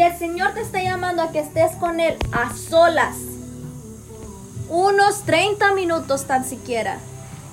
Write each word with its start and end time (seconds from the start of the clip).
El 0.00 0.16
Señor 0.16 0.54
te 0.54 0.60
está 0.60 0.80
llamando 0.80 1.22
a 1.22 1.32
que 1.32 1.40
estés 1.40 1.72
con 1.76 1.98
Él 1.98 2.16
a 2.30 2.54
solas. 2.54 3.16
Unos 4.68 5.22
30 5.22 5.72
minutos 5.74 6.26
tan 6.26 6.44
siquiera. 6.44 6.98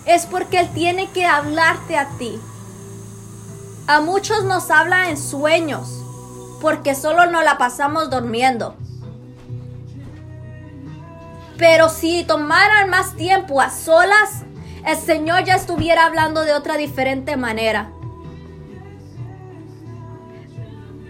Es 0.05 0.27
porque 0.27 0.59
Él 0.59 0.69
tiene 0.73 1.09
que 1.09 1.25
hablarte 1.25 1.97
a 1.97 2.07
ti. 2.19 2.39
A 3.87 3.99
muchos 3.99 4.43
nos 4.43 4.69
habla 4.69 5.09
en 5.09 5.17
sueños, 5.17 5.89
porque 6.61 6.93
solo 6.93 7.25
nos 7.25 7.43
la 7.43 7.57
pasamos 7.57 8.09
durmiendo. 8.11 8.75
Pero 11.57 11.89
si 11.89 12.23
tomaran 12.25 12.89
más 12.89 13.15
tiempo 13.15 13.59
a 13.59 13.71
solas, 13.71 14.43
el 14.85 14.97
Señor 14.97 15.45
ya 15.45 15.55
estuviera 15.55 16.05
hablando 16.05 16.41
de 16.41 16.53
otra 16.53 16.77
diferente 16.77 17.37
manera. 17.37 17.91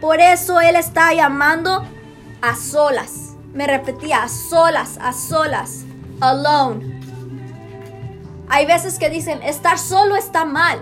Por 0.05 0.21
eso 0.21 0.61
Él 0.61 0.75
está 0.75 1.15
llamando 1.15 1.83
a 2.39 2.55
solas. 2.55 3.33
Me 3.53 3.65
repetía, 3.65 4.21
a 4.21 4.29
solas, 4.29 4.99
a 5.01 5.13
solas, 5.13 5.83
alone. 6.21 7.01
Hay 8.47 8.67
veces 8.67 8.99
que 8.99 9.09
dicen, 9.09 9.41
estar 9.41 9.79
solo 9.79 10.15
está 10.15 10.45
mal. 10.45 10.77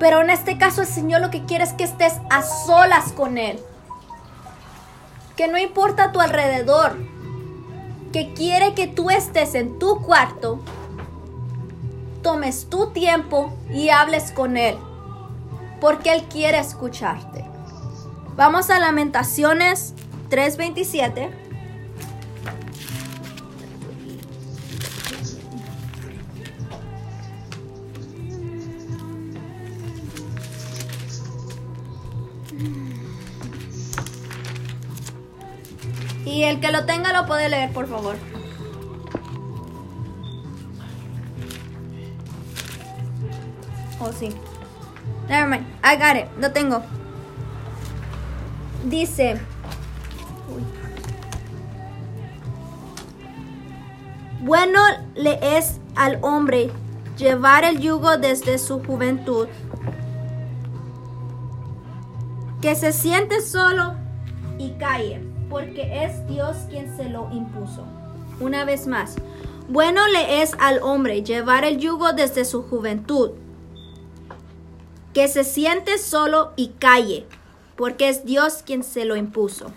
Pero 0.00 0.22
en 0.22 0.30
este 0.30 0.58
caso 0.58 0.80
el 0.80 0.88
Señor 0.88 1.20
lo 1.20 1.30
que 1.30 1.44
quiere 1.44 1.62
es 1.62 1.72
que 1.72 1.84
estés 1.84 2.14
a 2.30 2.42
solas 2.42 3.12
con 3.12 3.38
Él. 3.38 3.60
Que 5.36 5.46
no 5.46 5.56
importa 5.56 6.10
tu 6.10 6.20
alrededor. 6.20 6.96
Que 8.12 8.34
quiere 8.34 8.74
que 8.74 8.88
tú 8.88 9.08
estés 9.08 9.54
en 9.54 9.78
tu 9.78 10.02
cuarto, 10.02 10.58
tomes 12.22 12.68
tu 12.68 12.88
tiempo 12.88 13.56
y 13.72 13.90
hables 13.90 14.32
con 14.32 14.56
Él. 14.56 14.76
Porque 15.80 16.12
Él 16.12 16.24
quiere 16.24 16.58
escucharte. 16.58 17.53
Vamos 18.36 18.68
a 18.68 18.80
Lamentaciones 18.80 19.94
3:27. 20.28 21.30
Y 36.24 36.42
el 36.42 36.58
que 36.58 36.72
lo 36.72 36.84
tenga 36.84 37.12
lo 37.12 37.26
puede 37.26 37.48
leer, 37.48 37.72
por 37.72 37.86
favor. 37.86 38.16
Oh, 44.00 44.12
sí. 44.12 44.30
Never 45.28 45.48
mind. 45.48 45.66
I 45.84 45.96
got 45.96 46.16
it. 46.16 46.28
Lo 46.40 46.50
tengo. 46.52 46.82
Dice. 48.84 49.40
Bueno 54.42 54.80
le 55.14 55.56
es 55.56 55.80
al 55.96 56.18
hombre 56.20 56.70
llevar 57.16 57.64
el 57.64 57.80
yugo 57.80 58.18
desde 58.18 58.58
su 58.58 58.84
juventud, 58.84 59.48
que 62.60 62.74
se 62.74 62.92
siente 62.92 63.40
solo 63.40 63.94
y 64.58 64.72
calle, 64.72 65.22
porque 65.48 66.04
es 66.04 66.26
Dios 66.26 66.56
quien 66.68 66.94
se 66.94 67.08
lo 67.08 67.30
impuso. 67.32 67.86
Una 68.38 68.66
vez 68.66 68.86
más, 68.86 69.16
bueno 69.68 70.02
le 70.08 70.42
es 70.42 70.52
al 70.58 70.80
hombre 70.82 71.22
llevar 71.22 71.64
el 71.64 71.78
yugo 71.78 72.12
desde 72.12 72.44
su 72.44 72.64
juventud, 72.64 73.30
que 75.14 75.26
se 75.28 75.42
siente 75.42 75.96
solo 75.96 76.52
y 76.56 76.68
calle, 76.78 77.26
porque 77.76 78.08
es 78.08 78.24
Dios 78.24 78.62
quien 78.64 78.82
se 78.84 79.04
lo 79.04 79.16
impuso. 79.16 79.72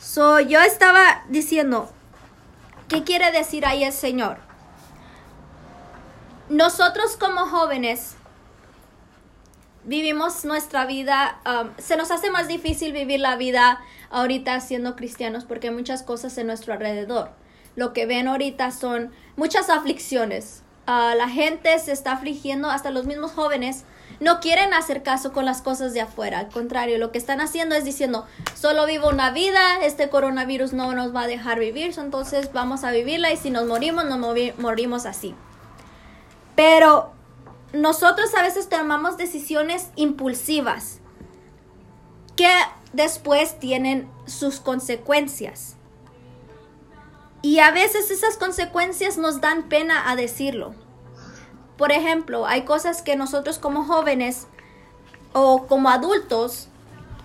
So, 0.00 0.40
yo 0.40 0.60
estaba 0.60 1.24
diciendo, 1.28 1.90
¿qué 2.88 3.02
quiere 3.02 3.32
decir 3.32 3.64
ahí 3.64 3.84
el 3.84 3.92
Señor? 3.92 4.38
Nosotros 6.48 7.16
como 7.16 7.46
jóvenes 7.46 8.16
vivimos 9.84 10.44
nuestra 10.44 10.84
vida, 10.84 11.40
um, 11.46 11.70
se 11.78 11.96
nos 11.96 12.10
hace 12.10 12.30
más 12.30 12.46
difícil 12.46 12.92
vivir 12.92 13.20
la 13.20 13.36
vida 13.36 13.80
ahorita 14.10 14.60
siendo 14.60 14.96
cristianos 14.96 15.44
porque 15.44 15.68
hay 15.68 15.74
muchas 15.74 16.02
cosas 16.02 16.36
en 16.38 16.46
nuestro 16.46 16.74
alrededor. 16.74 17.30
Lo 17.74 17.92
que 17.92 18.04
ven 18.06 18.28
ahorita 18.28 18.70
son 18.70 19.12
muchas 19.36 19.70
aflicciones. 19.70 20.62
Uh, 20.86 21.16
la 21.16 21.28
gente 21.28 21.78
se 21.78 21.92
está 21.92 22.12
afligiendo, 22.12 22.68
hasta 22.68 22.90
los 22.90 23.06
mismos 23.06 23.32
jóvenes 23.32 23.84
no 24.22 24.38
quieren 24.38 24.72
hacer 24.72 25.02
caso 25.02 25.32
con 25.32 25.44
las 25.44 25.62
cosas 25.62 25.94
de 25.94 26.00
afuera. 26.00 26.38
Al 26.38 26.48
contrario, 26.48 26.96
lo 26.98 27.10
que 27.10 27.18
están 27.18 27.40
haciendo 27.40 27.74
es 27.74 27.84
diciendo, 27.84 28.24
solo 28.54 28.86
vivo 28.86 29.08
una 29.08 29.30
vida, 29.32 29.82
este 29.82 30.08
coronavirus 30.08 30.72
no 30.72 30.94
nos 30.94 31.14
va 31.14 31.22
a 31.22 31.26
dejar 31.26 31.58
vivir, 31.58 31.92
entonces 31.98 32.52
vamos 32.52 32.84
a 32.84 32.92
vivirla 32.92 33.32
y 33.32 33.36
si 33.36 33.50
nos 33.50 33.66
morimos, 33.66 34.04
nos 34.04 34.18
morimos 34.58 35.06
así. 35.06 35.34
Pero 36.54 37.12
nosotros 37.72 38.32
a 38.36 38.42
veces 38.42 38.68
tomamos 38.68 39.16
decisiones 39.16 39.88
impulsivas 39.96 41.00
que 42.36 42.50
después 42.92 43.58
tienen 43.58 44.08
sus 44.26 44.60
consecuencias. 44.60 45.76
Y 47.42 47.58
a 47.58 47.72
veces 47.72 48.12
esas 48.12 48.36
consecuencias 48.36 49.18
nos 49.18 49.40
dan 49.40 49.64
pena 49.68 50.08
a 50.08 50.14
decirlo. 50.14 50.74
Por 51.76 51.92
ejemplo, 51.92 52.46
hay 52.46 52.62
cosas 52.62 53.02
que 53.02 53.16
nosotros 53.16 53.58
como 53.58 53.84
jóvenes 53.84 54.46
o 55.32 55.66
como 55.66 55.88
adultos 55.88 56.68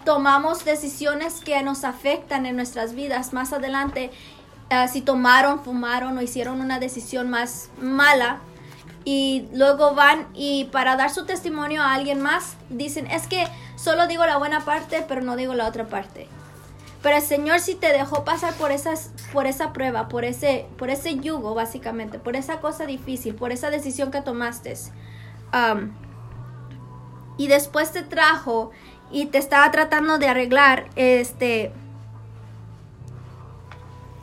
tomamos 0.05 0.63
decisiones 0.63 1.41
que 1.41 1.61
nos 1.63 1.83
afectan 1.83 2.45
en 2.45 2.55
nuestras 2.55 2.95
vidas 2.95 3.33
más 3.33 3.51
adelante. 3.51 4.11
Uh, 4.71 4.87
si 4.91 5.01
tomaron, 5.01 5.63
fumaron 5.63 6.17
o 6.17 6.21
hicieron 6.21 6.61
una 6.61 6.79
decisión 6.79 7.29
más 7.29 7.69
mala 7.81 8.39
y 9.03 9.47
luego 9.53 9.95
van 9.95 10.27
y 10.33 10.65
para 10.65 10.97
dar 10.97 11.09
su 11.09 11.25
testimonio 11.25 11.81
a 11.81 11.93
alguien 11.93 12.21
más 12.21 12.57
dicen 12.69 13.07
es 13.07 13.25
que 13.27 13.47
solo 13.77 14.05
digo 14.05 14.25
la 14.25 14.35
buena 14.35 14.65
parte 14.65 15.05
pero 15.07 15.21
no 15.21 15.37
digo 15.37 15.53
la 15.53 15.67
otra 15.67 15.87
parte. 15.87 16.27
Pero 17.01 17.17
el 17.17 17.21
Señor 17.21 17.59
si 17.59 17.75
te 17.75 17.91
dejó 17.93 18.23
pasar 18.23 18.53
por 18.55 18.71
por 19.31 19.47
esa 19.47 19.73
prueba, 19.73 20.07
por 20.07 20.25
ese, 20.25 20.67
por 20.77 20.89
ese 20.89 21.17
yugo, 21.17 21.53
básicamente, 21.53 22.19
por 22.19 22.35
esa 22.35 22.59
cosa 22.59 22.85
difícil, 22.85 23.35
por 23.35 23.51
esa 23.51 23.69
decisión 23.69 24.11
que 24.11 24.21
tomaste. 24.21 24.73
Um, 25.53 25.91
y 27.37 27.47
después 27.47 27.91
te 27.91 28.01
trajo 28.01 28.71
y 29.11 29.27
te 29.27 29.37
estaba 29.37 29.69
tratando 29.71 30.17
de 30.17 30.27
arreglar, 30.27 30.89
este, 30.95 31.71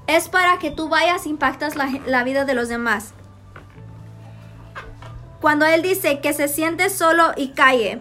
es 0.06 0.28
para 0.28 0.58
que 0.58 0.70
tú 0.70 0.88
vayas 0.88 1.26
impactas 1.26 1.76
la, 1.76 1.88
la 2.06 2.24
vida 2.24 2.44
de 2.44 2.54
los 2.54 2.68
demás. 2.68 3.14
Cuando 5.40 5.64
él 5.64 5.82
dice 5.82 6.20
que 6.20 6.32
se 6.32 6.48
siente 6.48 6.90
solo 6.90 7.32
y 7.36 7.52
calle, 7.52 8.00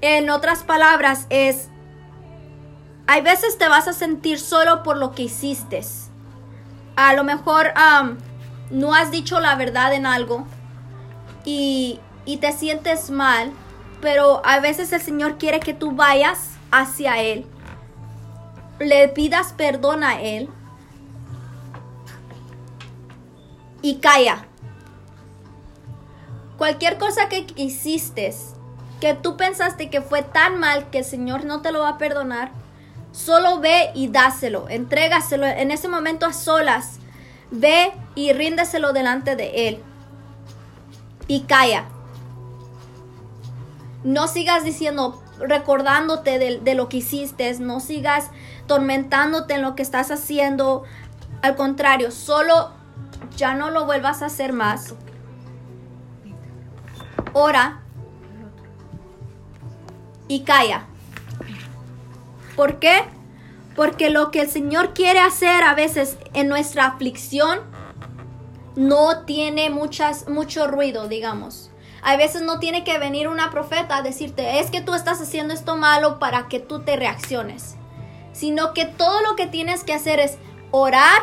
en 0.00 0.28
otras 0.28 0.64
palabras 0.64 1.26
es 1.30 1.68
hay 3.06 3.20
veces 3.20 3.58
te 3.58 3.68
vas 3.68 3.88
a 3.88 3.92
sentir 3.92 4.40
solo 4.40 4.82
por 4.82 4.96
lo 4.96 5.12
que 5.12 5.24
hiciste. 5.24 5.82
A 6.96 7.14
lo 7.14 7.24
mejor 7.24 7.72
no 8.70 8.94
has 8.94 9.10
dicho 9.10 9.40
la 9.40 9.56
verdad 9.56 9.92
en 9.92 10.06
algo 10.06 10.46
y, 11.44 12.00
y 12.24 12.38
te 12.38 12.52
sientes 12.52 13.10
mal, 13.10 13.52
pero 14.00 14.40
a 14.44 14.60
veces 14.60 14.92
el 14.92 15.00
Señor 15.00 15.38
quiere 15.38 15.60
que 15.60 15.74
tú 15.74 15.92
vayas 15.92 16.50
hacia 16.70 17.20
Él, 17.20 17.46
le 18.78 19.08
pidas 19.08 19.52
perdón 19.52 20.02
a 20.02 20.20
Él 20.20 20.48
y 23.82 23.96
calla. 23.96 24.46
Cualquier 26.56 26.96
cosa 26.98 27.28
que 27.28 27.46
hiciste, 27.56 28.34
que 29.00 29.14
tú 29.14 29.36
pensaste 29.36 29.90
que 29.90 30.00
fue 30.00 30.22
tan 30.22 30.58
mal 30.58 30.88
que 30.90 30.98
el 30.98 31.04
Señor 31.04 31.44
no 31.44 31.60
te 31.60 31.72
lo 31.72 31.80
va 31.80 31.90
a 31.90 31.98
perdonar, 31.98 32.52
Solo 33.14 33.60
ve 33.60 33.92
y 33.94 34.08
dáselo, 34.08 34.68
entrégaselo 34.68 35.46
en 35.46 35.70
ese 35.70 35.86
momento 35.86 36.26
a 36.26 36.32
solas. 36.32 36.98
Ve 37.52 37.92
y 38.16 38.32
ríndeselo 38.32 38.92
delante 38.92 39.36
de 39.36 39.68
Él. 39.68 39.82
Y 41.28 41.42
calla. 41.42 41.84
No 44.02 44.26
sigas 44.26 44.64
diciendo, 44.64 45.22
recordándote 45.38 46.40
de, 46.40 46.58
de, 46.58 46.74
lo 46.74 46.88
que 46.88 46.96
hiciste, 46.96 47.56
no 47.60 47.78
sigas 47.78 48.32
tormentándote 48.66 49.54
en 49.54 49.62
lo 49.62 49.76
que 49.76 49.82
estás 49.82 50.10
haciendo. 50.10 50.82
Al 51.40 51.54
contrario, 51.54 52.10
solo 52.10 52.72
ya 53.36 53.54
no 53.54 53.70
lo 53.70 53.86
vuelvas 53.86 54.22
a 54.22 54.26
hacer 54.26 54.52
más. 54.52 54.92
Ora 57.32 57.80
y 60.26 60.40
calla. 60.40 60.88
¿Por 62.56 62.78
qué? 62.78 63.02
Porque 63.76 64.10
lo 64.10 64.30
que 64.30 64.40
el 64.40 64.50
Señor 64.50 64.94
quiere 64.94 65.20
hacer 65.20 65.64
a 65.64 65.74
veces 65.74 66.16
en 66.32 66.48
nuestra 66.48 66.86
aflicción 66.86 67.60
no 68.76 69.24
tiene 69.24 69.70
muchas, 69.70 70.28
mucho 70.28 70.66
ruido, 70.66 71.08
digamos. 71.08 71.70
A 72.02 72.16
veces 72.16 72.42
no 72.42 72.58
tiene 72.58 72.84
que 72.84 72.98
venir 72.98 73.28
una 73.28 73.50
profeta 73.50 73.96
a 73.96 74.02
decirte, 74.02 74.60
es 74.60 74.70
que 74.70 74.80
tú 74.80 74.94
estás 74.94 75.20
haciendo 75.20 75.54
esto 75.54 75.76
malo 75.76 76.18
para 76.18 76.48
que 76.48 76.60
tú 76.60 76.80
te 76.80 76.96
reacciones. 76.96 77.76
Sino 78.32 78.74
que 78.74 78.84
todo 78.84 79.22
lo 79.22 79.36
que 79.36 79.46
tienes 79.46 79.84
que 79.84 79.94
hacer 79.94 80.20
es 80.20 80.38
orar 80.70 81.22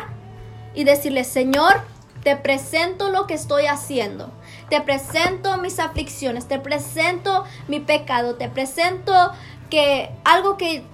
y 0.74 0.84
decirle, 0.84 1.24
Señor, 1.24 1.82
te 2.22 2.36
presento 2.36 3.10
lo 3.10 3.26
que 3.26 3.34
estoy 3.34 3.66
haciendo. 3.66 4.30
Te 4.70 4.80
presento 4.80 5.58
mis 5.58 5.78
aflicciones, 5.78 6.48
te 6.48 6.58
presento 6.58 7.44
mi 7.68 7.80
pecado, 7.80 8.36
te 8.36 8.48
presento 8.48 9.32
que 9.70 10.10
algo 10.24 10.56
que 10.56 10.84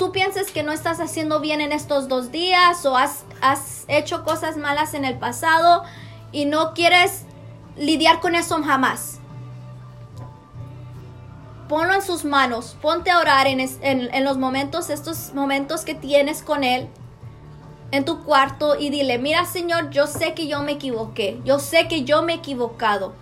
tú 0.00 0.12
pienses 0.12 0.50
que 0.50 0.62
no 0.62 0.72
estás 0.72 0.98
haciendo 0.98 1.40
bien 1.40 1.60
en 1.60 1.72
estos 1.72 2.08
dos 2.08 2.32
días 2.32 2.86
o 2.86 2.96
has, 2.96 3.24
has 3.42 3.84
hecho 3.86 4.24
cosas 4.24 4.56
malas 4.56 4.94
en 4.94 5.04
el 5.04 5.18
pasado 5.18 5.84
y 6.32 6.46
no 6.46 6.72
quieres 6.72 7.26
lidiar 7.76 8.20
con 8.20 8.34
eso 8.34 8.62
jamás. 8.62 9.18
Ponlo 11.68 11.92
en 11.92 12.00
sus 12.00 12.24
manos, 12.24 12.78
ponte 12.80 13.10
a 13.10 13.18
orar 13.18 13.46
en, 13.46 13.60
en 13.60 14.24
los 14.24 14.38
momentos, 14.38 14.88
estos 14.88 15.34
momentos 15.34 15.84
que 15.84 15.94
tienes 15.94 16.42
con 16.42 16.64
Él 16.64 16.88
en 17.90 18.06
tu 18.06 18.24
cuarto 18.24 18.76
y 18.80 18.88
dile, 18.88 19.18
mira 19.18 19.44
Señor, 19.44 19.90
yo 19.90 20.06
sé 20.06 20.32
que 20.32 20.46
yo 20.46 20.62
me 20.62 20.72
equivoqué, 20.72 21.42
yo 21.44 21.58
sé 21.58 21.88
que 21.88 22.04
yo 22.04 22.22
me 22.22 22.32
he 22.32 22.36
equivocado. 22.36 23.12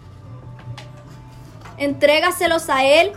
Entrégaselos 1.76 2.70
a 2.70 2.84
Él. 2.84 3.14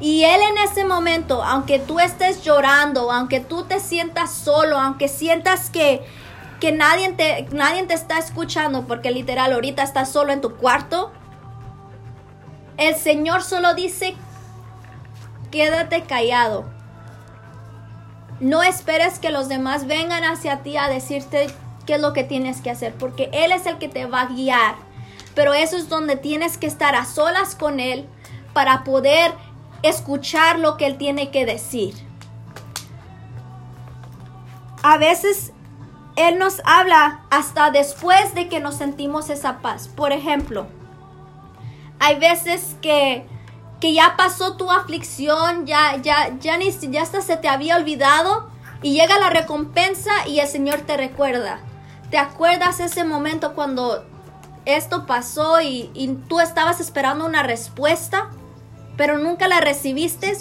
Y 0.00 0.24
Él 0.24 0.40
en 0.50 0.58
ese 0.58 0.84
momento, 0.84 1.42
aunque 1.42 1.78
tú 1.78 2.00
estés 2.00 2.42
llorando, 2.42 3.12
aunque 3.12 3.40
tú 3.40 3.64
te 3.64 3.80
sientas 3.80 4.32
solo, 4.32 4.78
aunque 4.78 5.08
sientas 5.08 5.70
que, 5.70 6.02
que 6.58 6.72
nadie, 6.72 7.12
te, 7.12 7.46
nadie 7.52 7.84
te 7.84 7.94
está 7.94 8.18
escuchando, 8.18 8.86
porque 8.86 9.10
literal 9.10 9.52
ahorita 9.52 9.82
estás 9.82 10.10
solo 10.10 10.32
en 10.32 10.40
tu 10.40 10.56
cuarto, 10.56 11.12
el 12.78 12.96
Señor 12.96 13.42
solo 13.42 13.74
dice, 13.74 14.14
quédate 15.50 16.02
callado 16.02 16.80
no 18.40 18.62
esperes 18.62 19.18
que 19.18 19.30
los 19.30 19.48
demás 19.48 19.86
vengan 19.86 20.24
hacia 20.24 20.62
ti 20.62 20.76
a 20.78 20.88
decirte 20.88 21.48
qué 21.86 21.94
es 21.96 22.00
lo 22.00 22.14
que 22.14 22.24
tienes 22.24 22.62
que 22.62 22.70
hacer, 22.70 22.94
porque 22.94 23.28
Él 23.32 23.52
es 23.52 23.66
el 23.66 23.78
que 23.78 23.88
te 23.88 24.06
va 24.06 24.22
a 24.22 24.26
guiar. 24.26 24.76
Pero 25.34 25.52
eso 25.54 25.76
es 25.76 25.88
donde 25.88 26.16
tienes 26.16 26.56
que 26.58 26.66
estar 26.66 26.94
a 26.94 27.04
solas 27.04 27.54
con 27.54 27.78
Él 27.80 28.08
para 28.54 28.82
poder 28.82 29.32
escuchar 29.82 30.58
lo 30.58 30.76
que 30.76 30.86
Él 30.86 30.98
tiene 30.98 31.30
que 31.30 31.46
decir. 31.46 31.94
A 34.82 34.98
veces 34.98 35.52
Él 36.16 36.38
nos 36.38 36.60
habla 36.64 37.22
hasta 37.30 37.70
después 37.70 38.34
de 38.34 38.48
que 38.48 38.60
nos 38.60 38.76
sentimos 38.76 39.30
esa 39.30 39.58
paz. 39.58 39.88
Por 39.88 40.12
ejemplo, 40.12 40.66
hay 41.98 42.18
veces 42.18 42.76
que 42.80 43.26
que 43.80 43.94
ya 43.94 44.14
pasó 44.16 44.56
tu 44.56 44.70
aflicción, 44.70 45.66
ya, 45.66 45.96
ya, 45.96 46.36
ya, 46.38 46.58
ni, 46.58 46.70
ya 46.70 47.02
hasta 47.02 47.22
se 47.22 47.36
te 47.38 47.48
había 47.48 47.76
olvidado 47.76 48.50
y 48.82 48.92
llega 48.92 49.18
la 49.18 49.30
recompensa 49.30 50.10
y 50.26 50.38
el 50.38 50.46
Señor 50.46 50.82
te 50.82 50.96
recuerda. 50.96 51.60
¿Te 52.10 52.18
acuerdas 52.18 52.78
ese 52.80 53.04
momento 53.04 53.54
cuando 53.54 54.04
esto 54.66 55.06
pasó 55.06 55.60
y, 55.60 55.90
y 55.94 56.08
tú 56.28 56.40
estabas 56.40 56.80
esperando 56.80 57.24
una 57.24 57.42
respuesta, 57.42 58.30
pero 59.00 59.16
nunca 59.16 59.48
la 59.48 59.62
recibiste? 59.62 60.36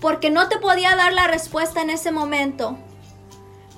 Porque 0.00 0.30
no 0.30 0.48
te 0.48 0.58
podía 0.58 0.94
dar 0.94 1.12
la 1.12 1.26
respuesta 1.26 1.82
en 1.82 1.90
ese 1.90 2.12
momento, 2.12 2.78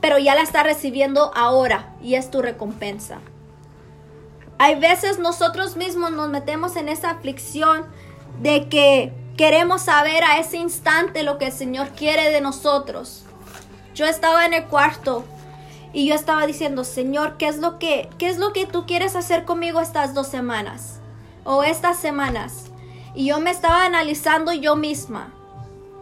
pero 0.02 0.18
ya 0.18 0.34
la 0.34 0.42
está 0.42 0.62
recibiendo 0.62 1.32
ahora 1.34 1.94
y 2.02 2.16
es 2.16 2.30
tu 2.30 2.42
recompensa. 2.42 3.20
Hay 4.58 4.74
veces 4.74 5.18
nosotros 5.18 5.76
mismos 5.78 6.12
nos 6.12 6.28
metemos 6.28 6.76
en 6.76 6.90
esa 6.90 7.08
aflicción 7.08 7.86
de 8.42 8.68
que 8.68 9.14
queremos 9.38 9.80
saber 9.80 10.24
a 10.24 10.40
ese 10.40 10.58
instante 10.58 11.22
lo 11.22 11.38
que 11.38 11.46
el 11.46 11.52
Señor 11.52 11.88
quiere 11.96 12.30
de 12.30 12.42
nosotros. 12.42 13.24
Yo 13.94 14.04
estaba 14.04 14.44
en 14.44 14.52
el 14.52 14.66
cuarto 14.66 15.24
y 15.94 16.06
yo 16.06 16.14
estaba 16.14 16.46
diciendo, 16.46 16.84
Señor, 16.84 17.38
¿qué 17.38 17.48
es 17.48 17.56
lo 17.56 17.78
que, 17.78 18.10
qué 18.18 18.28
es 18.28 18.36
lo 18.36 18.52
que 18.52 18.66
tú 18.66 18.84
quieres 18.84 19.16
hacer 19.16 19.46
conmigo 19.46 19.80
estas 19.80 20.12
dos 20.12 20.26
semanas 20.26 21.00
o 21.44 21.62
estas 21.62 21.98
semanas? 21.98 22.65
Y 23.16 23.26
yo 23.26 23.40
me 23.40 23.50
estaba 23.50 23.84
analizando 23.84 24.52
yo 24.52 24.76
misma. 24.76 25.32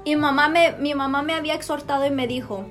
Y 0.05 0.17
mamá 0.17 0.49
me, 0.49 0.73
mi 0.73 0.95
mamá 0.95 1.23
me 1.23 1.33
había 1.33 1.55
exhortado 1.55 2.05
y 2.05 2.11
me 2.11 2.27
dijo, 2.27 2.67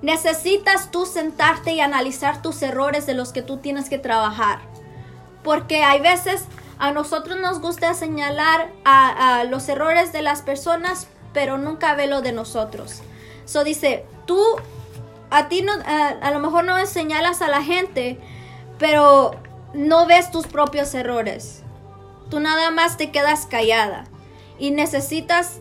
necesitas 0.00 0.90
tú 0.90 1.04
sentarte 1.04 1.72
y 1.72 1.80
analizar 1.80 2.40
tus 2.40 2.62
errores 2.62 3.06
de 3.06 3.14
los 3.14 3.32
que 3.32 3.42
tú 3.42 3.58
tienes 3.58 3.90
que 3.90 3.98
trabajar. 3.98 4.60
Porque 5.42 5.82
hay 5.82 6.00
veces 6.00 6.44
a 6.78 6.92
nosotros 6.92 7.38
nos 7.40 7.60
gusta 7.60 7.92
señalar 7.92 8.70
a, 8.84 9.44
los 9.50 9.68
errores 9.68 10.12
de 10.12 10.22
las 10.22 10.42
personas, 10.42 11.08
pero 11.32 11.58
nunca 11.58 11.94
ve 11.94 12.06
lo 12.06 12.22
de 12.22 12.32
nosotros. 12.32 13.02
So 13.44 13.64
dice, 13.64 14.06
tú 14.26 14.40
a 15.30 15.48
ti 15.48 15.62
no, 15.62 15.72
a, 15.84 16.30
lo 16.30 16.38
mejor 16.38 16.64
no 16.64 16.86
señalas 16.86 17.42
a 17.42 17.48
la 17.48 17.62
gente, 17.62 18.20
pero 18.78 19.32
no 19.74 20.06
ves 20.06 20.30
tus 20.30 20.46
propios 20.46 20.94
errores. 20.94 21.64
Tú 22.30 22.40
nada 22.40 22.70
más 22.70 22.96
te 22.96 23.10
quedas 23.10 23.46
callada 23.46 24.04
y 24.58 24.70
necesitas 24.70 25.60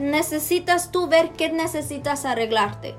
necesitas 0.00 0.90
tú 0.90 1.08
ver 1.08 1.30
qué 1.30 1.50
necesitas 1.50 2.24
arreglarte. 2.24 2.94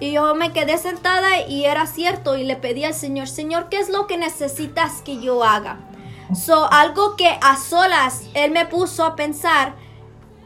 Y 0.00 0.12
yo 0.12 0.34
me 0.34 0.52
quedé 0.52 0.78
sentada 0.78 1.46
y 1.46 1.64
era 1.64 1.86
cierto 1.86 2.36
y 2.36 2.44
le 2.44 2.56
pedí 2.56 2.84
al 2.84 2.94
Señor, 2.94 3.28
Señor, 3.28 3.68
¿qué 3.68 3.78
es 3.78 3.88
lo 3.88 4.06
que 4.06 4.18
necesitas 4.18 5.00
que 5.02 5.20
yo 5.20 5.44
haga? 5.44 5.78
So, 6.34 6.70
algo 6.72 7.16
que 7.16 7.38
a 7.40 7.56
solas 7.56 8.22
él 8.34 8.50
me 8.50 8.66
puso 8.66 9.04
a 9.04 9.16
pensar 9.16 9.74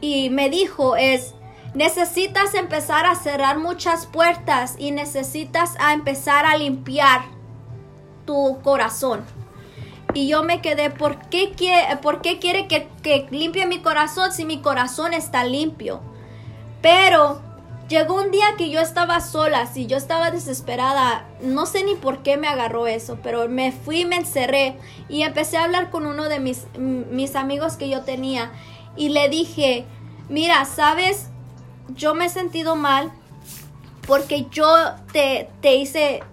y 0.01 0.29
me 0.29 0.49
dijo 0.49 0.95
es, 0.95 1.33
necesitas 1.73 2.53
empezar 2.53 3.05
a 3.05 3.15
cerrar 3.15 3.57
muchas 3.57 4.05
puertas 4.05 4.75
y 4.77 4.91
necesitas 4.91 5.75
a 5.79 5.93
empezar 5.93 6.45
a 6.45 6.57
limpiar 6.57 7.21
tu 8.25 8.59
corazón. 8.61 9.25
Y 10.13 10.27
yo 10.27 10.43
me 10.43 10.61
quedé, 10.61 10.89
¿por 10.89 11.19
qué 11.29 11.51
quiere, 11.51 11.97
por 11.97 12.21
qué 12.21 12.39
quiere 12.39 12.67
que, 12.67 12.87
que 13.03 13.27
limpie 13.29 13.65
mi 13.67 13.81
corazón 13.81 14.31
si 14.31 14.45
mi 14.45 14.61
corazón 14.61 15.13
está 15.13 15.43
limpio? 15.43 16.01
Pero 16.81 17.41
Llegó 17.89 18.15
un 18.15 18.31
día 18.31 18.47
que 18.57 18.69
yo 18.69 18.81
estaba 18.81 19.21
sola, 19.21 19.65
si 19.65 19.85
yo 19.85 19.95
estaba 19.95 20.29
desesperada, 20.29 21.25
no 21.41 21.65
sé 21.65 21.85
ni 21.85 21.95
por 21.95 22.21
qué 22.21 22.35
me 22.35 22.49
agarró 22.49 22.85
eso, 22.85 23.17
pero 23.23 23.47
me 23.47 23.71
fui, 23.71 24.03
me 24.03 24.17
encerré 24.17 24.77
y 25.07 25.21
empecé 25.21 25.55
a 25.55 25.63
hablar 25.63 25.89
con 25.89 26.05
uno 26.05 26.27
de 26.27 26.41
mis, 26.41 26.65
mis 26.77 27.35
amigos 27.37 27.77
que 27.77 27.87
yo 27.87 28.01
tenía 28.01 28.51
y 28.97 29.09
le 29.09 29.29
dije, 29.29 29.85
mira, 30.27 30.65
sabes, 30.65 31.29
yo 31.95 32.13
me 32.13 32.25
he 32.25 32.29
sentido 32.29 32.75
mal 32.75 33.09
porque 34.05 34.47
yo 34.51 34.67
te, 35.13 35.49
te 35.61 35.75
hice, 35.75 36.23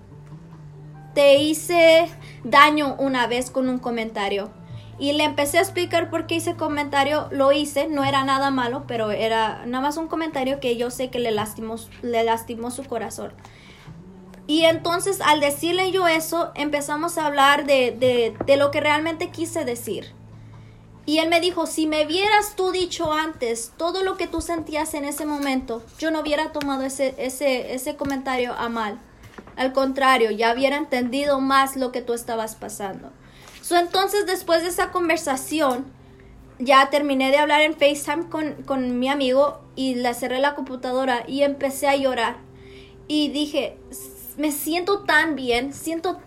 te 1.14 1.36
hice 1.36 2.08
daño 2.44 2.94
una 2.98 3.26
vez 3.26 3.50
con 3.50 3.68
un 3.68 3.78
comentario 3.78 4.50
y 4.98 5.12
le 5.12 5.24
empecé 5.24 5.58
a 5.58 5.62
explicar 5.62 6.08
por 6.08 6.26
qué 6.26 6.36
ese 6.36 6.54
comentario 6.54 7.28
lo 7.30 7.52
hice. 7.52 7.88
No 7.88 8.04
era 8.04 8.24
nada 8.24 8.50
malo, 8.50 8.84
pero 8.86 9.10
era 9.10 9.64
nada 9.66 9.82
más 9.82 9.96
un 9.96 10.06
comentario 10.06 10.60
que 10.60 10.76
yo 10.76 10.90
sé 10.90 11.10
que 11.10 11.18
le 11.18 11.32
lastimó, 11.32 11.76
le 12.02 12.22
lastimó 12.22 12.70
su 12.70 12.84
corazón. 12.84 13.32
Y 14.46 14.64
entonces 14.64 15.20
al 15.20 15.40
decirle 15.40 15.90
yo 15.90 16.06
eso, 16.06 16.52
empezamos 16.54 17.18
a 17.18 17.26
hablar 17.26 17.64
de, 17.66 18.36
de, 18.46 18.56
lo 18.56 18.70
que 18.70 18.80
realmente 18.80 19.30
quise 19.30 19.64
decir. 19.64 20.12
Y 21.06 21.18
él 21.18 21.28
me 21.28 21.40
dijo, 21.40 21.66
si 21.66 21.86
me 21.86 22.06
hubieras 22.06 22.54
tú 22.56 22.70
dicho 22.70 23.12
antes 23.12 23.72
todo 23.76 24.02
lo 24.04 24.16
que 24.16 24.26
tú 24.26 24.40
sentías 24.40 24.94
en 24.94 25.04
ese 25.04 25.26
momento, 25.26 25.82
yo 25.98 26.10
no 26.10 26.20
hubiera 26.20 26.52
tomado 26.52 26.82
ese, 26.84 27.14
ese, 27.18 27.74
ese 27.74 27.96
comentario 27.96 28.54
a 28.54 28.68
mal. 28.68 29.00
Al 29.56 29.72
contrario, 29.72 30.30
ya 30.30 30.52
hubiera 30.52 30.76
entendido 30.76 31.40
más 31.40 31.76
lo 31.76 31.92
que 31.92 32.02
tú 32.02 32.12
estabas 32.12 32.56
pasando 32.56 33.12
entonces, 33.72 34.26
después 34.26 34.62
de 34.62 34.68
esa 34.68 34.90
conversación, 34.90 35.86
ya 36.58 36.90
terminé 36.90 37.30
de 37.30 37.38
hablar 37.38 37.62
en 37.62 37.74
FaceTime 37.74 38.28
con, 38.28 38.52
con 38.64 38.98
mi 38.98 39.08
amigo 39.08 39.60
y 39.74 39.94
le 39.94 40.12
cerré 40.14 40.38
la 40.38 40.54
computadora 40.54 41.24
y 41.26 41.42
empecé 41.42 41.88
a 41.88 41.96
llorar. 41.96 42.36
Y 43.08 43.30
dije, 43.30 43.78
me 44.36 44.52
siento 44.52 45.00
tan 45.00 45.34
bien, 45.34 45.72
siento 45.72 46.20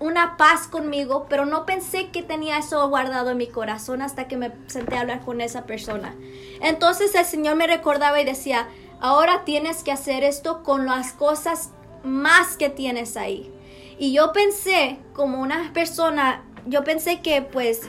una 0.00 0.36
paz 0.36 0.66
conmigo, 0.66 1.26
pero 1.28 1.44
no 1.44 1.66
pensé 1.66 2.10
que 2.10 2.22
tenía 2.22 2.58
eso 2.58 2.88
guardado 2.88 3.30
en 3.30 3.36
mi 3.36 3.48
corazón 3.48 4.02
hasta 4.02 4.28
que 4.28 4.36
me 4.36 4.52
senté 4.66 4.96
a 4.96 5.02
hablar 5.02 5.20
con 5.20 5.40
esa 5.40 5.66
persona. 5.66 6.14
Entonces 6.60 7.14
el 7.14 7.24
Señor 7.24 7.56
me 7.56 7.66
recordaba 7.66 8.20
y 8.20 8.24
decía, 8.24 8.68
ahora 9.00 9.44
tienes 9.44 9.82
que 9.84 9.92
hacer 9.92 10.24
esto 10.24 10.62
con 10.62 10.86
las 10.86 11.12
cosas 11.12 11.70
más 12.04 12.56
que 12.56 12.68
tienes 12.70 13.16
ahí. 13.16 13.52
Y 13.98 14.12
yo 14.12 14.32
pensé 14.32 14.98
como 15.12 15.40
una 15.40 15.72
persona 15.72 16.44
yo 16.66 16.84
pensé 16.84 17.20
que 17.20 17.42
pues 17.42 17.82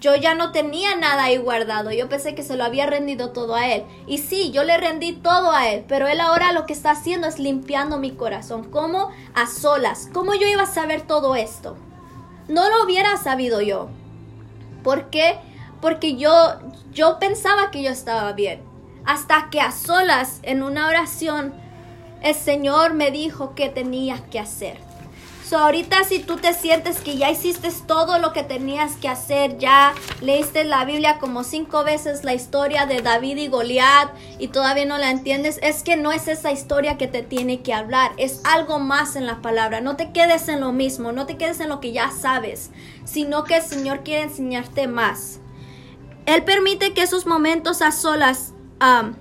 yo 0.00 0.14
ya 0.14 0.34
no 0.34 0.52
tenía 0.52 0.94
nada 0.96 1.24
ahí 1.24 1.38
guardado. 1.38 1.90
Yo 1.90 2.08
pensé 2.08 2.34
que 2.34 2.42
se 2.44 2.56
lo 2.56 2.64
había 2.64 2.86
rendido 2.86 3.30
todo 3.30 3.54
a 3.54 3.66
él. 3.66 3.84
Y 4.06 4.18
sí, 4.18 4.52
yo 4.52 4.62
le 4.62 4.76
rendí 4.76 5.12
todo 5.12 5.50
a 5.50 5.68
él. 5.70 5.84
Pero 5.88 6.06
él 6.06 6.20
ahora 6.20 6.52
lo 6.52 6.66
que 6.66 6.72
está 6.72 6.92
haciendo 6.92 7.26
es 7.26 7.38
limpiando 7.38 7.98
mi 7.98 8.12
corazón. 8.12 8.70
¿Cómo? 8.70 9.10
A 9.34 9.46
solas. 9.46 10.08
¿Cómo 10.12 10.34
yo 10.34 10.46
iba 10.46 10.62
a 10.62 10.66
saber 10.66 11.02
todo 11.02 11.34
esto? 11.34 11.76
no 12.48 12.70
lo 12.70 12.82
hubiera 12.84 13.16
sabido 13.18 13.60
yo. 13.60 13.88
¿Por 14.82 15.10
qué? 15.10 15.38
Porque 15.82 16.16
yo, 16.16 16.30
yo 16.92 17.18
pensaba 17.18 17.70
que 17.70 17.82
yo 17.82 17.90
estaba 17.90 18.32
bien. 18.32 18.62
Hasta 19.04 19.48
que 19.50 19.60
a 19.60 19.70
solas, 19.70 20.40
en 20.42 20.62
una 20.62 20.88
oración, 20.88 21.52
el 22.22 22.34
Señor 22.34 22.94
me 22.94 23.10
dijo 23.10 23.54
qué 23.54 23.68
tenía 23.68 24.24
que 24.30 24.38
hacer. 24.38 24.88
So, 25.48 25.56
ahorita 25.56 26.04
si 26.04 26.18
tú 26.18 26.36
te 26.36 26.52
sientes 26.52 27.00
que 27.00 27.16
ya 27.16 27.30
hiciste 27.30 27.70
todo 27.86 28.18
lo 28.18 28.34
que 28.34 28.42
tenías 28.42 28.96
que 28.96 29.08
hacer, 29.08 29.56
ya 29.56 29.94
leíste 30.20 30.64
la 30.64 30.84
Biblia 30.84 31.16
como 31.18 31.42
cinco 31.42 31.84
veces 31.84 32.22
la 32.22 32.34
historia 32.34 32.84
de 32.84 33.00
David 33.00 33.38
y 33.38 33.48
Goliat 33.48 34.10
y 34.38 34.48
todavía 34.48 34.84
no 34.84 34.98
la 34.98 35.10
entiendes, 35.10 35.58
es 35.62 35.82
que 35.82 35.96
no 35.96 36.12
es 36.12 36.28
esa 36.28 36.52
historia 36.52 36.98
que 36.98 37.08
te 37.08 37.22
tiene 37.22 37.62
que 37.62 37.72
hablar, 37.72 38.12
es 38.18 38.42
algo 38.44 38.78
más 38.78 39.16
en 39.16 39.24
la 39.24 39.40
palabra. 39.40 39.80
No 39.80 39.96
te 39.96 40.12
quedes 40.12 40.48
en 40.48 40.60
lo 40.60 40.72
mismo, 40.72 41.12
no 41.12 41.24
te 41.24 41.38
quedes 41.38 41.60
en 41.60 41.70
lo 41.70 41.80
que 41.80 41.92
ya 41.92 42.10
sabes, 42.10 42.70
sino 43.06 43.44
que 43.44 43.56
el 43.56 43.62
Señor 43.62 44.02
quiere 44.04 44.24
enseñarte 44.24 44.86
más. 44.86 45.40
Él 46.26 46.44
permite 46.44 46.92
que 46.92 47.00
esos 47.00 47.24
momentos 47.24 47.80
a 47.80 47.90
solas 47.90 48.52
um, 48.82 49.14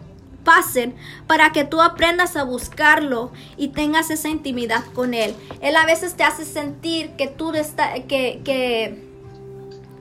para 1.28 1.52
que 1.52 1.64
tú 1.64 1.82
aprendas 1.82 2.36
a 2.36 2.44
buscarlo 2.44 3.32
y 3.58 3.70
tengas 3.70 4.10
esa 4.10 4.30
intimidad 4.30 4.84
con 4.94 5.14
Él. 5.14 5.36
Él 5.62 5.76
a 5.76 5.86
veces 5.86 6.16
te 6.16 6.24
hace 6.24 6.46
sentir 6.46 7.12
que 7.12 7.28
tú, 7.28 7.54
está, 7.54 7.94
que, 7.94 8.42
que, 8.44 9.04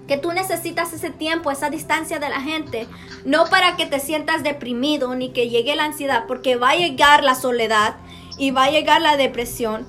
que 0.06 0.18
tú 0.18 0.32
necesitas 0.32 0.92
ese 0.92 1.10
tiempo, 1.10 1.50
esa 1.50 1.70
distancia 1.70 2.18
de 2.18 2.28
la 2.28 2.40
gente, 2.40 2.86
no 3.24 3.46
para 3.46 3.76
que 3.76 3.86
te 3.86 4.00
sientas 4.00 4.42
deprimido 4.42 5.14
ni 5.14 5.30
que 5.30 5.48
llegue 5.48 5.74
la 5.76 5.84
ansiedad, 5.84 6.24
porque 6.26 6.56
va 6.56 6.70
a 6.70 6.76
llegar 6.76 7.24
la 7.24 7.34
soledad 7.34 7.96
y 8.38 8.50
va 8.50 8.64
a 8.64 8.70
llegar 8.70 9.00
la 9.02 9.16
depresión, 9.16 9.86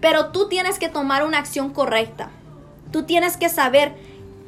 pero 0.00 0.32
tú 0.32 0.48
tienes 0.48 0.78
que 0.78 0.88
tomar 0.88 1.24
una 1.24 1.38
acción 1.38 1.72
correcta. 1.72 2.30
Tú 2.90 3.04
tienes 3.04 3.36
que 3.36 3.48
saber 3.48 3.94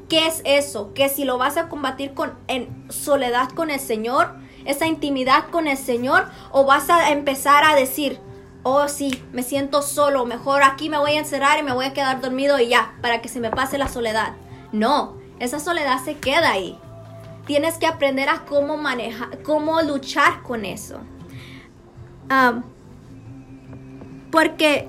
qué 0.09 0.27
es 0.27 0.43
eso, 0.45 0.93
que 0.95 1.09
si 1.09 1.25
lo 1.25 1.39
vas 1.39 1.57
a 1.57 1.69
combatir 1.69 2.15
con 2.15 2.35
en 2.47 2.69
soledad 2.91 3.49
con 3.51 3.71
el 3.71 3.81
Señor, 3.81 4.46
esa 4.67 4.87
intimidad 4.87 5.49
con 5.51 5.69
el 5.69 5.77
Señor 5.77 6.29
o 6.51 6.65
vas 6.65 6.91
a 6.91 7.11
empezar 7.11 7.65
a 7.65 7.75
decir, 7.75 8.21
oh 8.63 8.89
sí, 8.89 9.23
me 9.33 9.43
siento 9.43 9.81
solo, 9.81 10.27
mejor 10.27 10.63
aquí 10.63 10.89
me 10.89 10.99
voy 10.99 11.13
a 11.13 11.19
encerrar 11.19 11.59
y 11.59 11.63
me 11.63 11.73
voy 11.73 11.87
a 11.87 11.93
quedar 11.93 12.21
dormido 12.21 12.59
y 12.59 12.69
ya, 12.69 12.95
para 13.01 13.23
que 13.23 13.29
se 13.29 13.41
me 13.41 13.51
pase 13.51 13.79
la 13.79 13.89
soledad. 13.89 14.35
No, 14.73 15.17
esa 15.39 15.61
soledad 15.61 16.03
se 16.05 16.17
queda 16.17 16.51
ahí. 16.51 16.79
Tienes 17.47 17.79
que 17.79 17.87
aprender 17.87 18.29
a 18.29 18.45
cómo 18.45 18.77
manejar, 18.77 19.43
cómo 19.43 19.81
luchar 19.83 20.43
con 20.43 20.65
eso. 20.65 20.99
porque 24.33 24.89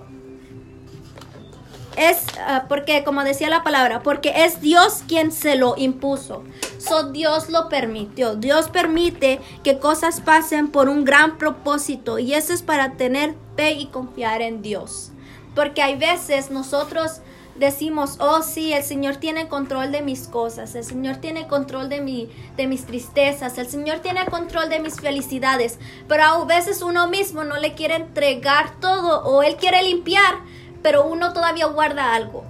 es 1.96 2.26
ah, 2.40 2.66
porque, 2.68 3.04
como 3.04 3.24
decía 3.24 3.50
la 3.50 3.64
palabra, 3.64 4.02
porque 4.02 4.34
es 4.44 4.62
Dios 4.62 5.04
quien 5.08 5.32
se 5.32 5.56
lo 5.56 5.76
impuso. 5.78 6.44
So 6.78 7.12
Dios 7.12 7.50
lo 7.50 7.70
permitió. 7.70 8.36
Dios 8.36 8.70
permite 8.70 9.40
que 9.64 9.80
cosas 9.80 10.22
pasen 10.22 10.70
por 10.70 10.90
un 10.90 11.06
gran 11.06 11.38
propósito 11.38 12.20
y 12.20 12.34
eso 12.34 12.54
es 12.54 12.62
para 12.62 12.94
tener 12.94 13.36
fe 13.56 13.72
y 13.74 13.88
confiar 13.88 14.42
en 14.42 14.62
Dios. 14.62 15.12
Porque 15.56 15.82
hay 15.82 15.98
veces 15.98 16.52
nosotros 16.52 17.22
decimos, 17.58 18.18
oh 18.20 18.42
sí, 18.44 18.74
el 18.74 18.84
Señor 18.84 19.18
tiene 19.18 19.48
control 19.48 19.92
de 19.92 20.02
mis 20.02 20.28
cosas, 20.28 20.76
el 20.76 20.84
Señor 20.84 21.18
tiene 21.18 21.48
control 21.48 21.90
de, 21.90 22.02
mi, 22.02 22.30
de 22.56 22.68
mis 22.68 22.86
tristezas, 22.86 23.58
el 23.58 23.68
Señor 23.68 24.00
tiene 24.00 24.26
control 24.28 24.70
de 24.70 24.80
mis 24.80 25.00
felicidades, 25.00 25.80
pero 26.08 26.24
a 26.24 26.46
veces 26.46 26.82
uno 26.82 27.08
mismo 27.08 27.44
no 27.44 27.58
le 27.58 27.74
quiere 27.74 27.96
entregar 27.96 28.80
todo 28.80 29.24
o 29.24 29.44
Él 29.44 29.56
quiere 29.56 29.82
limpiar, 29.84 30.36
pero 30.84 31.06
uno 31.06 31.34
todavía 31.34 31.66
guarda 31.66 32.14
algo. 32.14 32.44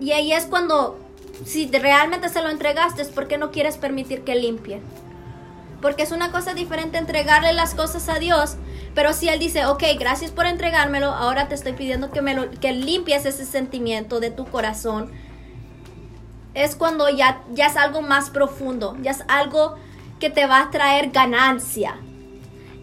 Y 0.00 0.12
ahí 0.12 0.32
es 0.32 0.46
cuando, 0.46 0.98
si 1.44 1.70
realmente 1.70 2.28
se 2.28 2.42
lo 2.42 2.48
entregaste, 2.48 3.02
es 3.02 3.08
porque 3.08 3.38
no 3.38 3.50
quieres 3.50 3.76
permitir 3.76 4.22
que 4.22 4.34
limpie. 4.34 4.80
Porque 5.80 6.02
es 6.02 6.12
una 6.12 6.30
cosa 6.30 6.54
diferente 6.54 6.98
entregarle 6.98 7.52
las 7.52 7.74
cosas 7.74 8.08
a 8.08 8.18
Dios, 8.18 8.56
pero 8.94 9.12
si 9.12 9.28
Él 9.28 9.38
dice, 9.38 9.66
ok, 9.66 9.82
gracias 9.98 10.30
por 10.30 10.46
entregármelo, 10.46 11.06
ahora 11.06 11.48
te 11.48 11.54
estoy 11.54 11.72
pidiendo 11.72 12.10
que, 12.10 12.22
me 12.22 12.34
lo, 12.34 12.50
que 12.50 12.72
limpies 12.72 13.24
ese 13.24 13.46
sentimiento 13.46 14.20
de 14.20 14.30
tu 14.30 14.44
corazón, 14.44 15.10
es 16.54 16.76
cuando 16.76 17.08
ya, 17.08 17.42
ya 17.52 17.66
es 17.66 17.76
algo 17.76 18.02
más 18.02 18.30
profundo, 18.30 18.96
ya 19.00 19.12
es 19.12 19.24
algo 19.28 19.76
que 20.18 20.30
te 20.30 20.46
va 20.46 20.60
a 20.60 20.70
traer 20.70 21.10
ganancia, 21.10 21.96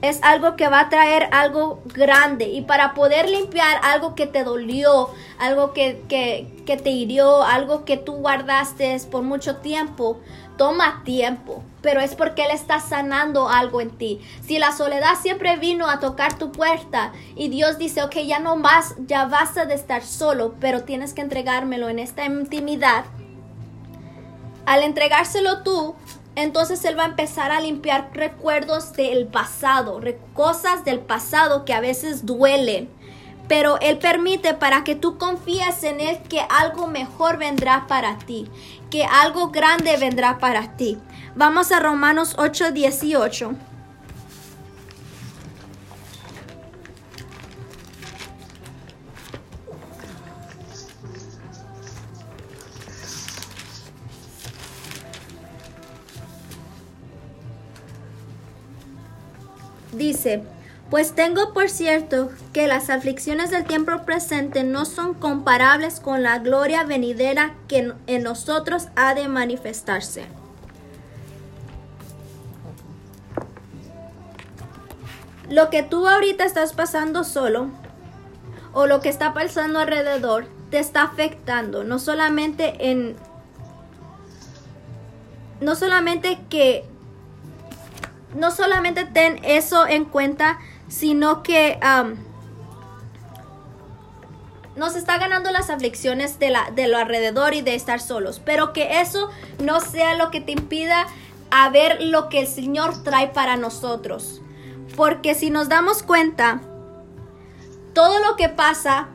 es 0.01 0.21
algo 0.21 0.55
que 0.55 0.67
va 0.67 0.81
a 0.81 0.89
traer 0.89 1.27
algo 1.31 1.81
grande 1.85 2.45
y 2.45 2.61
para 2.61 2.93
poder 2.93 3.29
limpiar 3.29 3.79
algo 3.83 4.13
que 4.13 4.27
te 4.27 4.43
dolió, 4.43 5.09
algo 5.39 5.73
que, 5.73 6.03
que, 6.07 6.77
te 6.77 6.89
hirió, 6.91 7.43
algo 7.43 7.83
que 7.83 7.97
tú 7.97 8.13
guardaste 8.13 8.97
por 9.09 9.23
mucho 9.23 9.57
tiempo, 9.57 10.19
toma 10.55 11.01
tiempo, 11.03 11.63
pero 11.81 11.99
es 11.99 12.15
porque 12.15 12.43
Él 12.43 12.51
está 12.51 12.79
sanando 12.79 13.49
algo 13.49 13.81
en 13.81 13.89
ti. 13.89 14.21
Si 14.45 14.59
la 14.59 14.71
soledad 14.71 15.15
siempre 15.19 15.57
vino 15.57 15.89
a 15.89 15.99
tocar 15.99 16.37
tu 16.37 16.51
puerta 16.51 17.11
y 17.35 17.49
Dios 17.49 17.77
dice, 17.79 18.03
ok, 18.03 18.17
ya 18.17 18.39
no 18.39 18.55
más, 18.55 18.95
ya 19.07 19.25
basta 19.25 19.65
de 19.65 19.73
estar 19.73 20.03
solo, 20.03 20.55
pero 20.59 20.83
tienes 20.83 21.13
que 21.13 21.21
entregármelo 21.21 21.89
en 21.89 21.99
esta 21.99 22.25
intimidad, 22.25 23.05
al 24.67 24.83
entregárselo 24.83 25.63
tú, 25.63 25.95
entonces 26.37 26.85
Él 26.85 26.97
va 26.97 27.03
a 27.03 27.07
empezar 27.07 27.51
a 27.51 27.59
limpiar 27.59 28.11
recuerdos 28.13 28.93
del 28.93 29.25
pasado, 29.25 29.99
cosas 30.35 30.85
del 30.85 30.99
pasado 30.99 31.65
que 31.65 31.73
a 31.73 31.79
veces 31.79 32.27
duelen. 32.27 32.89
Pero 33.47 33.79
Él 33.81 33.97
permite 33.97 34.53
para 34.53 34.83
que 34.83 34.93
tú 34.93 35.17
confíes 35.17 35.83
en 35.83 35.99
Él 35.99 36.19
que 36.29 36.39
algo 36.47 36.85
mejor 36.85 37.37
vendrá 37.37 37.87
para 37.87 38.19
ti, 38.19 38.47
que 38.91 39.03
algo 39.03 39.49
grande 39.49 39.97
vendrá 39.97 40.37
para 40.37 40.77
ti. 40.77 40.99
Vamos 41.35 41.71
a 41.71 41.79
Romanos 41.79 42.35
8, 42.37 42.71
18. 42.71 43.55
Dice, 59.97 60.43
pues 60.89 61.13
tengo 61.15 61.53
por 61.53 61.69
cierto 61.69 62.29
que 62.53 62.67
las 62.67 62.89
aflicciones 62.89 63.49
del 63.49 63.65
tiempo 63.65 64.03
presente 64.05 64.63
no 64.63 64.85
son 64.85 65.15
comparables 65.15 65.99
con 65.99 66.23
la 66.23 66.39
gloria 66.39 66.83
venidera 66.83 67.55
que 67.67 67.93
en 68.05 68.23
nosotros 68.23 68.87
ha 68.95 69.15
de 69.15 69.27
manifestarse. 69.27 70.25
Lo 75.49 75.69
que 75.69 75.81
tú 75.81 76.07
ahorita 76.07 76.45
estás 76.45 76.73
pasando 76.73 77.23
solo 77.23 77.69
o 78.73 78.85
lo 78.85 79.01
que 79.01 79.09
está 79.09 79.33
pasando 79.33 79.79
alrededor 79.79 80.45
te 80.69 80.77
está 80.77 81.03
afectando, 81.03 81.83
no 81.83 81.99
solamente 81.99 82.91
en 82.91 83.15
no 85.59 85.73
solamente 85.75 86.37
que 86.49 86.85
no 88.35 88.51
solamente 88.51 89.05
ten 89.05 89.39
eso 89.43 89.87
en 89.87 90.05
cuenta, 90.05 90.59
sino 90.87 91.43
que 91.43 91.79
nos 94.75 94.95
está 94.95 95.17
ganando 95.17 95.51
las 95.51 95.69
aflicciones 95.69 96.39
de, 96.39 96.51
la, 96.51 96.71
de 96.71 96.87
lo 96.87 96.97
alrededor 96.97 97.53
y 97.53 97.61
de 97.61 97.75
estar 97.75 97.99
solos, 97.99 98.41
pero 98.43 98.73
que 98.73 99.01
eso 99.01 99.29
no 99.59 99.81
sea 99.81 100.15
lo 100.15 100.29
que 100.29 100.39
te 100.39 100.51
impida 100.51 101.07
a 101.49 101.69
ver 101.69 102.01
lo 102.01 102.29
que 102.29 102.41
el 102.41 102.47
Señor 102.47 103.03
trae 103.03 103.29
para 103.29 103.57
nosotros. 103.57 104.41
Porque 104.95 105.35
si 105.35 105.49
nos 105.49 105.69
damos 105.69 106.03
cuenta, 106.03 106.61
todo 107.93 108.19
lo 108.19 108.35
que 108.35 108.49
pasa, 108.49 109.07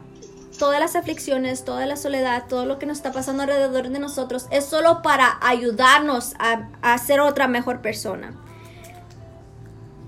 todas 0.59 0.81
las 0.81 0.97
aflicciones, 0.97 1.65
toda 1.65 1.87
la 1.87 1.97
soledad, 1.97 2.45
todo 2.49 2.67
lo 2.67 2.79
que 2.79 2.87
nos 2.87 2.97
está 2.97 3.13
pasando 3.13 3.45
alrededor 3.45 3.89
de 3.89 3.99
nosotros, 3.99 4.47
es 4.51 4.65
solo 4.65 5.03
para 5.03 5.39
ayudarnos 5.43 6.35
a, 6.39 6.69
a 6.83 6.99
ser 6.99 7.21
otra 7.21 7.47
mejor 7.47 7.81
persona. 7.81 8.33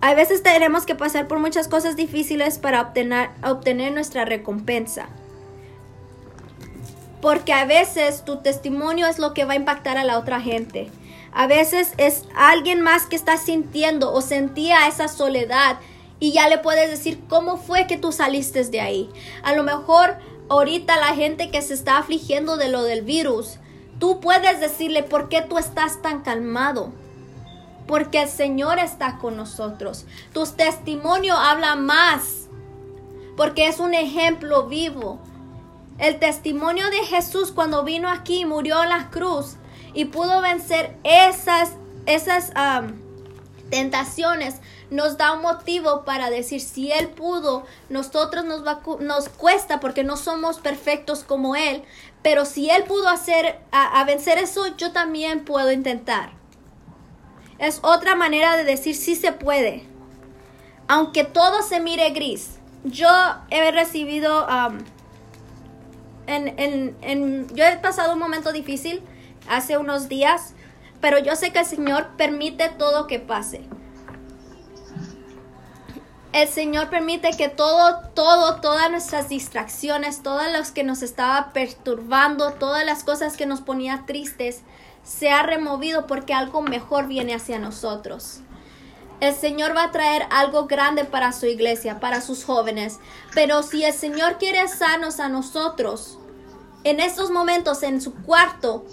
A 0.04 0.12
veces 0.12 0.42
tenemos 0.42 0.84
que 0.84 0.94
pasar 0.94 1.28
por 1.28 1.38
muchas 1.38 1.66
cosas 1.66 1.96
difíciles 1.96 2.58
para 2.58 2.82
obtener, 2.82 3.30
obtener 3.42 3.90
nuestra 3.90 4.26
recompensa. 4.26 5.08
Porque 7.22 7.54
a 7.54 7.64
veces 7.64 8.22
tu 8.22 8.42
testimonio 8.42 9.06
es 9.06 9.18
lo 9.18 9.32
que 9.32 9.46
va 9.46 9.54
a 9.54 9.56
impactar 9.56 9.96
a 9.96 10.04
la 10.04 10.18
otra 10.18 10.42
gente. 10.42 10.90
A 11.32 11.46
veces 11.46 11.94
es 11.96 12.24
alguien 12.36 12.82
más 12.82 13.06
que 13.06 13.16
está 13.16 13.38
sintiendo 13.38 14.12
o 14.12 14.20
sentía 14.20 14.88
esa 14.88 15.08
soledad 15.08 15.78
y 16.20 16.32
ya 16.32 16.50
le 16.50 16.58
puedes 16.58 16.90
decir 16.90 17.20
cómo 17.26 17.56
fue 17.56 17.86
que 17.86 17.96
tú 17.96 18.12
saliste 18.12 18.62
de 18.64 18.82
ahí. 18.82 19.10
A 19.42 19.54
lo 19.54 19.62
mejor 19.62 20.18
ahorita 20.50 20.96
la 20.98 21.14
gente 21.14 21.50
que 21.50 21.62
se 21.62 21.72
está 21.72 21.96
afligiendo 21.96 22.58
de 22.58 22.68
lo 22.68 22.82
del 22.82 23.00
virus, 23.00 23.58
tú 23.98 24.20
puedes 24.20 24.60
decirle 24.60 25.02
por 25.02 25.30
qué 25.30 25.40
tú 25.40 25.56
estás 25.56 26.02
tan 26.02 26.20
calmado 26.20 26.92
porque 27.86 28.22
el 28.22 28.28
Señor 28.28 28.78
está 28.78 29.18
con 29.18 29.36
nosotros. 29.36 30.06
Tu 30.32 30.46
testimonio 30.46 31.34
habla 31.36 31.76
más, 31.76 32.48
porque 33.36 33.66
es 33.66 33.80
un 33.80 33.94
ejemplo 33.94 34.68
vivo 34.68 35.18
El 35.98 36.18
testimonio 36.18 36.88
de 36.90 37.04
Jesús 37.04 37.52
cuando 37.52 37.84
vino 37.84 38.08
aquí 38.08 38.44
murió 38.44 38.82
en 38.82 38.88
la 38.88 39.10
cruz 39.10 39.56
y 39.92 40.06
pudo 40.06 40.40
vencer 40.40 40.96
esas, 41.04 41.72
esas 42.06 42.52
tentaciones, 43.70 44.56
nos 44.90 45.16
da 45.16 45.32
un 45.32 45.42
motivo 45.42 46.04
para 46.04 46.30
decir 46.30 46.60
si 46.60 46.92
Él 46.92 47.08
pudo, 47.08 47.64
nosotros 47.88 48.44
nos, 48.44 48.66
va, 48.66 48.80
nos 49.00 49.28
cuesta 49.28 49.80
porque 49.80 50.04
no 50.04 50.16
somos 50.16 50.58
perfectos 50.58 51.24
como 51.24 51.56
Él, 51.56 51.82
pero 52.22 52.44
si 52.44 52.70
Él 52.70 52.84
pudo 52.84 53.08
hacer 53.08 53.60
a, 53.70 54.02
vencer 54.04 54.38
eso, 54.38 54.76
yo 54.76 54.92
también 54.92 55.44
puedo 55.44 55.70
intentar. 55.72 56.30
Es 57.58 57.80
otra 57.82 58.14
manera 58.14 58.56
de 58.56 58.64
decir 58.64 58.94
si 58.94 59.16
se 59.16 59.32
puede. 59.32 59.84
Aunque 60.88 61.24
todo 61.24 61.62
se 61.62 61.80
mire 61.80 62.10
gris. 62.10 62.58
Yo 62.84 63.08
he 63.50 63.70
recibido, 63.70 64.46
en, 66.26 66.96
en, 67.00 67.46
yo 67.54 67.64
he 67.64 67.76
pasado 67.78 68.12
un 68.12 68.18
momento 68.18 68.52
difícil 68.52 69.02
hace 69.48 69.78
unos 69.78 70.08
días, 70.08 70.54
pero 71.00 71.18
yo 71.18 71.34
sé 71.36 71.52
que 71.52 71.60
el 71.60 71.66
Señor 71.66 72.08
permite 72.16 72.68
todo 72.68 73.06
que 73.06 73.18
pase 73.18 73.62
el 76.34 76.48
Señor 76.48 76.90
permite 76.90 77.30
que 77.30 77.48
todo, 77.48 78.00
todo, 78.12 78.60
todas 78.60 78.90
nuestras 78.90 79.28
distracciones, 79.28 80.20
todas 80.24 80.50
las 80.50 80.72
que 80.72 80.82
nos 80.82 81.02
estaba 81.02 81.52
perturbando, 81.52 82.54
todas 82.54 82.84
las 82.84 83.04
cosas 83.04 83.36
que 83.36 83.46
nos 83.46 83.60
ponía 83.60 84.02
tristes, 84.04 84.62
se 85.04 85.30
ha 85.30 85.42
removido 85.42 86.06
porque 86.06 86.34
algo 86.34 86.62
mejor 86.62 87.06
viene 87.06 87.34
hacia 87.34 87.58
nosotros. 87.58 88.40
El 89.20 89.34
Señor 89.34 89.76
va 89.76 89.84
a 89.84 89.90
traer 89.92 90.26
algo 90.30 90.66
grande 90.66 91.04
para 91.04 91.32
su 91.32 91.46
iglesia, 91.46 92.00
para 92.00 92.20
sus 92.20 92.44
jóvenes. 92.44 92.98
Pero 93.34 93.62
si 93.62 93.84
el 93.84 93.92
Señor 93.92 94.38
quiere 94.38 94.66
sanos 94.66 95.20
a 95.20 95.28
nosotros, 95.28 96.18
en 96.82 97.00
estos 97.00 97.30
momentos 97.30 97.82
en 97.82 98.00
su 98.00 98.12
cuarto, 98.14 98.84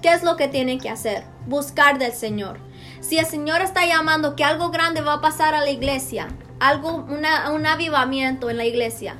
¿qué 0.00 0.12
es 0.12 0.22
lo 0.22 0.36
que 0.36 0.48
tiene 0.48 0.78
que 0.78 0.88
hacer? 0.88 1.24
Buscar 1.46 1.98
del 1.98 2.12
Señor 2.12 2.70
si 3.00 3.18
el 3.18 3.26
Señor 3.26 3.62
está 3.62 3.86
llamando 3.86 4.36
que 4.36 4.44
algo 4.44 4.70
grande 4.70 5.00
va 5.00 5.14
a 5.14 5.20
pasar 5.20 5.54
a 5.54 5.60
la 5.60 5.70
iglesia, 5.70 6.28
algo, 6.60 6.94
un 6.94 7.66
avivamiento 7.66 8.50
en 8.50 8.58
la 8.58 8.66
iglesia, 8.66 9.16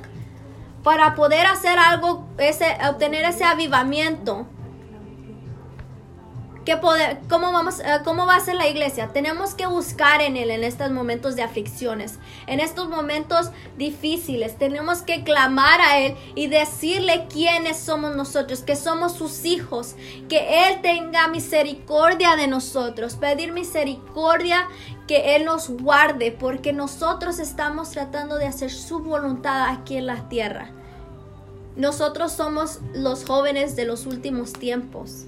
para 0.83 1.15
poder 1.15 1.45
hacer 1.47 1.77
algo, 1.77 2.27
ese, 2.37 2.77
obtener 2.89 3.25
ese 3.25 3.43
avivamiento, 3.43 4.47
¿Qué 6.65 6.79
cómo, 7.27 7.51
vamos, 7.51 7.79
eh, 7.79 8.01
¿Cómo 8.03 8.27
va 8.27 8.35
a 8.35 8.39
ser 8.39 8.53
la 8.53 8.67
iglesia? 8.67 9.09
Tenemos 9.11 9.55
que 9.55 9.65
buscar 9.65 10.21
en 10.21 10.37
Él 10.37 10.51
en 10.51 10.63
estos 10.63 10.91
momentos 10.91 11.35
de 11.35 11.41
aflicciones, 11.41 12.19
en 12.45 12.59
estos 12.59 12.87
momentos 12.87 13.49
difíciles. 13.79 14.55
Tenemos 14.59 15.01
que 15.01 15.23
clamar 15.23 15.81
a 15.81 15.97
Él 15.97 16.15
y 16.35 16.47
decirle 16.47 17.25
quiénes 17.31 17.77
somos 17.79 18.15
nosotros, 18.15 18.61
que 18.61 18.75
somos 18.75 19.13
sus 19.13 19.43
hijos, 19.43 19.95
que 20.29 20.67
Él 20.67 20.81
tenga 20.83 21.27
misericordia 21.29 22.35
de 22.35 22.45
nosotros, 22.45 23.15
pedir 23.15 23.53
misericordia, 23.53 24.67
que 25.07 25.35
Él 25.35 25.45
nos 25.45 25.67
guarde, 25.67 26.31
porque 26.31 26.73
nosotros 26.73 27.39
estamos 27.39 27.89
tratando 27.89 28.35
de 28.35 28.45
hacer 28.45 28.69
su 28.69 28.99
voluntad 28.99 29.67
aquí 29.67 29.97
en 29.97 30.05
la 30.05 30.29
tierra. 30.29 30.69
Nosotros 31.75 32.33
somos 32.33 32.81
los 32.93 33.25
jóvenes 33.25 33.75
de 33.75 33.85
los 33.85 34.05
últimos 34.05 34.53
tiempos. 34.53 35.25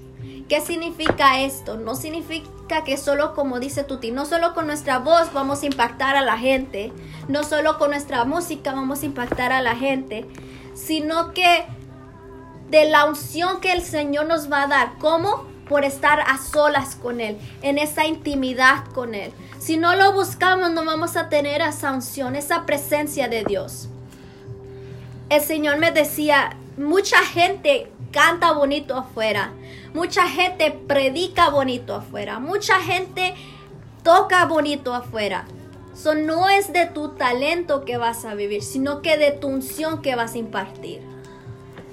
¿Qué 0.48 0.60
significa 0.60 1.40
esto? 1.40 1.76
No 1.76 1.94
significa 1.94 2.84
que 2.84 2.96
solo 2.96 3.34
como 3.34 3.60
dice 3.60 3.82
Tuti, 3.82 4.10
no 4.10 4.26
solo 4.26 4.52
con 4.52 4.66
nuestra 4.66 4.98
voz 4.98 5.32
vamos 5.32 5.62
a 5.62 5.66
impactar 5.66 6.16
a 6.16 6.20
la 6.20 6.36
gente, 6.36 6.92
no 7.28 7.44
solo 7.44 7.78
con 7.78 7.90
nuestra 7.90 8.24
música 8.24 8.74
vamos 8.74 9.02
a 9.02 9.06
impactar 9.06 9.52
a 9.52 9.62
la 9.62 9.74
gente, 9.74 10.26
sino 10.74 11.32
que 11.32 11.64
de 12.68 12.84
la 12.86 13.06
unción 13.06 13.60
que 13.60 13.72
el 13.72 13.82
Señor 13.82 14.26
nos 14.26 14.50
va 14.50 14.64
a 14.64 14.66
dar. 14.66 14.98
¿Cómo? 14.98 15.46
Por 15.68 15.84
estar 15.84 16.20
a 16.20 16.36
solas 16.36 16.94
con 16.96 17.22
Él, 17.22 17.38
en 17.62 17.78
esa 17.78 18.06
intimidad 18.06 18.84
con 18.92 19.14
Él. 19.14 19.32
Si 19.58 19.78
no 19.78 19.94
lo 19.94 20.12
buscamos, 20.12 20.72
no 20.72 20.84
vamos 20.84 21.16
a 21.16 21.30
tener 21.30 21.62
esa 21.62 21.92
unción, 21.92 22.36
esa 22.36 22.66
presencia 22.66 23.28
de 23.28 23.44
Dios. 23.44 23.88
El 25.30 25.40
Señor 25.40 25.78
me 25.78 25.90
decía, 25.90 26.56
mucha 26.76 27.18
gente 27.24 27.90
canta 28.12 28.52
bonito 28.52 28.94
afuera, 28.96 29.52
Mucha 29.94 30.28
gente 30.28 30.72
predica 30.72 31.50
bonito 31.50 31.94
afuera. 31.94 32.40
Mucha 32.40 32.80
gente 32.80 33.34
toca 34.02 34.44
bonito 34.44 34.92
afuera. 34.92 35.46
Eso 35.94 36.16
no 36.16 36.48
es 36.48 36.72
de 36.72 36.86
tu 36.86 37.10
talento 37.10 37.84
que 37.84 37.96
vas 37.96 38.24
a 38.24 38.34
vivir, 38.34 38.64
sino 38.64 39.02
que 39.02 39.16
de 39.16 39.30
tu 39.30 39.46
unción 39.46 40.02
que 40.02 40.16
vas 40.16 40.34
a 40.34 40.38
impartir. 40.38 41.00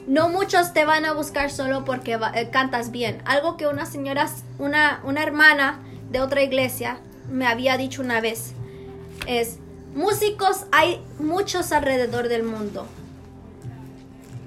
No 0.08 0.30
muchos 0.30 0.74
te 0.74 0.84
van 0.84 1.06
a 1.06 1.14
buscar 1.14 1.52
solo 1.52 1.86
porque 1.86 2.20
eh, 2.34 2.50
cantas 2.52 2.90
bien. 2.90 3.22
Algo 3.26 3.56
que 3.56 3.68
una 3.68 3.86
señora, 3.86 4.28
una, 4.58 5.00
una 5.04 5.22
hermana 5.22 5.80
de 6.10 6.22
otra 6.22 6.42
iglesia 6.42 6.98
me 7.30 7.46
había 7.46 7.78
dicho 7.78 8.02
una 8.02 8.20
vez 8.20 8.54
es, 9.28 9.60
músicos 9.94 10.66
hay 10.72 11.04
muchos 11.20 11.72
alrededor 11.72 12.30
del 12.30 12.42
mundo. 12.42 12.88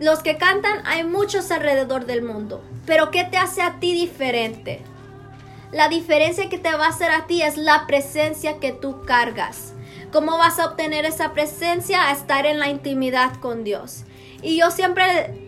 Los 0.01 0.25
que 0.25 0.39
cantan 0.39 0.85
hay 0.85 1.05
muchos 1.05 1.53
alrededor 1.53 2.05
del 2.05 2.23
mundo. 2.23 2.61
Pero 2.87 3.11
¿qué 3.11 3.25
te 3.25 3.37
hace 3.37 3.63
a 3.63 3.79
ti 3.81 3.93
diferente? 3.93 4.83
La 5.73 5.89
diferencia 5.89 6.49
que 6.49 6.59
te 6.59 6.73
va 6.73 6.87
a 6.87 6.91
hacer 6.91 7.11
a 7.11 7.27
ti 7.27 7.43
es 7.43 7.57
la 7.57 7.87
presencia 7.87 8.59
que 8.61 8.73
tú 8.73 9.03
cargas. 9.05 9.73
¿Cómo 10.13 10.39
vas 10.39 10.59
a 10.61 10.67
obtener 10.67 11.05
esa 11.05 11.33
presencia? 11.33 12.09
A 12.09 12.13
estar 12.13 12.47
en 12.47 12.61
la 12.61 12.69
intimidad 12.69 13.35
con 13.41 13.65
Dios. 13.65 14.05
Y 14.43 14.59
yo 14.59 14.71
siempre 14.71 15.45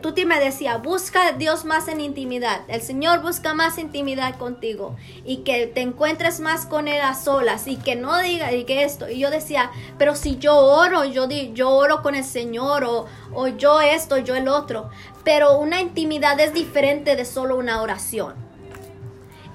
tú 0.00 0.12
te 0.12 0.24
me 0.24 0.40
decía, 0.40 0.78
busca 0.78 1.32
Dios 1.32 1.64
más 1.64 1.88
en 1.88 2.00
intimidad. 2.00 2.62
El 2.68 2.80
Señor 2.80 3.20
busca 3.20 3.52
más 3.52 3.76
intimidad 3.76 4.36
contigo 4.38 4.96
y 5.24 5.38
que 5.38 5.66
te 5.66 5.82
encuentres 5.82 6.40
más 6.40 6.64
con 6.64 6.88
Él 6.88 7.00
a 7.02 7.14
solas 7.14 7.66
y 7.66 7.76
que 7.76 7.94
no 7.94 8.18
diga 8.20 8.52
y 8.52 8.64
que 8.64 8.84
esto. 8.84 9.08
Y 9.10 9.18
yo 9.18 9.30
decía, 9.30 9.70
pero 9.98 10.16
si 10.16 10.38
yo 10.38 10.56
oro, 10.56 11.04
yo, 11.04 11.28
yo 11.28 11.70
oro 11.70 12.02
con 12.02 12.14
el 12.14 12.24
Señor 12.24 12.84
o, 12.84 13.06
o 13.34 13.48
yo 13.48 13.80
esto, 13.80 14.16
yo 14.16 14.34
el 14.34 14.48
otro. 14.48 14.88
Pero 15.24 15.58
una 15.58 15.80
intimidad 15.80 16.38
es 16.40 16.52
diferente 16.52 17.16
de 17.16 17.24
solo 17.24 17.56
una 17.56 17.82
oración. 17.82 18.34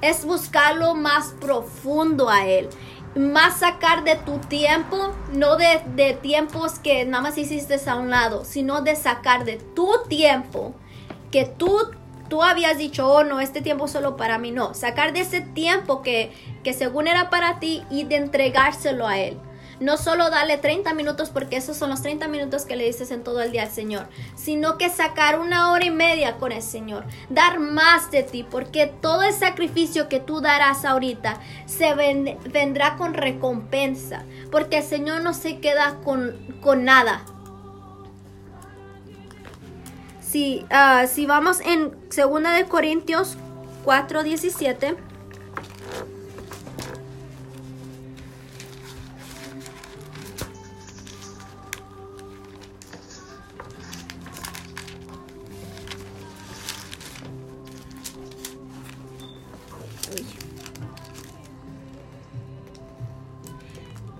Es 0.01 0.25
buscarlo 0.25 0.95
más 0.95 1.34
profundo 1.39 2.30
a 2.30 2.45
Él 2.45 2.69
más 3.17 3.60
sacar 3.60 4.03
de 4.03 4.15
tu 4.15 4.38
tiempo, 4.39 5.13
no 5.34 5.58
de, 5.58 6.17
tiempos 6.21 6.80
que 6.80 7.06
nada 7.06 7.23
más 7.23 7.38
hiciste 7.38 7.77
a 7.89 7.95
un 7.95 8.10
lado, 8.10 8.45
sino 8.45 8.82
de 8.82 8.95
sacar 8.95 9.45
de 9.45 9.58
tu 9.58 9.89
tiempo 10.08 10.75
que 11.32 11.45
tú, 11.45 11.77
tú 12.30 12.43
habías 12.43 12.77
dicho, 12.77 13.08
oh 13.08 13.23
no, 13.23 13.39
este 13.39 13.62
tiempo 13.62 13.88
solo 13.88 14.17
para 14.17 14.38
mí, 14.38 14.51
no, 14.51 14.73
sacar 14.73 15.13
de 15.13 15.21
ese 15.21 15.41
tiempo 15.41 16.01
que, 16.01 16.32
que 16.63 16.73
según 16.73 17.08
era 17.08 17.30
para 17.30 17.60
ti 17.60 17.84
y 17.89 18.03
de 18.03 18.17
entregárselo 18.17 19.08
a 19.08 19.17
Él. 19.17 19.38
No 19.79 19.97
solo 19.97 20.29
darle 20.29 20.57
30 20.57 20.93
minutos 20.93 21.29
porque 21.29 21.57
esos 21.57 21.77
son 21.77 21.89
los 21.89 22.01
30 22.01 22.27
minutos 22.27 22.65
que 22.65 22.75
le 22.75 22.85
dices 22.85 23.11
en 23.11 23.23
todo 23.23 23.41
el 23.41 23.51
día 23.51 23.63
al 23.63 23.71
Señor, 23.71 24.07
sino 24.35 24.77
que 24.77 24.89
sacar 24.89 25.39
una 25.39 25.71
hora 25.71 25.85
y 25.85 25.91
media 25.91 26.37
con 26.37 26.51
el 26.51 26.63
Señor, 26.63 27.05
dar 27.29 27.59
más 27.59 28.09
de 28.09 28.23
ti, 28.23 28.43
porque 28.43 28.87
todo 28.87 29.21
el 29.23 29.33
sacrificio 29.33 30.09
que 30.09 30.19
tú 30.19 30.41
darás 30.41 30.83
ahorita 30.83 31.39
se 31.65 31.93
vendrá 31.93 32.95
con 32.97 33.13
recompensa, 33.13 34.23
porque 34.51 34.79
el 34.79 34.83
Señor 34.83 35.21
no 35.21 35.33
se 35.33 35.59
queda 35.59 35.97
con, 36.03 36.35
con 36.61 36.83
nada. 36.83 37.23
Si, 40.21 40.65
ah, 40.71 41.05
si 41.07 41.25
vamos 41.25 41.61
en 41.61 41.91
2 42.09 42.43
de 42.55 42.65
Corintios 42.67 43.37
4, 43.87 44.23
17. 44.23 44.97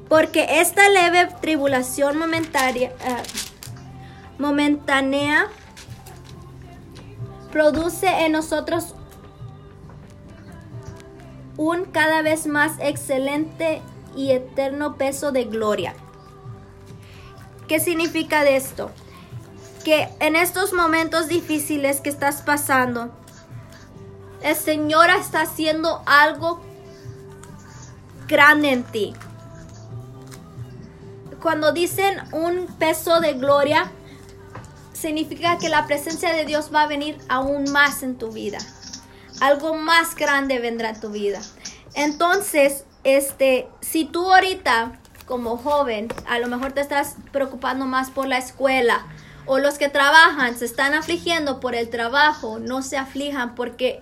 Porque 0.10 0.62
esta 0.62 0.90
leve 0.90 1.28
tribulación 1.42 2.18
momentánea, 2.18 2.90
eh, 2.90 3.24
momentánea 4.38 5.48
produce 7.52 8.08
en 8.26 8.32
nosotros 8.32 8.96
un 11.58 11.86
cada 11.86 12.22
vez 12.22 12.48
más 12.48 12.74
excelente 12.80 13.82
y 14.16 14.32
eterno 14.32 14.96
peso 14.96 15.32
de 15.32 15.46
gloria. 15.46 15.94
¿Qué 17.68 17.80
significa 17.80 18.44
de 18.44 18.56
esto? 18.56 18.92
Que 19.84 20.08
en 20.20 20.36
estos 20.38 20.72
momentos 20.72 21.28
difíciles 21.28 22.00
que 22.00 22.10
estás 22.10 22.42
pasando, 22.44 23.10
el 24.42 24.56
Señor 24.56 25.10
está 25.10 25.42
haciendo 25.42 26.02
algo 26.06 26.62
grande 28.28 28.72
en 28.72 28.84
ti 28.84 29.14
cuando 31.48 31.72
dicen 31.72 32.22
un 32.34 32.68
peso 32.78 33.22
de 33.22 33.36
gloria, 33.36 33.90
significa 34.92 35.58
que 35.58 35.70
la 35.70 35.88
presencia 35.88 36.34
de 36.34 36.44
Dios 36.44 36.72
va 36.76 36.82
a 36.82 36.88
venir 36.88 37.18
aún 37.30 37.72
más 37.72 38.04
en 38.04 38.18
tu 38.18 38.34
vida. 38.34 38.58
Algo 39.40 39.74
más 39.74 40.14
grande 40.18 40.60
vendrá 40.60 40.90
en 40.90 41.00
tu 41.00 41.10
vida. 41.10 41.40
Entonces, 41.94 42.84
este, 43.06 43.70
si 43.80 44.04
tú 44.04 44.30
ahorita 44.30 45.00
como 45.26 45.56
joven, 45.56 46.10
a 46.28 46.38
lo 46.40 46.48
mejor 46.48 46.74
te 46.74 46.82
estás 46.82 47.16
preocupando 47.32 47.86
más 47.86 48.10
por 48.10 48.28
la 48.28 48.40
escuela 48.40 49.08
o 49.46 49.58
los 49.58 49.78
que 49.78 49.88
trabajan 49.88 50.58
se 50.58 50.66
están 50.66 50.96
afligiendo 50.96 51.62
por 51.62 51.76
el 51.76 51.88
trabajo, 51.90 52.60
no 52.60 52.82
se 52.82 52.98
aflijan 52.98 53.56
porque 53.56 54.02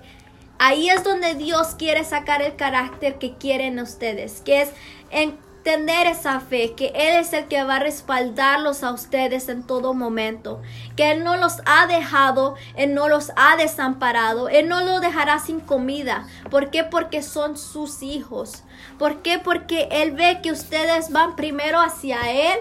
ahí 0.57 0.89
es 0.89 1.03
donde 1.03 1.35
Dios 1.35 1.75
quiere 1.77 2.05
sacar 2.05 2.41
el 2.41 2.55
carácter 2.55 3.19
que 3.19 3.35
quieren 3.37 3.77
ustedes, 3.77 4.41
que 4.41 4.63
es 4.63 4.69
en 5.11 5.44
tener 5.65 6.05
esa 6.05 6.39
fe, 6.39 6.73
que 6.73 6.93
Él 6.95 7.19
es 7.19 7.33
el 7.33 7.47
que 7.47 7.63
va 7.63 7.77
a 7.77 7.79
respaldarlos 7.79 8.83
a 8.83 8.91
ustedes 8.91 9.49
en 9.49 9.63
todo 9.63 9.95
momento, 9.95 10.61
que 10.95 11.11
Él 11.11 11.23
no 11.23 11.37
los 11.37 11.57
ha 11.65 11.87
dejado, 11.87 12.55
Él 12.75 12.93
no 12.93 13.09
los 13.09 13.31
ha 13.35 13.57
desamparado, 13.57 14.47
Él 14.47 14.69
no 14.69 14.81
los 14.81 15.01
dejará 15.01 15.39
sin 15.39 15.59
comida. 15.59 16.27
¿Por 16.51 16.69
qué? 16.69 16.83
Porque 16.83 17.23
son 17.23 17.57
sus 17.57 18.03
hijos. 18.03 18.63
¿Por 18.99 19.23
qué? 19.23 19.39
Porque 19.39 19.89
Él 19.91 20.11
ve 20.11 20.39
que 20.43 20.51
ustedes 20.51 21.11
van 21.11 21.35
primero 21.35 21.81
hacia 21.81 22.31
Él 22.31 22.59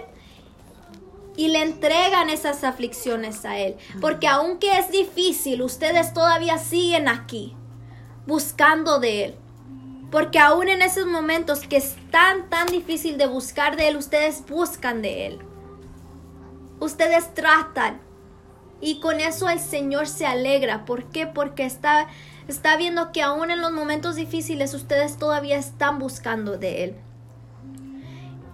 y 1.36 1.48
le 1.48 1.62
entregan 1.62 2.30
esas 2.30 2.64
aflicciones 2.64 3.44
a 3.44 3.58
Él. 3.58 3.76
Porque 4.00 4.28
aunque 4.28 4.78
es 4.78 4.90
difícil, 4.90 5.60
ustedes 5.60 6.14
todavía 6.14 6.56
siguen 6.56 7.08
aquí, 7.08 7.54
buscando 8.26 8.98
de 8.98 9.24
Él. 9.26 9.43
Porque 10.14 10.38
aún 10.38 10.68
en 10.68 10.80
esos 10.80 11.06
momentos 11.06 11.66
que 11.66 11.76
es 11.76 11.96
tan, 12.12 12.48
tan 12.48 12.68
difícil 12.68 13.18
de 13.18 13.26
buscar 13.26 13.74
de 13.74 13.88
Él, 13.88 13.96
ustedes 13.96 14.44
buscan 14.48 15.02
de 15.02 15.26
Él. 15.26 15.40
Ustedes 16.78 17.34
tratan. 17.34 18.00
Y 18.80 19.00
con 19.00 19.18
eso 19.18 19.48
el 19.48 19.58
Señor 19.58 20.06
se 20.06 20.24
alegra. 20.24 20.84
¿Por 20.84 21.06
qué? 21.06 21.26
Porque 21.26 21.66
está, 21.66 22.06
está 22.46 22.76
viendo 22.76 23.10
que 23.10 23.22
aún 23.22 23.50
en 23.50 23.60
los 23.60 23.72
momentos 23.72 24.14
difíciles 24.14 24.72
ustedes 24.72 25.16
todavía 25.16 25.58
están 25.58 25.98
buscando 25.98 26.58
de 26.58 26.84
Él. 26.84 26.96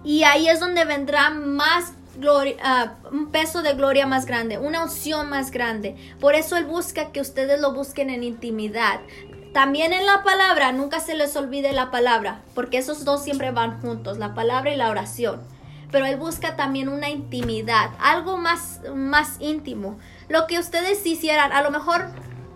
Y 0.03 0.23
ahí 0.23 0.49
es 0.49 0.59
donde 0.59 0.83
vendrá 0.83 1.29
más 1.29 1.93
gloria, 2.17 2.55
ah, 2.63 2.95
un 3.11 3.29
peso 3.29 3.61
de 3.61 3.75
gloria 3.75 4.07
más 4.07 4.25
grande, 4.25 4.57
una 4.57 4.81
unción 4.81 5.29
más 5.29 5.51
grande. 5.51 5.95
Por 6.19 6.33
eso 6.33 6.57
Él 6.57 6.65
busca 6.65 7.11
que 7.11 7.21
ustedes 7.21 7.61
lo 7.61 7.71
busquen 7.71 8.09
en 8.09 8.23
intimidad. 8.23 8.99
También 9.53 9.91
en 9.91 10.05
la 10.05 10.23
palabra, 10.23 10.71
nunca 10.71 11.01
se 11.01 11.13
les 11.13 11.35
olvide 11.35 11.73
la 11.73 11.91
palabra, 11.91 12.41
porque 12.55 12.77
esos 12.77 13.03
dos 13.03 13.21
siempre 13.21 13.51
van 13.51 13.81
juntos, 13.81 14.17
la 14.17 14.33
palabra 14.33 14.71
y 14.71 14.77
la 14.77 14.89
oración. 14.89 15.41
Pero 15.91 16.05
él 16.05 16.15
busca 16.15 16.55
también 16.55 16.87
una 16.87 17.09
intimidad, 17.09 17.89
algo 17.99 18.37
más, 18.37 18.79
más 18.95 19.35
íntimo. 19.41 19.99
Lo 20.29 20.47
que 20.47 20.57
ustedes 20.57 21.05
hicieran, 21.05 21.51
a 21.51 21.61
lo 21.63 21.69
mejor 21.69 22.05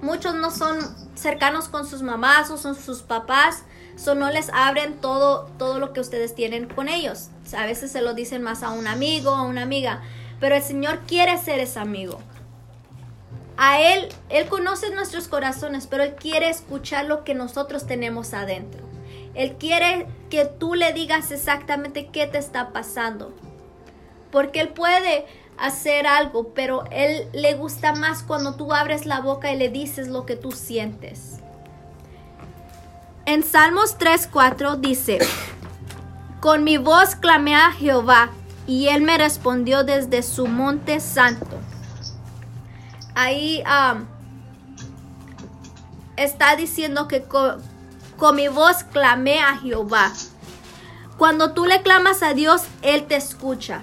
muchos 0.02 0.36
no 0.36 0.52
son 0.52 0.78
cercanos 1.16 1.68
con 1.68 1.86
sus 1.86 2.02
mamás 2.02 2.50
o 2.50 2.58
son 2.58 2.76
sus 2.76 3.02
papás, 3.02 3.64
so 3.98 4.16
no 4.16 4.32
les 4.32 4.50
abren 4.54 5.02
todo, 5.02 5.52
todo 5.58 5.80
lo 5.80 5.92
que 5.92 6.00
ustedes 6.00 6.34
tienen 6.34 6.70
con 6.70 6.88
ellos. 6.88 7.28
A 7.58 7.66
veces 7.66 7.92
se 7.92 8.02
lo 8.02 8.14
dicen 8.14 8.42
más 8.42 8.64
a 8.64 8.70
un 8.70 8.88
amigo 8.88 9.32
o 9.32 9.36
a 9.36 9.42
una 9.42 9.64
amiga, 9.64 10.02
pero 10.40 10.56
el 10.56 10.64
Señor 10.64 11.00
quiere 11.06 11.38
ser 11.40 11.60
ese 11.60 11.80
amigo 11.80 12.22
a 13.58 13.82
Él, 13.82 14.10
Él 14.30 14.48
conoce 14.48 14.90
nuestros 14.92 15.28
corazones, 15.28 15.88
pero 15.88 16.04
Él 16.04 16.16
quiere 16.16 16.50
escuchar 16.50 17.06
lo 17.06 17.24
que 17.24 17.34
nosotros 17.34 17.88
tenemos 17.88 18.34
adentro. 18.34 18.84
Él 19.34 19.56
quiere 19.58 20.08
que 20.30 20.46
tú 20.46 20.76
le 20.76 20.94
digas 20.94 21.32
exactamente 21.32 22.08
qué 22.08 22.28
te 22.28 22.38
está 22.38 22.72
pasando. 22.72 23.34
Porque 24.32 24.62
Él 24.62 24.70
puede 24.70 25.26
hacer 25.58 26.08
algo, 26.08 26.54
pero 26.54 26.84
Él 26.92 27.30
le 27.34 27.54
gusta 27.54 27.94
más 27.94 28.24
cuando 28.24 28.56
tú 28.56 28.74
abres 28.74 29.06
la 29.06 29.22
boca 29.22 29.52
y 29.52 29.58
le 29.58 29.70
dices 29.70 30.08
lo 30.08 30.26
que 30.26 30.36
tú 30.36 30.52
sientes. 30.52 31.40
En 33.26 33.44
Salmos 33.44 33.98
3:4 33.98 34.80
dice, 34.80 35.20
con 36.42 36.64
mi 36.64 36.78
voz 36.78 37.16
clamé 37.16 37.56
a 37.56 37.72
Jehová 37.72 38.30
y 38.68 38.88
Él 38.90 39.02
me 39.02 39.18
respondió 39.18 39.84
desde 39.84 40.22
su 40.24 40.48
monte 40.48 41.00
santo 41.00 41.60
ahí 43.16 43.64
está 46.18 46.56
diciendo 46.56 47.08
que 47.08 47.24
con, 47.24 47.64
mi 48.36 48.48
voz 48.48 48.84
clamé 48.84 49.40
a 49.40 49.58
Jehová. 49.58 50.12
Cuando 51.18 51.54
tú 51.54 51.66
le 51.66 51.82
clamas 51.82 52.22
a 52.24 52.34
Dios, 52.34 52.64
Él 52.82 53.06
te 53.06 53.16
escucha. 53.16 53.82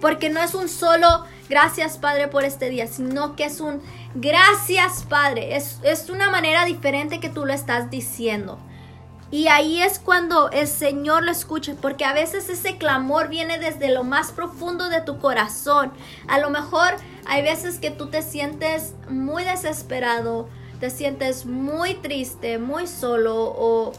Porque 0.00 0.30
no 0.30 0.40
es 0.40 0.54
un 0.54 0.68
solo 0.68 1.24
gracias 1.48 1.98
Padre 1.98 2.28
por 2.28 2.44
este 2.44 2.70
día, 2.70 2.86
sino 2.86 3.36
que 3.36 3.44
es 3.44 3.60
un 3.60 3.82
gracias 4.14 5.02
Padre. 5.02 5.56
Es, 5.56 5.78
es 5.82 6.08
una 6.08 6.30
manera 6.30 6.64
diferente 6.64 7.20
que 7.20 7.28
tú 7.28 7.44
lo 7.44 7.52
estás 7.52 7.90
diciendo. 7.90 8.58
Y 9.32 9.46
ahí 9.46 9.80
es 9.80 10.00
cuando 10.00 10.50
el 10.50 10.66
Señor 10.66 11.22
lo 11.22 11.30
escucha, 11.30 11.74
porque 11.80 12.04
a 12.04 12.12
veces 12.12 12.48
ese 12.48 12.78
clamor 12.78 13.28
viene 13.28 13.60
desde 13.60 13.92
lo 13.92 14.02
más 14.02 14.32
profundo 14.32 14.88
de 14.88 15.02
tu 15.02 15.18
corazón. 15.20 15.92
A 16.26 16.38
lo 16.38 16.50
mejor 16.50 16.96
hay 17.26 17.42
veces 17.42 17.78
que 17.78 17.92
tú 17.92 18.08
te 18.08 18.22
sientes 18.22 18.94
muy 19.08 19.44
desesperado, 19.44 20.48
te 20.80 20.90
sientes 20.90 21.46
muy 21.46 21.94
triste, 21.94 22.58
muy 22.58 22.88
solo 22.88 23.54
o, 23.56 23.92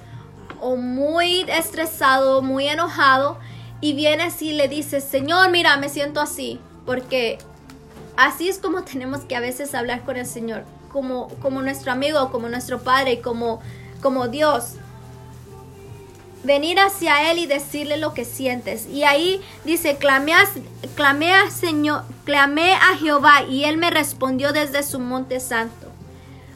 muy 0.76 1.42
estresado, 1.48 2.42
muy 2.42 2.68
enojado 2.68 3.40
y 3.80 3.94
vienes 3.94 4.42
y 4.44 4.54
le 4.54 4.68
dices, 4.68 5.04
Señor, 5.04 5.50
mira, 5.50 5.78
me 5.78 5.90
siento 5.90 6.22
así, 6.22 6.60
porque 6.86 7.40
así 8.16 8.50
es 8.50 8.60
como 8.60 8.84
tenemos 8.84 9.22
que 9.22 9.36
a 9.36 9.40
veces 9.40 9.74
hablar 9.74 10.04
con 10.04 10.18
el 10.18 10.26
Señor, 10.26 10.66
como, 10.92 11.30
como 11.42 11.62
nuestro 11.62 11.94
amigo, 11.94 12.32
como 12.32 12.50
nuestro 12.50 12.84
Padre, 12.84 13.22
como, 13.22 13.60
como 14.02 14.28
Dios 14.28 14.76
venir 16.44 16.80
hacia 16.80 17.32
Él 17.32 17.40
y 17.40 17.46
decirle 17.46 17.98
lo 17.98 18.14
que 18.14 18.26
sientes. 18.26 18.88
Y 18.88 19.04
ahí 19.04 19.42
dice, 19.64 19.98
clamé 19.98 20.34
a, 20.34 20.44
clamé 20.96 21.34
a, 21.34 21.50
Señor, 21.50 22.04
clamé 22.26 22.74
a 22.74 22.98
Jehová 22.98 23.44
y 23.44 23.66
Él 23.66 23.78
me 23.78 23.90
respondió 23.90 24.52
desde 24.54 24.84
su 24.84 25.00
monte 25.00 25.40
santo. 25.40 25.88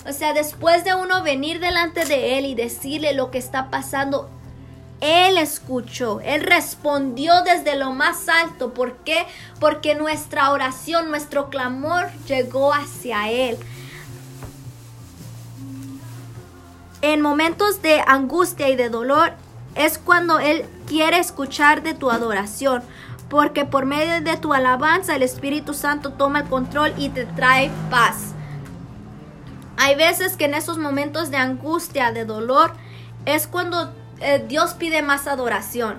O 0.07 0.13
sea, 0.13 0.33
después 0.33 0.83
de 0.83 0.93
uno 0.93 1.23
venir 1.23 1.59
delante 1.59 2.05
de 2.05 2.37
Él 2.37 2.45
y 2.45 2.55
decirle 2.55 3.13
lo 3.13 3.31
que 3.31 3.39
está 3.39 3.71
pasando, 3.71 4.29
Él 5.01 5.37
escuchó, 5.37 6.19
Él 6.21 6.41
respondió 6.43 7.41
desde 7.41 7.75
lo 7.75 7.91
más 7.91 8.29
alto. 8.29 8.73
¿Por 8.73 8.97
qué? 8.97 9.25
Porque 9.59 9.95
nuestra 9.95 10.51
oración, 10.51 11.09
nuestro 11.09 11.49
clamor 11.49 12.11
llegó 12.27 12.71
hacia 12.73 13.31
Él. 13.31 13.57
En 17.01 17.21
momentos 17.21 17.81
de 17.81 18.01
angustia 18.05 18.69
y 18.69 18.75
de 18.75 18.89
dolor, 18.89 19.33
es 19.75 19.97
cuando 19.97 20.39
Él 20.39 20.65
quiere 20.87 21.19
escuchar 21.19 21.83
de 21.83 21.93
tu 21.93 22.09
adoración, 22.09 22.81
porque 23.29 23.65
por 23.65 23.85
medio 23.85 24.21
de 24.21 24.37
tu 24.37 24.53
alabanza 24.53 25.15
el 25.15 25.23
Espíritu 25.23 25.73
Santo 25.73 26.13
toma 26.13 26.39
el 26.39 26.45
control 26.45 26.93
y 26.97 27.09
te 27.09 27.25
trae 27.25 27.69
paz. 27.89 28.33
Hay 29.77 29.95
veces 29.95 30.37
que 30.37 30.45
en 30.45 30.53
esos 30.53 30.77
momentos 30.77 31.31
de 31.31 31.37
angustia, 31.37 32.11
de 32.11 32.23
dolor, 32.23 32.73
es 33.25 33.47
cuando 33.47 33.91
eh, 34.21 34.43
Dios 34.47 34.73
pide 34.73 35.01
más 35.01 35.27
adoración. 35.27 35.95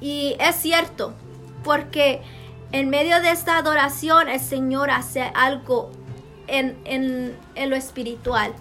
Y 0.00 0.36
es 0.40 0.56
cierto, 0.56 1.14
porque 1.62 2.22
en 2.72 2.90
medio 2.90 3.20
de 3.20 3.30
esta 3.30 3.58
adoración 3.58 4.28
el 4.28 4.40
Señor 4.40 4.90
hace 4.90 5.30
algo 5.34 5.92
en, 6.48 6.76
en 6.84 7.70
lo 7.70 7.76
espiritual. 7.76 8.52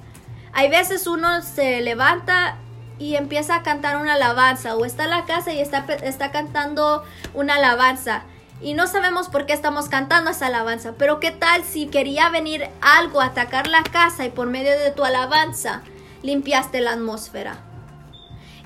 Hay 0.54 0.69
veces 0.69 1.08
uno 1.08 1.41
se 1.41 1.82
levanta 1.82 2.58
y 2.99 3.15
empieza 3.15 3.55
a 3.55 3.63
cantar 3.63 3.97
una 3.97 4.13
alabanza 4.13 4.75
o 4.75 4.85
está 4.85 5.05
en 5.05 5.09
la 5.12 5.25
casa 5.25 5.53
y 5.53 5.59
está, 5.59 5.85
está 6.03 6.31
cantando 6.31 7.03
una 7.33 7.55
alabanza 7.55 8.23
y 8.62 8.73
no 8.73 8.88
sabemos 8.88 9.29
por 9.29 9.45
qué 9.45 9.53
estamos 9.53 9.88
cantando 9.88 10.31
esa 10.31 10.47
alabanza, 10.47 10.93
pero 10.97 11.21
qué 11.21 11.31
tal 11.31 11.63
si 11.63 11.88
quería 11.88 12.29
venir 12.29 12.67
algo 12.81 13.21
a 13.21 13.27
atacar 13.27 13.67
la 13.67 13.83
casa 13.83 14.25
y 14.25 14.29
por 14.29 14.47
medio 14.47 14.77
de 14.77 14.91
tu 14.91 15.05
alabanza 15.05 15.81
limpiaste 16.23 16.81
la 16.81 16.91
atmósfera. 16.91 17.63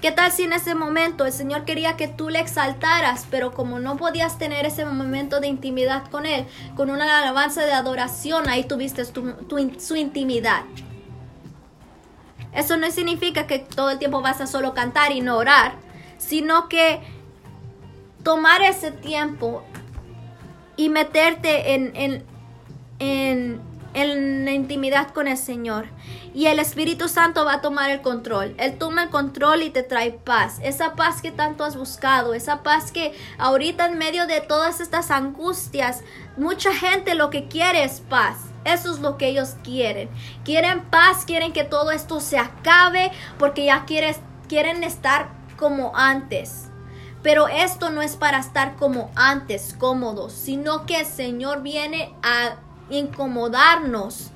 ¿Qué 0.02 0.12
tal 0.12 0.32
si 0.32 0.44
en 0.44 0.52
ese 0.52 0.76
momento 0.76 1.26
el 1.26 1.32
Señor 1.32 1.64
quería 1.64 1.96
que 1.96 2.10
tú 2.10 2.30
le 2.30 2.40
exaltaras, 2.40 3.26
pero 3.32 3.54
como 3.54 3.80
no 3.80 3.96
podías 3.96 4.38
tener 4.38 4.66
ese 4.66 4.84
momento 4.84 5.40
de 5.40 5.48
intimidad 5.48 6.10
con 6.10 6.26
Él, 6.26 6.46
con 6.76 6.90
una 6.90 7.20
alabanza 7.20 7.64
de 7.64 7.72
adoración, 7.72 8.50
ahí 8.50 8.66
tuviste 8.66 9.06
su 9.06 9.96
intimidad? 9.96 10.64
Eso 12.56 12.78
no 12.78 12.90
significa 12.92 13.48
que 13.48 13.60
todo 13.60 13.92
el 13.92 14.00
tiempo 14.00 14.22
vas 14.22 14.42
a 14.42 14.48
solo 14.48 14.74
cantar 14.74 15.12
y 15.12 15.22
no 15.22 15.38
orar, 15.38 15.76
sino 16.18 16.70
que 16.70 17.02
tomar 18.24 18.62
ese 18.62 18.92
tiempo 18.92 19.64
y 20.76 20.90
meterte 20.90 21.74
en, 21.74 21.92
en, 23.00 23.62
en 23.94 24.46
la 24.46 24.52
intimidad 24.52 25.12
con 25.12 25.28
el 25.28 25.38
Señor. 25.38 25.86
Y 26.34 26.48
el 26.48 26.58
Espíritu 26.58 27.10
Santo 27.10 27.46
va 27.46 27.56
a 27.56 27.62
tomar 27.62 27.92
el 27.92 28.02
control. 28.02 28.56
Él 28.58 28.78
toma 28.78 29.04
el 29.04 29.10
control 29.10 29.62
y 29.62 29.70
te 29.70 29.84
trae 29.84 30.12
paz. 30.12 30.60
Esa 30.64 30.96
paz 30.96 31.22
que 31.22 31.32
tanto 31.32 31.64
has 31.64 31.76
buscado. 31.76 32.34
Esa 32.34 32.64
paz 32.64 32.92
que 32.92 33.14
ahorita 33.38 33.86
en 33.86 34.00
medio 34.00 34.26
de 34.26 34.42
todas 34.42 34.80
estas 34.80 35.12
angustias, 35.12 36.04
mucha 36.38 36.74
gente 36.74 37.14
lo 37.14 37.30
que 37.30 37.48
quiere 37.48 37.84
es 37.84 38.00
paz. 38.02 38.38
Eso 38.66 38.94
es 38.94 39.00
lo 39.00 39.18
que 39.18 39.28
ellos 39.28 39.56
quieren. 39.64 40.10
Quieren 40.44 40.84
paz, 40.86 41.26
quieren 41.26 41.54
que 41.54 41.64
todo 41.64 41.92
esto 41.92 42.20
se 42.20 42.38
acabe 42.38 43.12
porque 43.38 43.66
ya 43.66 43.86
quieren 43.86 44.84
estar 44.84 45.30
como 45.58 45.96
antes. 45.96 46.70
Pero 47.22 47.48
esto 47.48 47.90
no 47.90 48.02
es 48.02 48.18
para 48.18 48.40
estar 48.40 48.76
como 48.76 49.10
antes, 49.16 49.76
cómodos, 49.78 50.34
sino 50.34 50.86
que 50.86 51.00
el 51.00 51.06
Señor 51.06 51.62
viene 51.62 52.14
a 52.22 52.58
incomodarnos 52.90 54.33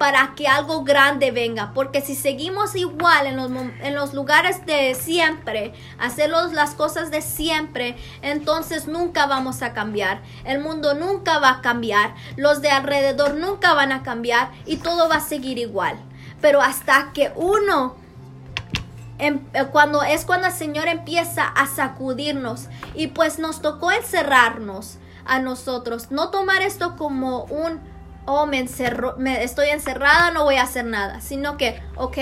para 0.00 0.34
que 0.34 0.48
algo 0.48 0.82
grande 0.82 1.30
venga. 1.30 1.72
Porque 1.74 2.00
si 2.00 2.14
seguimos 2.14 2.74
igual 2.74 3.26
en 3.26 3.36
los, 3.36 3.50
en 3.82 3.94
los 3.94 4.14
lugares 4.14 4.64
de 4.64 4.94
siempre, 4.94 5.74
hacer 5.98 6.30
las 6.30 6.70
cosas 6.70 7.10
de 7.10 7.20
siempre, 7.20 7.98
entonces 8.22 8.86
nunca 8.86 9.26
vamos 9.26 9.60
a 9.60 9.74
cambiar. 9.74 10.22
El 10.46 10.60
mundo 10.60 10.94
nunca 10.94 11.38
va 11.38 11.50
a 11.50 11.60
cambiar. 11.60 12.14
Los 12.36 12.62
de 12.62 12.70
alrededor 12.70 13.34
nunca 13.34 13.74
van 13.74 13.92
a 13.92 14.02
cambiar 14.02 14.52
y 14.64 14.78
todo 14.78 15.06
va 15.06 15.16
a 15.16 15.20
seguir 15.20 15.58
igual. 15.58 15.98
Pero 16.40 16.62
hasta 16.62 17.10
que 17.12 17.30
uno 17.36 17.96
em, 19.18 19.40
eh, 19.52 19.66
cuando 19.70 20.02
es 20.02 20.24
cuando 20.24 20.46
el 20.46 20.54
Señor 20.54 20.88
empieza 20.88 21.44
a 21.44 21.66
sacudirnos 21.66 22.68
y 22.94 23.08
pues 23.08 23.38
nos 23.38 23.60
tocó 23.60 23.92
encerrarnos 23.92 24.96
a 25.26 25.40
nosotros, 25.40 26.10
no 26.10 26.30
tomar 26.30 26.62
esto 26.62 26.96
como 26.96 27.44
un 27.44 27.99
oh, 28.30 28.46
me, 28.46 28.58
encerro, 28.60 29.16
me 29.18 29.42
estoy 29.42 29.70
encerrada, 29.70 30.30
no 30.30 30.44
voy 30.44 30.56
a 30.56 30.62
hacer 30.62 30.84
nada, 30.84 31.20
sino 31.20 31.56
que, 31.56 31.82
ok, 31.96 32.18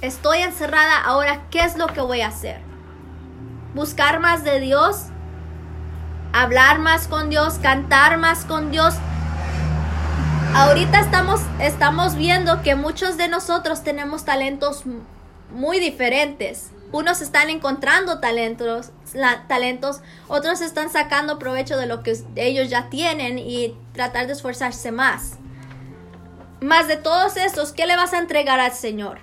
estoy 0.00 0.38
encerrada, 0.38 1.02
ahora, 1.02 1.42
¿qué 1.50 1.60
es 1.60 1.76
lo 1.76 1.88
que 1.88 2.00
voy 2.00 2.20
a 2.20 2.28
hacer? 2.28 2.60
Buscar 3.74 4.20
más 4.20 4.44
de 4.44 4.60
Dios, 4.60 5.06
hablar 6.32 6.78
más 6.78 7.08
con 7.08 7.30
Dios, 7.30 7.54
cantar 7.60 8.16
más 8.18 8.44
con 8.44 8.70
Dios. 8.70 8.94
Ahorita 10.54 11.00
estamos, 11.00 11.40
estamos 11.58 12.14
viendo 12.14 12.62
que 12.62 12.76
muchos 12.76 13.16
de 13.16 13.28
nosotros 13.28 13.82
tenemos 13.82 14.24
talentos 14.24 14.84
muy 15.50 15.80
diferentes 15.80 16.70
unos 16.92 17.20
están 17.20 17.50
encontrando 17.50 18.18
talentos, 18.20 18.92
talentos, 19.46 20.00
otros 20.26 20.60
están 20.60 20.90
sacando 20.90 21.38
provecho 21.38 21.76
de 21.76 21.86
lo 21.86 22.02
que 22.02 22.16
ellos 22.36 22.70
ya 22.70 22.88
tienen 22.88 23.38
y 23.38 23.76
tratar 23.92 24.26
de 24.26 24.32
esforzarse 24.32 24.90
más. 24.90 25.38
Más 26.60 26.88
de 26.88 26.96
todos 26.96 27.36
estos, 27.36 27.72
¿qué 27.72 27.86
le 27.86 27.96
vas 27.96 28.14
a 28.14 28.18
entregar 28.18 28.58
al 28.58 28.72
Señor? 28.72 29.20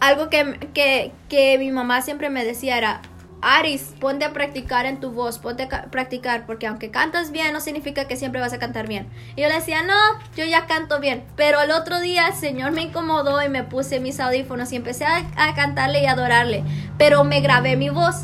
Algo 0.00 0.28
que, 0.28 0.70
que, 0.74 1.12
que 1.28 1.58
mi 1.58 1.70
mamá 1.70 2.02
siempre 2.02 2.28
me 2.28 2.44
decía 2.44 2.76
era, 2.76 3.00
Aris, 3.46 3.94
ponte 4.00 4.24
a 4.24 4.32
practicar 4.32 4.86
en 4.86 5.00
tu 5.00 5.10
voz, 5.10 5.38
ponte 5.38 5.64
a 5.64 5.90
practicar, 5.90 6.46
porque 6.46 6.66
aunque 6.66 6.90
cantas 6.90 7.30
bien, 7.30 7.52
no 7.52 7.60
significa 7.60 8.06
que 8.06 8.16
siempre 8.16 8.40
vas 8.40 8.54
a 8.54 8.58
cantar 8.58 8.88
bien. 8.88 9.06
Y 9.36 9.42
yo 9.42 9.48
le 9.48 9.56
decía, 9.56 9.82
no, 9.82 9.94
yo 10.34 10.46
ya 10.46 10.64
canto 10.64 10.98
bien. 10.98 11.24
Pero 11.36 11.60
el 11.60 11.70
otro 11.70 12.00
día 12.00 12.28
el 12.28 12.34
Señor 12.34 12.72
me 12.72 12.82
incomodó 12.82 13.42
y 13.42 13.50
me 13.50 13.62
puse 13.62 14.00
mis 14.00 14.18
audífonos 14.18 14.72
y 14.72 14.76
empecé 14.76 15.04
a, 15.04 15.54
cantarle 15.54 16.02
y 16.02 16.06
adorarle. 16.06 16.64
Pero 16.96 17.22
me 17.24 17.42
grabé 17.42 17.76
mi 17.76 17.90
voz. 17.90 18.22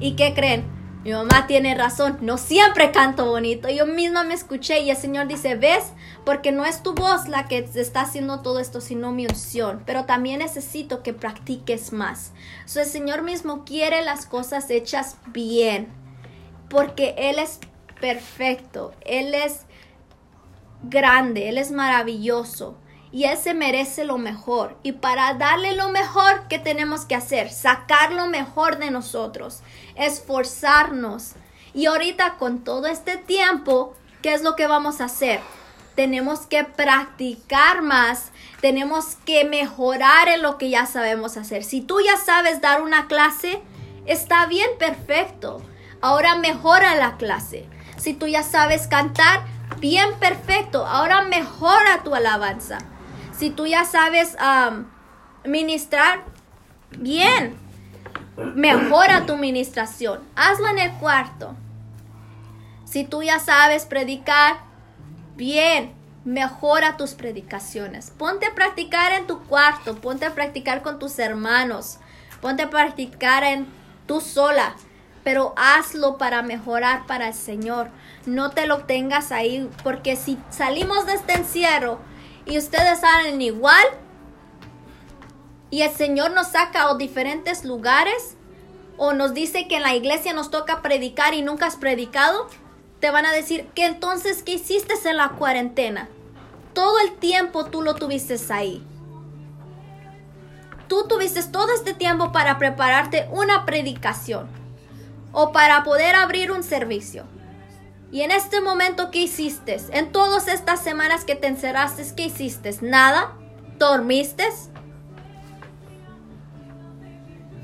¿Y 0.00 0.16
qué 0.16 0.34
creen? 0.34 0.77
Mi 1.08 1.14
mamá 1.14 1.46
tiene 1.46 1.74
razón, 1.74 2.18
no 2.20 2.36
siempre 2.36 2.90
canto 2.90 3.24
bonito. 3.24 3.70
Yo 3.70 3.86
misma 3.86 4.24
me 4.24 4.34
escuché 4.34 4.80
y 4.80 4.90
el 4.90 4.96
Señor 4.98 5.26
dice, 5.26 5.54
¿ves? 5.54 5.94
Porque 6.26 6.52
no 6.52 6.66
es 6.66 6.82
tu 6.82 6.92
voz 6.92 7.28
la 7.28 7.48
que 7.48 7.66
está 7.76 8.02
haciendo 8.02 8.40
todo 8.42 8.58
esto, 8.58 8.82
sino 8.82 9.10
mi 9.10 9.24
unción. 9.24 9.82
Pero 9.86 10.04
también 10.04 10.40
necesito 10.40 11.02
que 11.02 11.14
practiques 11.14 11.94
más. 11.94 12.32
So, 12.66 12.80
el 12.80 12.86
Señor 12.86 13.22
mismo 13.22 13.64
quiere 13.64 14.02
las 14.02 14.26
cosas 14.26 14.68
hechas 14.68 15.16
bien. 15.28 15.88
Porque 16.68 17.14
Él 17.16 17.38
es 17.38 17.58
perfecto, 18.02 18.92
Él 19.00 19.32
es 19.32 19.62
grande, 20.82 21.48
Él 21.48 21.56
es 21.56 21.70
maravilloso 21.70 22.76
y 23.10 23.24
Él 23.24 23.36
se 23.38 23.54
merece 23.54 24.04
lo 24.04 24.18
mejor. 24.18 24.76
Y 24.82 24.92
para 24.92 25.34
darle 25.34 25.74
lo 25.74 25.88
mejor, 25.88 26.46
¿qué 26.48 26.58
tenemos 26.58 27.04
que 27.04 27.14
hacer? 27.14 27.50
Sacar 27.50 28.12
lo 28.12 28.26
mejor 28.26 28.78
de 28.78 28.90
nosotros, 28.90 29.60
esforzarnos. 29.94 31.32
Y 31.74 31.86
ahorita 31.86 32.34
con 32.38 32.64
todo 32.64 32.86
este 32.86 33.16
tiempo, 33.16 33.94
¿qué 34.22 34.34
es 34.34 34.42
lo 34.42 34.56
que 34.56 34.66
vamos 34.66 35.00
a 35.00 35.06
hacer? 35.06 35.40
Tenemos 35.94 36.40
que 36.40 36.64
practicar 36.64 37.82
más, 37.82 38.30
tenemos 38.60 39.16
que 39.24 39.44
mejorar 39.44 40.28
en 40.28 40.42
lo 40.42 40.58
que 40.58 40.70
ya 40.70 40.86
sabemos 40.86 41.36
hacer. 41.36 41.64
Si 41.64 41.80
tú 41.80 42.00
ya 42.00 42.16
sabes 42.16 42.60
dar 42.60 42.82
una 42.82 43.08
clase, 43.08 43.60
está 44.06 44.46
bien, 44.46 44.68
perfecto. 44.78 45.60
Ahora 46.00 46.36
mejora 46.36 46.94
la 46.94 47.16
clase. 47.16 47.66
Si 47.96 48.14
tú 48.14 48.28
ya 48.28 48.44
sabes 48.44 48.86
cantar, 48.86 49.40
bien, 49.80 50.14
perfecto. 50.20 50.86
Ahora 50.86 51.22
mejora 51.22 52.04
tu 52.04 52.14
alabanza. 52.14 52.78
Si 53.38 53.50
tú 53.50 53.66
ya 53.66 53.84
sabes 53.84 54.36
ministrar, 55.44 56.24
bien, 56.98 57.56
mejora 58.56 59.26
tu 59.26 59.36
ministración. 59.36 60.20
Hazlo 60.34 60.68
en 60.68 60.80
el 60.80 60.92
cuarto. 60.94 61.54
Si 62.84 63.04
tú 63.04 63.22
ya 63.22 63.38
sabes 63.38 63.86
predicar, 63.86 64.56
bien, 65.36 65.94
mejora 66.24 66.96
tus 66.96 67.14
predicaciones. 67.14 68.10
Ponte 68.10 68.46
a 68.46 68.56
practicar 68.56 69.12
en 69.12 69.28
tu 69.28 69.44
cuarto, 69.44 69.94
ponte 70.00 70.26
a 70.26 70.34
practicar 70.34 70.82
con 70.82 70.98
tus 70.98 71.16
hermanos, 71.20 71.98
ponte 72.40 72.64
a 72.64 72.70
practicar 72.70 73.44
en 73.44 73.68
tú 74.06 74.20
sola, 74.20 74.74
pero 75.22 75.54
hazlo 75.56 76.18
para 76.18 76.42
mejorar 76.42 77.06
para 77.06 77.28
el 77.28 77.34
Señor. 77.34 77.90
No 78.26 78.50
te 78.50 78.66
lo 78.66 78.78
tengas 78.78 79.30
ahí, 79.30 79.70
porque 79.84 80.16
si 80.16 80.38
salimos 80.50 81.06
de 81.06 81.14
este 81.14 81.34
encierro 81.34 82.00
y 82.48 82.56
ustedes 82.56 83.00
salen 83.00 83.40
igual 83.42 83.84
y 85.70 85.82
el 85.82 85.90
Señor 85.90 86.30
nos 86.30 86.48
saca 86.48 86.88
a 86.88 86.94
diferentes 86.96 87.64
lugares 87.64 88.36
o 88.96 89.12
nos 89.12 89.34
dice 89.34 89.68
que 89.68 89.76
en 89.76 89.82
la 89.82 89.94
iglesia 89.94 90.32
nos 90.32 90.50
toca 90.50 90.80
predicar 90.80 91.34
y 91.34 91.42
nunca 91.42 91.66
has 91.66 91.76
predicado, 91.76 92.48
te 93.00 93.10
van 93.10 93.26
a 93.26 93.32
decir 93.32 93.66
que 93.74 93.84
entonces 93.84 94.42
¿qué 94.42 94.52
hiciste 94.52 94.94
en 95.08 95.18
la 95.18 95.30
cuarentena? 95.30 96.08
Todo 96.72 96.98
el 97.00 97.12
tiempo 97.16 97.66
tú 97.66 97.82
lo 97.82 97.94
tuviste 97.94 98.36
ahí. 98.50 98.82
Tú 100.88 101.06
tuviste 101.06 101.42
todo 101.42 101.70
este 101.74 101.92
tiempo 101.92 102.32
para 102.32 102.58
prepararte 102.58 103.28
una 103.30 103.66
predicación 103.66 104.48
o 105.32 105.52
para 105.52 105.84
poder 105.84 106.14
abrir 106.14 106.50
un 106.50 106.62
servicio. 106.62 107.26
Y 108.10 108.22
en 108.22 108.30
este 108.30 108.60
momento, 108.60 109.10
¿qué 109.10 109.20
hiciste? 109.20 109.78
En 109.92 110.12
todas 110.12 110.48
estas 110.48 110.80
semanas 110.80 111.24
que 111.24 111.34
te 111.34 111.46
encerraste, 111.46 112.04
¿qué 112.16 112.26
hiciste? 112.26 112.74
¿Nada? 112.80 113.36
¿Dormiste? 113.78 114.48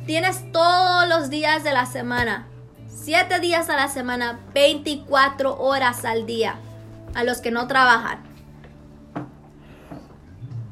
Tienes 0.07 0.53
todos 0.53 1.09
los 1.09 1.31
días 1.31 1.65
de 1.65 1.73
la 1.73 1.87
semana, 1.87 2.47
siete 2.89 3.41
días 3.41 3.71
a 3.71 3.77
la 3.77 3.89
semana, 3.89 4.39
24 4.53 5.59
horas 5.59 6.05
al 6.05 6.27
día, 6.27 6.57
a 7.15 7.25
los 7.25 7.41
que 7.41 7.51
no 7.51 7.67
trabajan. 7.67 8.23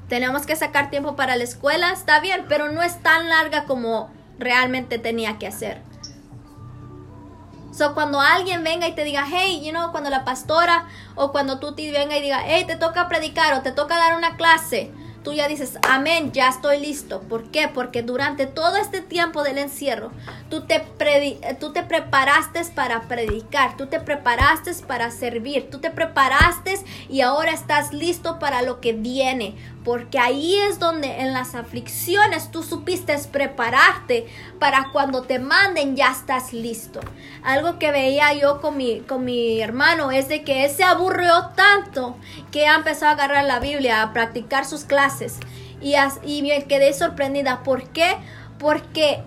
Tenemos 0.09 0.45
que 0.45 0.55
sacar 0.55 0.91
tiempo 0.91 1.17
para 1.17 1.37
la 1.37 1.45
escuela, 1.45 1.93
está 1.93 2.21
bien, 2.21 2.45
pero 2.47 2.71
no 2.71 2.83
es 2.83 3.03
tan 3.03 3.31
larga 3.31 3.65
como 3.65 4.11
realmente 4.39 4.99
tenía 4.99 5.39
que 5.39 5.47
hacer. 5.47 5.81
So, 7.73 7.95
cuando 7.95 8.21
alguien 8.21 8.63
venga 8.63 8.87
y 8.87 8.95
te 8.95 9.03
diga, 9.03 9.27
hey, 9.27 9.63
you 9.65 9.71
know, 9.71 9.93
cuando 9.93 10.11
la 10.11 10.25
pastora 10.25 10.87
o 11.15 11.33
cuando 11.33 11.59
tú 11.59 11.75
te 11.75 11.91
venga 11.91 12.19
y 12.19 12.23
diga, 12.23 12.43
hey, 12.45 12.65
te 12.67 12.77
toca 12.77 13.09
predicar 13.09 13.55
o 13.55 13.63
te 13.63 13.73
toca 13.73 13.97
dar 13.97 14.17
una 14.17 14.37
clase, 14.37 14.93
tú 15.23 15.33
ya 15.33 15.49
dices, 15.49 15.79
amén, 15.89 16.33
ya 16.33 16.49
estoy 16.49 16.81
listo. 16.81 17.21
¿Por 17.23 17.51
qué? 17.51 17.69
Porque 17.69 18.03
durante 18.03 18.47
todo 18.47 18.77
este 18.77 19.01
tiempo 19.01 19.43
del 19.43 19.59
encierro, 19.59 20.11
tú 20.51 20.63
te, 20.63 20.85
tú 21.59 21.73
te 21.73 21.83
preparaste 21.83 22.63
para 22.75 23.03
predicar, 23.03 23.77
tú 23.77 23.87
te 23.87 24.01
preparaste 24.01 24.73
para 24.87 25.11
servir, 25.11 25.71
tú 25.71 25.81
te 25.81 25.91
preparaste 25.91 26.79
y 27.09 27.23
ahora 27.23 27.53
estás 27.53 27.93
listo 27.93 28.39
para 28.39 28.63
lo 28.63 28.81
que 28.81 28.93
viene. 28.93 29.57
Porque 29.85 30.19
ahí 30.19 30.57
es 30.57 30.79
donde 30.79 31.21
en 31.21 31.33
las 31.33 31.55
aflicciones 31.55 32.51
tú 32.51 32.63
supiste 32.63 33.17
prepararte 33.31 34.27
para 34.59 34.91
cuando 34.93 35.23
te 35.23 35.39
manden 35.39 35.97
ya 35.97 36.13
estás 36.13 36.53
listo. 36.53 37.01
Algo 37.43 37.79
que 37.79 37.91
veía 37.91 38.33
yo 38.35 38.61
con 38.61 38.77
mi, 38.77 39.01
con 39.01 39.25
mi 39.25 39.61
hermano 39.61 40.11
es 40.13 40.29
de 40.29 40.45
que 40.45 40.65
él 40.65 40.71
se 40.71 40.85
aburrió 40.85 41.49
tanto 41.57 42.17
que 42.51 42.69
ha 42.69 42.77
empezado 42.77 43.11
a 43.11 43.15
agarrar 43.15 43.45
la 43.45 43.59
Biblia, 43.59 44.03
a 44.03 44.13
practicar 44.13 44.65
sus 44.65 44.85
clases. 44.85 45.39
Y, 45.81 45.95
y 46.25 46.43
me 46.43 46.65
quedé 46.65 46.93
sorprendida. 46.93 47.63
¿Por 47.65 47.89
qué? 47.89 48.17
Porque 48.59 49.23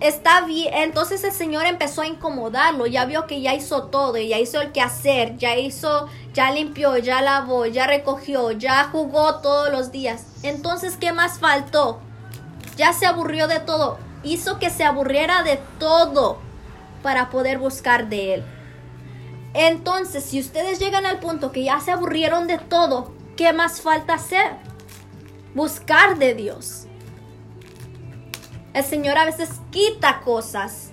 está 0.00 0.42
bien. 0.42 0.72
Entonces 0.74 1.24
el 1.24 1.32
Señor 1.32 1.66
empezó 1.66 2.02
a 2.02 2.06
incomodarlo. 2.06 2.86
Ya 2.86 3.04
vio 3.04 3.26
que 3.26 3.40
ya 3.40 3.54
hizo 3.54 3.84
todo, 3.84 4.16
ya 4.16 4.38
hizo 4.38 4.60
el 4.60 4.72
quehacer, 4.72 5.36
ya 5.36 5.56
hizo, 5.56 6.08
ya 6.32 6.50
limpió, 6.50 6.96
ya 6.98 7.22
lavó, 7.22 7.66
ya 7.66 7.86
recogió, 7.86 8.52
ya 8.52 8.84
jugó 8.84 9.36
todos 9.40 9.70
los 9.70 9.92
días. 9.92 10.26
Entonces, 10.42 10.96
¿qué 10.96 11.12
más 11.12 11.38
faltó? 11.38 12.00
Ya 12.76 12.92
se 12.92 13.06
aburrió 13.06 13.48
de 13.48 13.60
todo. 13.60 13.98
Hizo 14.22 14.58
que 14.58 14.70
se 14.70 14.84
aburriera 14.84 15.42
de 15.42 15.60
todo 15.78 16.38
para 17.02 17.30
poder 17.30 17.58
buscar 17.58 18.08
de 18.08 18.34
Él. 18.34 18.44
Entonces, 19.54 20.24
si 20.24 20.38
ustedes 20.40 20.78
llegan 20.78 21.06
al 21.06 21.18
punto 21.18 21.50
que 21.50 21.64
ya 21.64 21.80
se 21.80 21.90
aburrieron 21.90 22.46
de 22.46 22.58
todo, 22.58 23.14
¿qué 23.36 23.54
más 23.54 23.80
falta 23.80 24.14
hacer? 24.14 24.56
Buscar 25.54 26.18
de 26.18 26.34
Dios. 26.34 26.85
El 28.76 28.84
Señor 28.84 29.16
a 29.16 29.24
veces 29.24 29.48
quita 29.70 30.20
cosas 30.20 30.90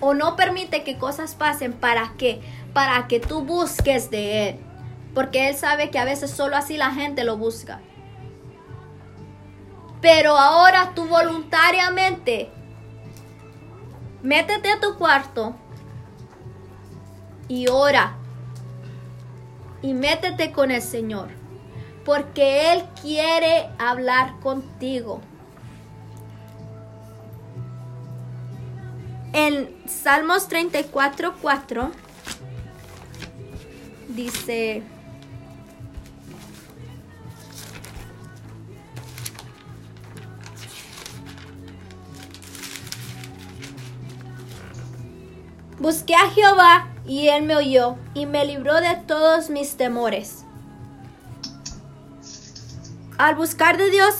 o 0.00 0.12
no 0.12 0.36
permite 0.36 0.84
que 0.84 0.98
cosas 0.98 1.34
pasen 1.34 1.72
para 1.72 2.12
que 2.18 2.42
para 2.74 3.08
que 3.08 3.20
tú 3.20 3.40
busques 3.40 4.10
de 4.10 4.50
él, 4.50 4.60
porque 5.14 5.48
él 5.48 5.56
sabe 5.56 5.88
que 5.88 5.98
a 5.98 6.04
veces 6.04 6.30
solo 6.30 6.56
así 6.58 6.76
la 6.76 6.90
gente 6.90 7.24
lo 7.24 7.38
busca. 7.38 7.80
Pero 10.02 10.36
ahora 10.36 10.92
tú 10.94 11.06
voluntariamente 11.06 12.50
métete 14.22 14.70
a 14.70 14.80
tu 14.80 14.98
cuarto 14.98 15.56
y 17.48 17.66
ora 17.70 18.18
y 19.80 19.94
métete 19.94 20.52
con 20.52 20.70
el 20.70 20.82
Señor, 20.82 21.30
porque 22.04 22.74
él 22.74 22.84
quiere 23.00 23.70
hablar 23.78 24.38
contigo. 24.40 25.22
En 29.32 29.74
Salmos 29.86 30.48
34, 30.48 31.34
4 31.40 31.90
dice... 34.08 34.82
Busqué 45.78 46.14
a 46.14 46.30
Jehová 46.30 46.92
y 47.04 47.26
él 47.26 47.42
me 47.42 47.56
oyó 47.56 47.96
y 48.14 48.26
me 48.26 48.44
libró 48.44 48.80
de 48.80 48.94
todos 49.08 49.50
mis 49.50 49.76
temores. 49.76 50.44
Al 53.18 53.34
buscar 53.34 53.78
de 53.78 53.90
Dios, 53.90 54.14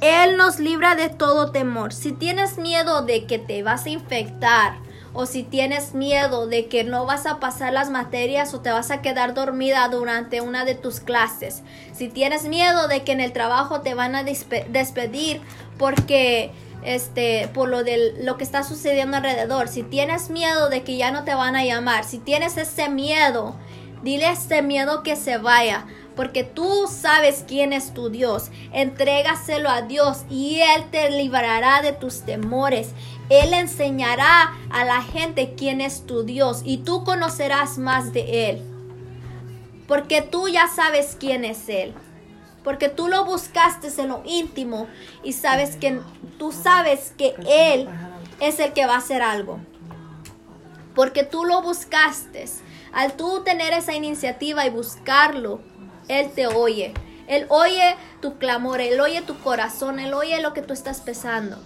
él 0.00 0.36
nos 0.36 0.58
libra 0.58 0.94
de 0.94 1.08
todo 1.08 1.50
temor. 1.50 1.92
Si 1.92 2.12
tienes 2.12 2.58
miedo 2.58 3.02
de 3.02 3.26
que 3.26 3.38
te 3.38 3.62
vas 3.62 3.86
a 3.86 3.90
infectar 3.90 4.74
o 5.12 5.24
si 5.24 5.42
tienes 5.42 5.94
miedo 5.94 6.46
de 6.46 6.66
que 6.66 6.84
no 6.84 7.06
vas 7.06 7.24
a 7.24 7.40
pasar 7.40 7.72
las 7.72 7.88
materias 7.88 8.52
o 8.52 8.60
te 8.60 8.70
vas 8.70 8.90
a 8.90 9.00
quedar 9.00 9.32
dormida 9.32 9.88
durante 9.88 10.42
una 10.42 10.66
de 10.66 10.74
tus 10.74 11.00
clases, 11.00 11.62
si 11.94 12.08
tienes 12.08 12.44
miedo 12.44 12.86
de 12.88 13.02
que 13.02 13.12
en 13.12 13.20
el 13.20 13.32
trabajo 13.32 13.80
te 13.80 13.94
van 13.94 14.14
a 14.14 14.24
despedir 14.24 15.40
porque 15.78 16.52
este 16.84 17.48
por 17.54 17.68
lo 17.70 17.82
de 17.82 18.14
lo 18.20 18.36
que 18.36 18.44
está 18.44 18.62
sucediendo 18.62 19.16
alrededor, 19.16 19.68
si 19.68 19.82
tienes 19.82 20.28
miedo 20.28 20.68
de 20.68 20.82
que 20.82 20.98
ya 20.98 21.10
no 21.10 21.24
te 21.24 21.34
van 21.34 21.56
a 21.56 21.64
llamar, 21.64 22.04
si 22.04 22.18
tienes 22.18 22.58
ese 22.58 22.90
miedo, 22.90 23.56
dile 24.02 24.26
a 24.26 24.32
ese 24.32 24.60
miedo 24.60 25.02
que 25.02 25.16
se 25.16 25.38
vaya, 25.38 25.86
porque 26.16 26.44
tú 26.44 26.88
sabes 26.88 27.44
quién 27.46 27.74
es 27.74 27.92
tu 27.92 28.08
Dios. 28.08 28.50
Entrégaselo 28.72 29.68
a 29.68 29.82
Dios 29.82 30.24
y 30.30 30.60
Él 30.60 30.86
te 30.90 31.10
librará 31.10 31.82
de 31.82 31.92
tus 31.92 32.22
temores. 32.22 32.92
Él 33.28 33.52
enseñará 33.52 34.56
a 34.70 34.84
la 34.84 35.02
gente 35.02 35.54
quién 35.56 35.82
es 35.82 36.06
tu 36.06 36.22
Dios 36.22 36.62
y 36.64 36.78
tú 36.78 37.04
conocerás 37.04 37.76
más 37.76 38.14
de 38.14 38.48
Él. 38.48 38.62
Porque 39.86 40.22
tú 40.22 40.48
ya 40.48 40.68
sabes 40.68 41.16
quién 41.20 41.44
es 41.44 41.68
Él. 41.68 41.94
Porque 42.64 42.88
tú 42.88 43.08
lo 43.08 43.24
buscaste 43.24 43.88
en 44.00 44.08
lo 44.08 44.22
íntimo 44.24 44.88
y 45.22 45.34
sabes 45.34 45.76
que 45.76 46.00
tú 46.38 46.50
sabes 46.50 47.12
que 47.16 47.34
Él 47.46 47.88
es 48.40 48.58
el 48.58 48.72
que 48.72 48.86
va 48.86 48.94
a 48.94 48.98
hacer 48.98 49.22
algo. 49.22 49.60
Porque 50.94 51.24
tú 51.24 51.44
lo 51.44 51.60
buscaste. 51.60 52.46
Al 52.92 53.12
tú 53.12 53.42
tener 53.44 53.74
esa 53.74 53.94
iniciativa 53.94 54.66
y 54.66 54.70
buscarlo, 54.70 55.60
él 56.08 56.30
te 56.30 56.46
oye. 56.46 56.94
Él 57.26 57.46
oye 57.48 57.96
tu 58.20 58.38
clamor, 58.38 58.80
Él 58.80 59.00
oye 59.00 59.22
tu 59.22 59.38
corazón, 59.38 59.98
Él 59.98 60.14
oye 60.14 60.40
lo 60.40 60.52
que 60.52 60.62
tú 60.62 60.72
estás 60.72 61.00
pesando. 61.00 61.58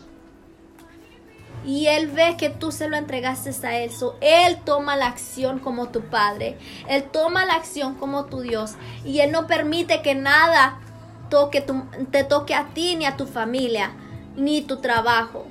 Y 1.67 1.87
Él 1.89 2.09
ve 2.09 2.37
que 2.39 2.49
tú 2.49 2.73
se 2.73 2.89
lo 2.89 2.97
entregaste 2.97 3.51
a 3.67 3.79
Él. 3.79 3.91
él 4.23 4.59
toma 4.65 4.97
la 4.97 5.07
acción 5.07 5.59
como 5.59 5.91
tu 5.91 6.01
Padre. 6.03 6.57
Él 6.89 7.05
toma 7.05 7.45
la 7.45 7.55
acción 7.55 7.95
como 7.97 8.25
tu 8.25 8.41
Dios. 8.41 8.73
Y 9.05 9.21
Él 9.21 9.31
no 9.31 9.47
permite 9.47 10.01
que 10.01 10.15
nada 10.15 10.81
toque 11.29 11.65
te 12.11 12.25
toque 12.25 12.55
a 12.55 12.69
ti 12.73 12.97
ni 12.97 13.05
a 13.05 13.17
tu 13.17 13.27
familia, 13.27 13.93
ni 14.37 14.63
tu 14.63 14.79
trabajo. 14.79 15.47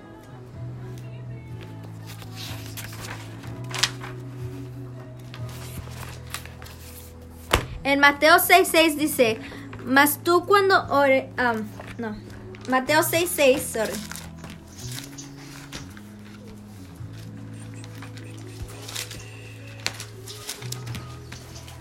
En 7.90 8.00
Mateo 8.00 8.36
6.6 8.36 8.96
dice, 8.98 9.40
mas 9.84 10.20
tú 10.24 10.46
cuando 10.46 10.76
ore, 10.94 11.32
um, 11.40 11.68
no, 11.98 12.16
Mateo 12.70 13.00
6.6, 13.00 13.60
sorry. 13.60 13.94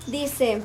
Dice, 0.07 0.63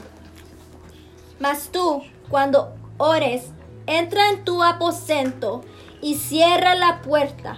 mas 1.41 1.67
tú 1.73 2.03
cuando 2.29 2.73
ores, 2.97 3.47
entra 3.85 4.29
en 4.29 4.45
tu 4.45 4.63
aposento 4.63 5.65
y 6.01 6.15
cierra 6.15 6.73
la 6.75 7.01
puerta. 7.01 7.57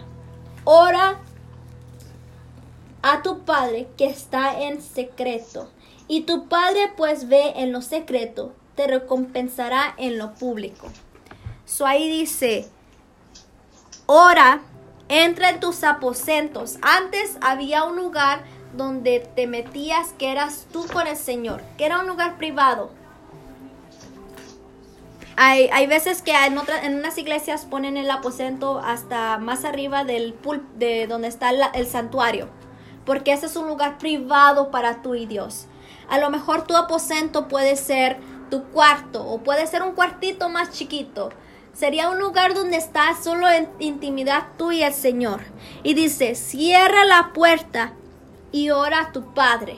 Ora 0.63 1.19
a 3.03 3.21
tu 3.21 3.41
Padre 3.45 3.87
que 3.95 4.07
está 4.07 4.59
en 4.59 4.81
secreto 4.81 5.69
y 6.07 6.21
tu 6.21 6.47
Padre 6.47 6.91
pues 6.95 7.27
ve 7.27 7.53
en 7.57 7.71
lo 7.71 7.81
secreto, 7.81 8.53
te 8.75 8.87
recompensará 8.87 9.93
en 9.97 10.17
lo 10.17 10.33
público. 10.33 10.87
So 11.65 11.85
ahí 11.85 12.09
dice, 12.09 12.67
ora, 14.05 14.61
entra 15.09 15.49
en 15.49 15.59
tus 15.59 15.83
aposentos. 15.83 16.77
Antes 16.81 17.37
había 17.41 17.83
un 17.83 17.95
lugar 17.95 18.43
donde 18.75 19.27
te 19.35 19.47
metías 19.47 20.13
que 20.13 20.31
eras 20.31 20.67
tú 20.71 20.85
con 20.91 21.07
el 21.07 21.17
Señor, 21.17 21.63
que 21.77 21.85
era 21.85 21.99
un 21.99 22.07
lugar 22.07 22.37
privado. 22.37 22.91
Hay, 25.37 25.69
hay 25.73 25.87
veces 25.87 26.21
que 26.21 26.31
en, 26.31 26.57
en 26.83 26.95
unas 26.95 27.17
iglesias 27.17 27.65
ponen 27.65 27.97
el 27.97 28.09
aposento 28.09 28.79
hasta 28.79 29.37
más 29.37 29.65
arriba 29.65 30.05
del 30.05 30.33
pul 30.33 30.65
de 30.75 31.07
donde 31.07 31.27
está 31.27 31.49
el 31.49 31.87
santuario, 31.87 32.47
porque 33.05 33.33
ese 33.33 33.47
es 33.47 33.55
un 33.57 33.67
lugar 33.67 33.97
privado 33.97 34.71
para 34.71 35.01
tú 35.01 35.15
y 35.15 35.25
Dios. 35.25 35.67
A 36.09 36.17
lo 36.19 36.29
mejor 36.29 36.67
tu 36.67 36.75
aposento 36.75 37.47
puede 37.47 37.75
ser 37.75 38.17
tu 38.49 38.63
cuarto 38.65 39.25
o 39.25 39.39
puede 39.39 39.67
ser 39.67 39.83
un 39.83 39.93
cuartito 39.93 40.49
más 40.49 40.71
chiquito. 40.71 41.29
Sería 41.73 42.09
un 42.09 42.19
lugar 42.19 42.53
donde 42.53 42.77
estás 42.77 43.23
solo 43.23 43.49
en 43.49 43.69
intimidad 43.79 44.45
tú 44.57 44.71
y 44.71 44.83
el 44.83 44.93
Señor. 44.93 45.41
Y 45.83 45.93
dice, 45.93 46.35
cierra 46.35 47.03
la 47.05 47.31
puerta 47.33 47.93
y 48.51 48.69
ora 48.69 49.01
a 49.01 49.11
tu 49.11 49.33
Padre 49.33 49.77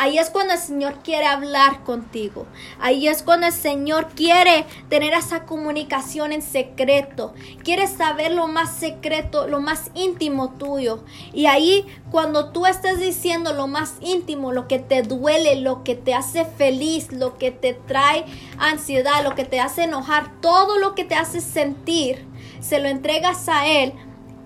Ahí 0.00 0.16
es 0.16 0.30
cuando 0.30 0.54
el 0.54 0.60
Señor 0.60 0.94
quiere 1.02 1.26
hablar 1.26 1.82
contigo. 1.82 2.46
Ahí 2.78 3.08
es 3.08 3.24
cuando 3.24 3.48
el 3.48 3.52
Señor 3.52 4.06
quiere 4.14 4.64
tener 4.88 5.12
esa 5.12 5.44
comunicación 5.44 6.30
en 6.30 6.40
secreto. 6.40 7.34
Quiere 7.64 7.88
saber 7.88 8.30
lo 8.30 8.46
más 8.46 8.76
secreto, 8.76 9.48
lo 9.48 9.60
más 9.60 9.90
íntimo 9.94 10.50
tuyo. 10.50 11.02
Y 11.32 11.46
ahí 11.46 11.84
cuando 12.12 12.50
tú 12.50 12.66
estés 12.66 13.00
diciendo 13.00 13.52
lo 13.52 13.66
más 13.66 13.96
íntimo, 14.00 14.52
lo 14.52 14.68
que 14.68 14.78
te 14.78 15.02
duele, 15.02 15.56
lo 15.56 15.82
que 15.82 15.96
te 15.96 16.14
hace 16.14 16.44
feliz, 16.44 17.10
lo 17.10 17.36
que 17.36 17.50
te 17.50 17.74
trae 17.74 18.24
ansiedad, 18.56 19.24
lo 19.24 19.34
que 19.34 19.46
te 19.46 19.58
hace 19.58 19.82
enojar, 19.82 20.40
todo 20.40 20.78
lo 20.78 20.94
que 20.94 21.04
te 21.04 21.16
hace 21.16 21.40
sentir, 21.40 22.24
se 22.60 22.78
lo 22.78 22.88
entregas 22.88 23.48
a 23.48 23.66
Él. 23.66 23.94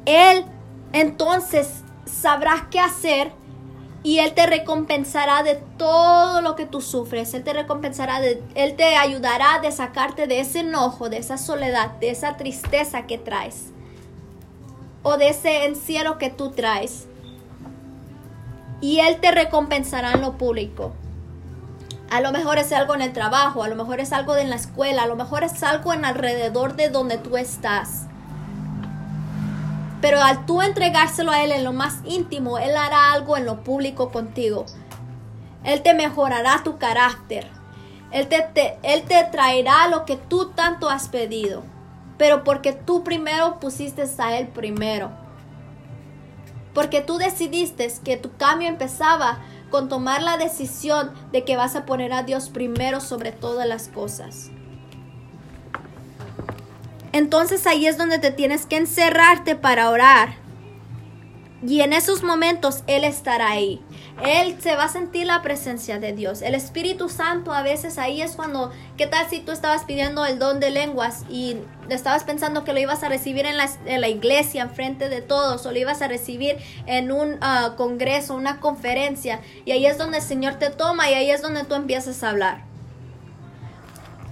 Él 0.07 0.47
entonces 0.95 1.85
sabrá 2.07 2.69
qué 2.71 2.81
hacer 2.81 3.42
y 4.05 4.19
Él 4.19 4.35
te 4.35 4.47
recompensará 4.47 5.43
de 5.43 5.57
todo 5.77 6.41
lo 6.41 6.57
que 6.57 6.67
tú 6.67 6.81
sufres. 6.81 7.35
Él 7.35 7.45
te 7.45 7.53
recompensará, 7.53 8.21
de, 8.21 8.43
Él 8.55 8.75
te 8.75 8.97
ayudará 8.97 9.61
de 9.61 9.71
sacarte 9.71 10.27
de 10.27 10.41
ese 10.41 10.61
enojo, 10.61 11.09
de 11.09 11.19
esa 11.19 11.39
soledad, 11.39 11.93
de 12.01 12.11
esa 12.11 12.37
tristeza 12.37 13.07
que 13.07 13.19
traes. 13.19 13.67
O 15.05 15.19
de 15.19 15.29
ese 15.29 15.67
encierro 15.67 16.19
que 16.19 16.31
tú 16.31 16.51
traes. 16.51 17.07
Y 18.81 18.99
Él 18.99 19.21
te 19.21 19.31
recompensará 19.31 20.13
en 20.13 20.23
lo 20.23 20.37
público. 20.37 20.93
A 22.11 22.21
lo 22.21 22.33
mejor 22.33 22.59
es 22.59 22.73
algo 22.73 22.95
en 22.95 23.03
el 23.03 23.13
trabajo, 23.13 23.63
a 23.63 23.69
lo 23.69 23.77
mejor 23.77 24.01
es 24.01 24.13
algo 24.13 24.37
en 24.37 24.51
la 24.51 24.57
escuela, 24.57 25.05
a 25.05 25.07
lo 25.07 25.17
mejor 25.17 25.45
es 25.45 25.63
algo 25.63 25.93
en 25.93 26.05
alrededor 26.05 26.75
de 26.75 26.89
donde 26.89 27.19
tú 27.19 27.37
estás. 27.37 28.07
Pero 30.03 30.21
al 30.21 30.45
tú 30.45 30.61
entregárselo 30.61 31.31
a 31.31 31.43
Él 31.43 31.53
en 31.53 31.65
lo 31.65 31.73
más 31.73 32.01
íntimo, 32.05 32.59
Él 32.59 32.77
hará 32.77 33.13
algo 33.13 33.37
en 33.37 33.47
lo 33.47 33.63
público 33.63 34.11
contigo. 34.11 34.67
Él 35.65 35.81
te 35.83 35.95
mejorará 35.95 36.63
tu 36.65 36.77
carácter. 36.77 37.47
Él 38.11 38.29
te, 38.29 38.79
él 38.83 39.05
te 39.05 39.25
traerá 39.31 39.87
lo 39.89 40.05
que 40.05 40.17
tú 40.17 40.51
tanto 40.51 40.91
has 40.91 41.09
pedido. 41.09 41.63
Pero 42.19 42.43
porque 42.43 42.73
tú 42.73 43.05
primero 43.05 43.61
pusiste 43.61 44.03
a 44.19 44.37
Él 44.37 44.49
primero. 44.49 45.11
Porque 46.75 47.01
tú 47.01 47.17
decidiste 47.17 47.91
que 48.05 48.17
tu 48.17 48.37
cambio 48.37 48.69
empezaba 48.69 49.39
con 49.71 49.89
tomar 49.89 50.23
la 50.23 50.37
decisión 50.37 51.13
de 51.31 51.45
que 51.45 51.57
vas 51.57 51.77
a 51.77 51.87
poner 51.87 52.13
a 52.13 52.25
Dios 52.25 52.51
primero 52.51 53.01
sobre 53.01 53.31
todas 53.31 53.69
las 53.69 53.89
cosas. 53.89 54.51
Entonces 57.13 57.67
ahí 57.67 57.87
es 57.87 57.99
donde 57.99 58.19
te 58.19 58.31
tienes 58.31 58.67
que 58.67 58.77
encerrarte 58.77 59.55
para 59.55 59.91
orar. 59.91 60.43
Y 61.65 61.81
en 61.83 61.93
esos 61.93 62.25
momentos 62.25 62.83
Él 62.89 63.05
estará 63.05 63.51
ahí. 63.51 63.81
Él 64.25 64.57
se 64.61 64.77
va 64.77 64.85
a 64.85 64.89
sentir 64.89 65.27
la 65.27 65.43
presencia 65.43 65.99
de 65.99 66.13
Dios. 66.13 66.43
El 66.43 66.55
Espíritu 66.55 67.09
Santo 67.09 67.53
a 67.53 67.63
veces 67.63 67.99
ahí 67.99 68.21
es 68.21 68.33
cuando, 68.33 68.73
¿qué 68.97 69.07
tal 69.07 69.29
si 69.29 69.41
tú 69.41 69.53
estabas 69.53 69.85
pidiendo 69.85 70.25
el 70.27 70.39
don 70.39 70.59
de 70.59 70.71
lenguas 70.71 71.25
y 71.31 71.57
estabas 71.89 72.25
pensando 72.25 72.65
que 72.65 72.73
lo 72.73 72.81
ibas 72.81 73.03
a 73.03 73.09
recibir 73.09 73.47
en 73.47 73.57
la, 73.57 73.69
en 73.87 74.01
la 74.01 74.09
iglesia, 74.09 74.63
enfrente 74.63 75.09
de 75.09 75.23
todos, 75.23 75.65
o 75.65 75.73
lo 75.73 75.79
ibas 75.79 76.03
a 76.03 76.09
recibir 76.09 76.57
en 76.87 77.13
un 77.13 77.35
uh, 77.35 77.77
congreso, 77.77 78.35
una 78.35 78.61
conferencia? 78.61 79.41
Y 79.65 79.73
ahí 79.73 79.87
es 79.87 79.99
donde 79.99 80.19
el 80.19 80.25
Señor 80.25 80.55
te 80.55 80.71
toma 80.71 81.11
y 81.11 81.15
ahí 81.15 81.31
es 81.31 81.43
donde 81.43 81.65
tú 81.65 81.75
empiezas 81.75 82.23
a 82.23 82.31
hablar. 82.31 82.72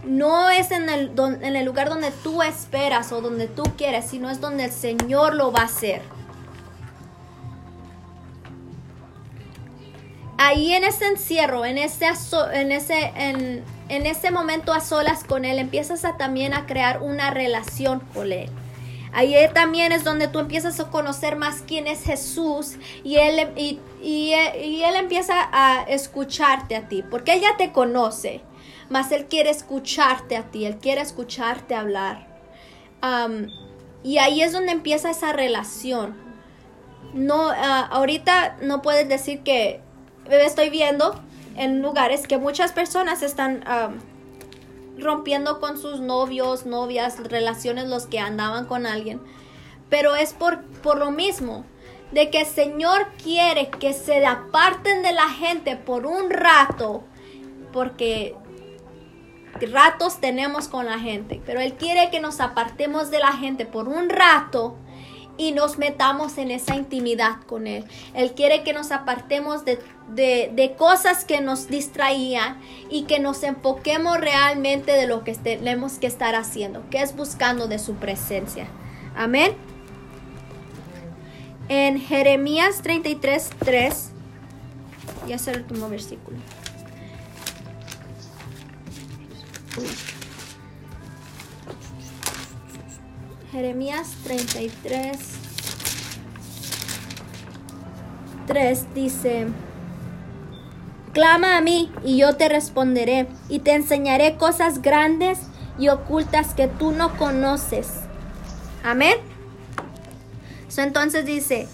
No 0.05 0.49
es 0.51 0.71
en 0.71 0.89
el, 0.89 1.13
en 1.43 1.57
el 1.57 1.65
lugar 1.65 1.89
donde 1.89 2.11
tú 2.11 2.43
esperas 2.43 3.13
o 3.13 3.21
donde 3.21 3.49
tú 3.49 3.63
quieres, 3.77 4.07
sino 4.07 4.31
es 4.31 4.41
donde 4.41 4.65
el 4.65 4.73
Señor 4.73 5.35
lo 5.35 5.53
va 5.53 5.61
a 5.61 5.65
hacer. 5.65 6.03
ahí 10.41 10.73
en 10.73 10.85
ese 10.85 11.07
encierro, 11.07 11.67
en 11.67 11.77
ese, 11.77 12.07
en 12.55 12.73
ese, 12.73 13.13
en, 13.15 14.07
ese 14.07 14.31
momento 14.31 14.73
a 14.73 14.81
solas 14.81 15.23
con 15.23 15.45
Él, 15.45 15.59
empiezas 15.59 16.07
a 16.07 16.17
también 16.17 16.55
a 16.55 16.65
crear 16.65 17.03
una 17.03 17.31
relación 17.31 18.01
con 18.15 18.33
Él. 18.33 18.49
Ahí 19.13 19.35
también 19.53 19.93
es 19.93 20.03
donde 20.03 20.29
tú 20.29 20.39
empiezas 20.39 20.81
a 20.81 20.89
conocer 20.89 21.37
más 21.37 21.63
quién 21.67 21.87
es 21.87 22.05
Jesús 22.05 22.77
y 23.03 23.17
él, 23.17 23.49
y, 23.57 24.33
él 24.33 24.97
empieza 24.97 25.35
a 25.53 25.83
escucharte 25.83 26.77
a 26.77 26.89
ti, 26.89 27.03
porque 27.03 27.35
Él 27.35 27.41
ya 27.41 27.57
te 27.57 27.73
conoce, 27.73 28.41
mas 28.91 29.13
Él 29.13 29.27
quiere 29.27 29.49
escucharte 29.49 30.37
a 30.37 30.51
ti, 30.51 30.67
Él 30.67 30.77
quiere 30.77 31.01
escucharte 31.01 31.75
hablar. 31.75 32.29
y 34.03 34.19
ahí 34.19 34.43
es 34.43 34.53
donde 34.53 34.73
empieza 34.73 35.11
esa 35.11 35.33
relación. 35.33 36.17
No, 37.15 37.49
ah, 37.49 37.89
ahorita 37.91 38.59
no 38.63 38.83
puedes 38.83 39.09
decir 39.09 39.41
que 39.41 39.81
estoy 40.29 40.71
viendo 40.71 41.19
en 41.57 41.81
lugares 41.83 42.27
que 42.27 42.37
muchas 42.37 42.73
personas 42.73 43.23
están 43.23 43.65
rompiendo 44.99 45.61
con 45.61 45.79
sus 45.79 46.01
novios, 46.01 46.67
novias, 46.67 47.19
relaciones, 47.29 47.89
los 47.89 48.07
que 48.07 48.19
andaban 48.19 48.67
con 48.67 48.87
alguien. 48.87 49.21
Pero 49.89 50.15
es 50.15 50.33
por, 50.33 50.63
por 50.83 50.99
lo 50.99 51.11
mismo, 51.11 51.65
de 52.13 52.31
que 52.31 52.41
el 52.41 52.47
Señor 52.47 53.09
quiere 53.23 53.71
que 53.71 53.93
se 53.93 54.25
aparten 54.27 55.03
de 55.03 55.13
la 55.13 55.29
gente 55.29 55.77
por 55.77 56.07
un 56.07 56.31
rato, 56.31 57.05
porque 57.73 58.37
ratos 59.67 60.21
tenemos 60.21 60.69
con 60.69 60.87
la 60.87 60.99
gente, 60.99 61.41
pero 61.45 61.61
Él 61.61 61.75
quiere 61.75 62.11
que 62.11 62.21
nos 62.21 62.41
apartemos 62.41 63.11
de 63.11 63.19
la 63.19 63.33
gente 63.33 63.67
por 63.67 63.89
un 63.89 64.09
rato 64.09 64.77
y 65.41 65.53
nos 65.53 65.79
metamos 65.79 66.37
en 66.37 66.51
esa 66.51 66.77
intimidad 66.77 67.41
con 67.47 67.67
Él. 67.67 67.85
Él 68.13 68.33
quiere 68.33 68.63
que 68.63 68.75
nos 68.75 68.93
apartemos 68.93 69.65
de, 69.65 69.79
de, 70.09 70.75
cosas 70.77 71.25
que 71.25 71.41
nos 71.41 71.69
distraían 71.69 72.61
y 72.91 73.05
que 73.05 73.21
nos 73.21 73.43
enfoquemos 73.43 74.19
realmente 74.19 74.93
de 74.93 75.07
lo 75.07 75.25
que 75.25 75.35
tenemos 75.35 75.95
que 75.95 76.07
estar 76.07 76.35
haciendo, 76.35 76.83
que 76.91 77.01
es 77.01 77.17
buscando 77.17 77.69
de 77.69 77.79
su 77.79 77.95
presencia. 77.95 78.67
Amén. 79.17 79.55
En 81.69 81.99
Jeremías 81.99 82.83
33, 82.83 83.51
3, 83.61 84.11
ya 85.27 85.39
se 85.39 85.53
el 85.53 85.61
último 85.61 85.89
versículo. 85.89 86.37
Jeremías 93.53 94.09
33, 94.25 95.19
3 98.47 98.95
dice, 98.95 99.47
Clama 101.13 101.57
a 101.57 101.61
mí 101.61 101.91
y 102.05 102.19
yo 102.19 102.37
te 102.37 102.49
responderé 102.49 103.27
y 103.49 103.59
te 103.61 103.75
enseñaré 103.75 104.37
cosas 104.37 104.81
grandes 104.81 105.41
y 105.79 105.89
ocultas 105.89 106.55
que 106.55 106.69
tú 106.69 106.93
no 106.93 107.17
conoces. 107.17 107.89
Amén. 108.85 109.17
entonces 110.77 111.27
dice, 111.27 111.69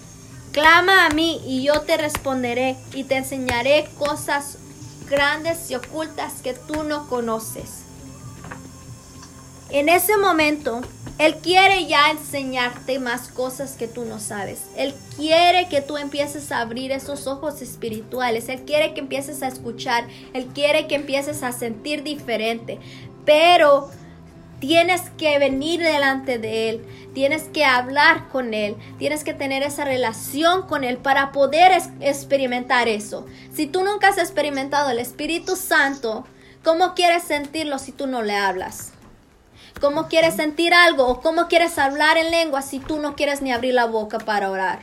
clama 0.51 1.05
a 1.05 1.09
mí 1.11 1.39
y 1.45 1.63
yo 1.63 1.81
te 1.81 1.97
responderé 1.97 2.75
y 2.93 3.03
te 3.03 3.17
enseñaré 3.17 3.87
cosas 3.99 4.57
grandes 5.07 5.69
y 5.69 5.75
ocultas 5.75 6.41
que 6.41 6.53
tú 6.53 6.83
no 6.83 7.07
conoces. 7.07 7.86
En 9.69 9.89
ese 9.89 10.15
momento, 10.15 10.81
Él 11.19 11.35
quiere 11.37 11.87
ya 11.87 12.09
enseñarte 12.11 12.99
más 12.99 13.27
cosas 13.27 13.75
que 13.75 13.87
tú 13.87 14.05
no 14.05 14.19
sabes. 14.19 14.61
Él 14.77 14.93
quiere 15.17 15.67
que 15.67 15.81
tú 15.81 15.97
empieces 15.97 16.53
a 16.53 16.61
abrir 16.61 16.93
esos 16.93 17.27
ojos 17.27 17.61
espirituales. 17.61 18.47
Él 18.47 18.61
quiere 18.61 18.93
que 18.93 19.01
empieces 19.01 19.43
a 19.43 19.47
escuchar. 19.47 20.07
Él 20.33 20.47
quiere 20.47 20.87
que 20.87 20.95
empieces 20.95 21.43
a 21.43 21.51
sentir 21.51 22.03
diferente. 22.03 22.79
Pero 23.25 23.89
tienes 24.61 25.09
que 25.17 25.37
venir 25.37 25.81
delante 25.81 26.39
de 26.39 26.69
Él. 26.69 26.85
Tienes 27.13 27.43
que 27.43 27.65
hablar 27.65 28.29
con 28.29 28.53
Él. 28.53 28.77
Tienes 28.99 29.25
que 29.25 29.33
tener 29.33 29.63
esa 29.63 29.83
relación 29.83 30.65
con 30.65 30.85
Él 30.85 30.97
para 30.97 31.33
poder 31.33 31.73
experimentar 31.99 32.87
eso. 32.87 33.25
Si 33.53 33.67
tú 33.67 33.83
nunca 33.83 34.09
has 34.09 34.17
experimentado 34.17 34.91
el 34.91 34.99
Espíritu 34.99 35.57
Santo, 35.57 36.25
¿cómo 36.63 36.93
quieres 36.93 37.23
sentirlo 37.23 37.79
si 37.79 37.91
tú 37.91 38.07
no 38.07 38.21
le 38.21 38.37
hablas? 38.37 38.93
¿Cómo 39.79 40.07
quieres 40.07 40.35
sentir 40.35 40.73
algo 40.73 41.07
o 41.07 41.21
cómo 41.21 41.47
quieres 41.47 41.77
hablar 41.77 42.17
en 42.17 42.31
lengua 42.31 42.63
si 42.63 42.79
tú 42.79 42.99
no 42.99 43.15
quieres 43.15 43.43
ni 43.43 43.51
abrir 43.51 43.75
la 43.75 43.85
boca 43.85 44.17
para 44.17 44.49
orar? 44.49 44.79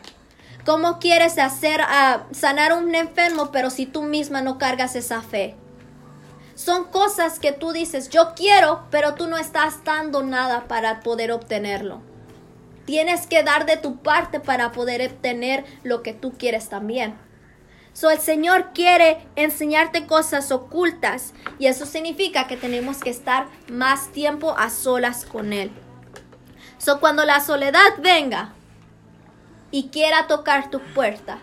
¿Cómo 0.65 1.01
quieres 1.01 1.37
hacer 1.39 1.81
a 1.81 2.27
sanar 2.31 2.71
a 2.71 2.77
un 2.77 2.95
enfermo 2.95 3.51
pero 3.51 3.71
si 3.71 3.87
tú 3.87 4.03
misma 4.03 4.41
no 4.41 4.57
cargas 4.57 4.95
esa 4.95 5.21
fe? 5.21 5.57
Son 6.55 6.85
cosas 6.85 7.41
que 7.41 7.51
tú 7.51 7.73
dices, 7.73 8.09
yo 8.09 8.35
quiero, 8.37 8.87
pero 8.91 9.15
tú 9.15 9.27
no 9.27 9.37
estás 9.37 9.83
dando 9.83 10.23
nada 10.23 10.69
para 10.69 11.01
poder 11.01 11.33
obtenerlo. 11.33 12.01
Tienes 12.85 13.27
que 13.27 13.43
dar 13.43 13.67
de 13.67 13.77
tu 13.77 13.97
parte 13.97 14.39
para 14.39 14.71
poder 14.71 15.11
obtener 15.11 15.65
lo 15.83 16.05
que 16.05 16.13
tú 16.13 16.35
quieres 16.39 16.69
también. 16.69 17.17
So, 17.95 18.11
el 18.11 18.19
Señor 18.19 18.73
quiere 18.75 19.25
enseñarte 19.37 20.07
cosas 20.07 20.51
ocultas 20.51 21.33
y 21.61 21.69
eso 21.69 21.87
significa 21.87 22.49
que 22.49 22.57
tenemos 22.57 22.99
que 22.99 23.11
estar 23.11 23.47
más 23.71 24.09
tiempo 24.09 24.57
a 24.59 24.69
solas 24.69 25.25
con 25.25 25.53
Él. 25.53 25.71
So, 26.77 26.99
cuando 26.99 27.25
la 27.25 27.39
soledad 27.39 27.95
venga 28.03 28.53
y 29.71 29.91
quiera 29.91 30.27
tocar 30.27 30.71
tu 30.71 30.81
puerta, 30.81 31.39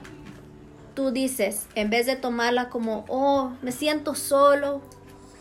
tú 0.93 1.11
dices, 1.11 1.67
en 1.75 1.89
vez 1.89 2.05
de 2.05 2.17
tomarla 2.17 2.67
como, 2.67 3.05
oh, 3.07 3.53
me 3.61 3.71
siento 3.71 4.13
solo, 4.13 4.81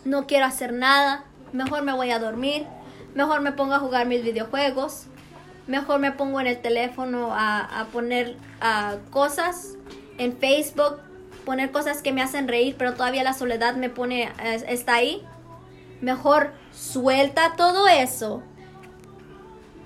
no 0.04 0.28
quiero 0.28 0.46
hacer 0.46 0.72
nada, 0.72 1.24
mejor 1.52 1.82
me 1.82 1.92
voy 1.92 2.12
a 2.12 2.20
dormir, 2.20 2.66
mejor 3.14 3.40
me 3.40 3.50
pongo 3.50 3.74
a 3.74 3.80
jugar 3.80 4.06
mis 4.06 4.22
videojuegos, 4.22 5.06
mejor 5.66 5.98
me 5.98 6.12
pongo 6.12 6.40
en 6.40 6.46
el 6.46 6.60
teléfono 6.60 7.30
a, 7.32 7.88
poner 7.92 8.36
cosas 9.10 9.74
en 10.20 10.36
Facebook 10.36 11.00
poner 11.46 11.72
cosas 11.72 12.02
que 12.02 12.12
me 12.12 12.20
hacen 12.20 12.46
reír, 12.46 12.76
pero 12.78 12.92
todavía 12.92 13.24
la 13.24 13.32
soledad 13.32 13.74
me 13.74 13.88
pone, 13.88 14.30
está 14.68 14.96
ahí. 14.96 15.26
Mejor 16.02 16.52
suelta 16.72 17.54
todo 17.56 17.88
eso. 17.88 18.42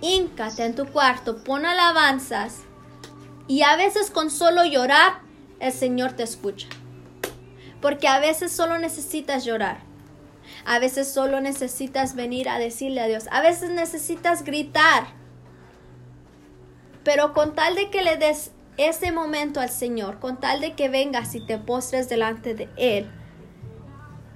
Híncate 0.00 0.64
en 0.64 0.74
tu 0.74 0.86
cuarto, 0.86 1.44
pon 1.44 1.64
alabanzas. 1.64 2.62
Y 3.46 3.62
a 3.62 3.76
veces 3.76 4.10
con 4.10 4.28
solo 4.28 4.64
llorar, 4.64 5.20
el 5.60 5.72
Señor 5.72 6.14
te 6.14 6.24
escucha. 6.24 6.66
Porque 7.80 8.08
a 8.08 8.18
veces 8.18 8.50
solo 8.50 8.78
necesitas 8.78 9.44
llorar. 9.44 9.78
A 10.64 10.80
veces 10.80 11.12
solo 11.12 11.40
necesitas 11.40 12.16
venir 12.16 12.48
a 12.48 12.58
decirle 12.58 13.00
a 13.02 13.06
Dios. 13.06 13.28
A 13.30 13.40
veces 13.40 13.70
necesitas 13.70 14.42
gritar. 14.42 15.06
Pero 17.04 17.32
con 17.34 17.54
tal 17.54 17.76
de 17.76 17.90
que 17.90 18.02
le 18.02 18.16
des 18.16 18.50
ese 18.76 19.12
momento 19.12 19.60
al 19.60 19.70
Señor, 19.70 20.18
con 20.18 20.38
tal 20.38 20.60
de 20.60 20.74
que 20.74 20.88
vengas 20.88 21.34
y 21.34 21.40
te 21.40 21.58
postres 21.58 22.08
delante 22.08 22.54
de 22.54 22.68
Él. 22.76 23.10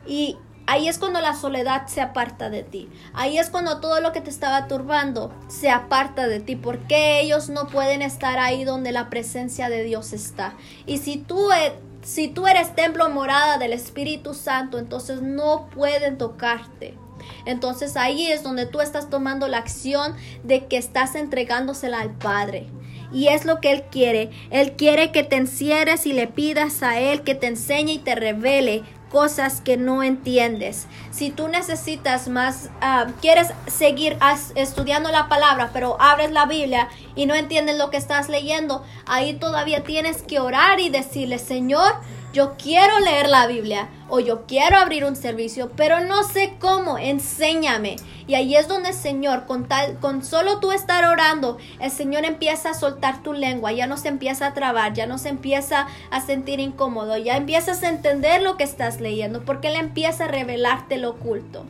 Y 0.06 0.36
ahí 0.66 0.88
es 0.88 0.98
cuando 0.98 1.20
la 1.20 1.34
soledad 1.34 1.86
se 1.86 2.00
aparta 2.00 2.50
de 2.50 2.62
ti. 2.62 2.88
Ahí 3.14 3.38
es 3.38 3.50
cuando 3.50 3.80
todo 3.80 4.00
lo 4.00 4.12
que 4.12 4.20
te 4.20 4.30
estaba 4.30 4.68
turbando 4.68 5.32
se 5.48 5.70
aparta 5.70 6.28
de 6.28 6.40
ti. 6.40 6.56
Porque 6.56 7.20
ellos 7.20 7.48
no 7.48 7.66
pueden 7.66 8.02
estar 8.02 8.38
ahí 8.38 8.64
donde 8.64 8.92
la 8.92 9.10
presencia 9.10 9.68
de 9.68 9.82
Dios 9.82 10.12
está. 10.12 10.54
Y 10.86 10.98
si 10.98 11.16
tú, 11.16 11.52
e, 11.52 11.72
si 12.02 12.28
tú 12.28 12.46
eres 12.46 12.74
templo 12.74 13.08
morada 13.10 13.58
del 13.58 13.72
Espíritu 13.72 14.34
Santo, 14.34 14.78
entonces 14.78 15.20
no 15.20 15.68
pueden 15.70 16.16
tocarte. 16.16 16.96
Entonces 17.44 17.96
ahí 17.96 18.30
es 18.30 18.42
donde 18.42 18.66
tú 18.66 18.80
estás 18.80 19.10
tomando 19.10 19.48
la 19.48 19.58
acción 19.58 20.14
de 20.44 20.66
que 20.66 20.76
estás 20.76 21.14
entregándosela 21.14 22.00
al 22.00 22.12
Padre. 22.12 22.68
Y 23.12 23.28
es 23.28 23.44
lo 23.44 23.60
que 23.60 23.72
Él 23.72 23.84
quiere. 23.90 24.30
Él 24.50 24.72
quiere 24.72 25.12
que 25.12 25.24
te 25.24 25.36
encierres 25.36 26.06
y 26.06 26.12
le 26.12 26.26
pidas 26.26 26.82
a 26.82 26.98
Él 26.98 27.22
que 27.22 27.34
te 27.34 27.46
enseñe 27.46 27.92
y 27.92 27.98
te 27.98 28.14
revele 28.14 28.84
cosas 29.08 29.60
que 29.60 29.76
no 29.76 30.02
entiendes. 30.02 30.86
Si 31.10 31.30
tú 31.30 31.48
necesitas 31.48 32.28
más, 32.28 32.70
ah, 32.80 33.06
quieres 33.20 33.48
seguir 33.66 34.16
estudiando 34.54 35.10
la 35.10 35.28
palabra, 35.28 35.70
pero 35.72 36.00
abres 36.00 36.30
la 36.30 36.46
Biblia 36.46 36.88
y 37.14 37.26
no 37.26 37.34
entiendes 37.34 37.78
lo 37.78 37.90
que 37.90 37.96
estás 37.96 38.28
leyendo, 38.28 38.84
ahí 39.06 39.34
todavía 39.34 39.82
tienes 39.82 40.22
que 40.22 40.40
orar 40.40 40.80
y 40.80 40.90
decirle, 40.90 41.38
Señor, 41.38 41.94
yo 42.32 42.56
quiero 42.58 42.98
leer 43.00 43.28
la 43.28 43.46
Biblia 43.46 43.88
o 44.08 44.20
yo 44.20 44.46
quiero 44.46 44.76
abrir 44.76 45.04
un 45.04 45.16
servicio, 45.16 45.72
pero 45.76 46.00
no 46.00 46.22
sé 46.24 46.54
cómo, 46.58 46.98
enséñame. 46.98 47.96
Y 48.26 48.34
ahí 48.34 48.54
es 48.54 48.68
donde 48.68 48.90
el 48.90 48.94
Señor, 48.94 49.46
con 49.46 49.66
tal, 49.66 49.98
con 49.98 50.22
solo 50.22 50.60
tú 50.60 50.72
estar 50.72 51.04
orando, 51.04 51.56
el 51.80 51.90
Señor 51.90 52.24
empieza 52.24 52.70
a 52.70 52.74
soltar 52.74 53.22
tu 53.22 53.32
lengua, 53.32 53.72
ya 53.72 53.86
no 53.86 53.96
se 53.96 54.08
empieza 54.08 54.46
a 54.46 54.54
trabar, 54.54 54.92
ya 54.92 55.06
no 55.06 55.16
se 55.16 55.30
empieza 55.30 55.86
a 56.10 56.20
sentir 56.20 56.60
incómodo, 56.60 57.16
ya 57.16 57.36
empiezas 57.36 57.82
a 57.82 57.88
entender 57.88 58.42
lo 58.42 58.56
que 58.56 58.64
estás 58.64 59.00
leyendo, 59.00 59.44
porque 59.44 59.68
Él 59.68 59.76
empieza 59.76 60.24
a 60.24 60.28
revelarte 60.28 60.98
lo 60.98 61.10
oculto. 61.10 61.64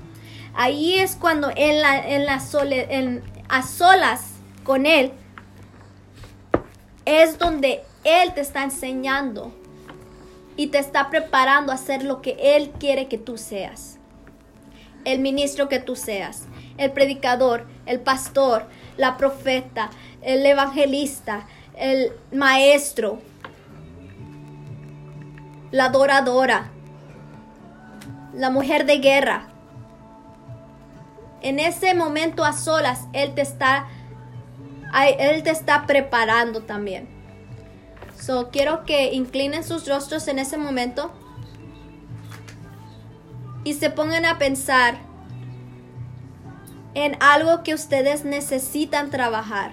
Ahí 0.54 0.98
es 0.98 1.14
cuando 1.14 1.50
en 1.54 1.80
la, 1.80 1.98
en 1.98 2.26
la 2.26 2.42
en, 2.90 3.22
a 3.48 3.62
solas 3.62 4.32
con 4.64 4.86
Él, 4.86 5.12
es 7.04 7.38
donde 7.38 7.84
Él 8.02 8.34
te 8.34 8.40
está 8.40 8.64
enseñando 8.64 9.52
y 10.58 10.66
te 10.66 10.78
está 10.78 11.08
preparando 11.08 11.70
a 11.70 11.76
hacer 11.76 12.02
lo 12.02 12.20
que 12.20 12.36
Él 12.56 12.72
quiere 12.80 13.06
que 13.06 13.16
tú 13.16 13.38
seas. 13.38 13.96
El 15.04 15.20
ministro 15.20 15.68
que 15.68 15.78
tú 15.78 15.94
seas, 15.94 16.46
el 16.78 16.90
predicador, 16.90 17.64
el 17.86 18.00
pastor, 18.00 18.66
la 18.96 19.16
profeta, 19.16 19.88
el 20.20 20.44
evangelista, 20.44 21.46
el 21.76 22.12
maestro, 22.32 23.20
la 25.70 25.84
adoradora, 25.84 26.72
la 28.34 28.50
mujer 28.50 28.84
de 28.84 28.98
guerra. 28.98 29.46
En 31.40 31.60
ese 31.60 31.94
momento 31.94 32.44
a 32.44 32.52
solas, 32.52 33.06
Él 33.12 33.32
te 33.36 33.42
está, 33.42 33.86
Él 35.20 35.44
te 35.44 35.50
está 35.50 35.86
preparando 35.86 36.64
también. 36.64 37.17
So, 38.20 38.50
quiero 38.50 38.84
que 38.84 39.12
inclinen 39.14 39.64
sus 39.64 39.86
rostros 39.86 40.28
en 40.28 40.38
ese 40.38 40.58
momento 40.58 41.12
y 43.64 43.74
se 43.74 43.90
pongan 43.90 44.24
a 44.24 44.38
pensar 44.38 44.98
en 46.94 47.16
algo 47.20 47.62
que 47.62 47.74
ustedes 47.74 48.24
necesitan 48.24 49.10
trabajar, 49.10 49.72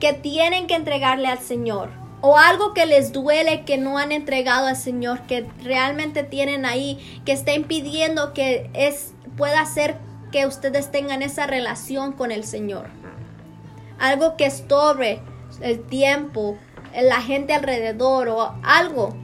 que 0.00 0.12
tienen 0.12 0.66
que 0.66 0.74
entregarle 0.74 1.28
al 1.28 1.38
Señor, 1.38 1.90
o 2.20 2.36
algo 2.36 2.74
que 2.74 2.86
les 2.86 3.12
duele 3.12 3.64
que 3.64 3.78
no 3.78 3.96
han 3.98 4.10
entregado 4.10 4.66
al 4.66 4.76
Señor, 4.76 5.22
que 5.22 5.48
realmente 5.62 6.24
tienen 6.24 6.66
ahí, 6.66 6.98
que 7.24 7.32
está 7.32 7.54
impidiendo 7.54 8.32
que 8.32 8.70
es, 8.74 9.14
pueda 9.36 9.60
hacer 9.60 9.98
que 10.32 10.46
ustedes 10.46 10.90
tengan 10.90 11.22
esa 11.22 11.46
relación 11.46 12.12
con 12.12 12.32
el 12.32 12.42
Señor. 12.42 12.88
Algo 13.98 14.36
que 14.36 14.46
estorbe 14.46 15.22
el 15.62 15.82
tiempo, 15.82 16.58
la 17.00 17.20
gente 17.22 17.54
alrededor 17.54 18.28
o 18.28 18.54
algo. 18.62 19.16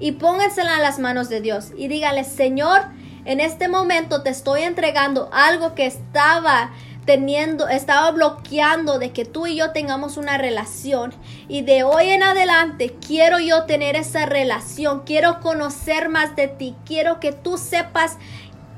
Y 0.00 0.12
póngansela 0.12 0.74
en 0.74 0.82
las 0.82 0.98
manos 0.98 1.28
de 1.28 1.40
Dios 1.40 1.72
y 1.76 1.88
dígale, 1.88 2.24
Señor, 2.24 2.82
en 3.24 3.40
este 3.40 3.68
momento 3.68 4.22
te 4.22 4.30
estoy 4.30 4.62
entregando 4.62 5.30
algo 5.32 5.74
que 5.74 5.86
estaba 5.86 6.72
teniendo, 7.04 7.68
estaba 7.68 8.10
bloqueando 8.10 8.98
de 8.98 9.12
que 9.12 9.24
tú 9.24 9.46
y 9.46 9.56
yo 9.56 9.72
tengamos 9.72 10.16
una 10.16 10.38
relación. 10.38 11.14
Y 11.48 11.62
de 11.62 11.84
hoy 11.84 12.10
en 12.10 12.22
adelante 12.22 12.96
quiero 13.06 13.38
yo 13.38 13.64
tener 13.64 13.96
esa 13.96 14.26
relación, 14.26 15.02
quiero 15.04 15.40
conocer 15.40 16.08
más 16.08 16.34
de 16.36 16.48
ti, 16.48 16.74
quiero 16.84 17.20
que 17.20 17.32
tú 17.32 17.58
sepas 17.58 18.16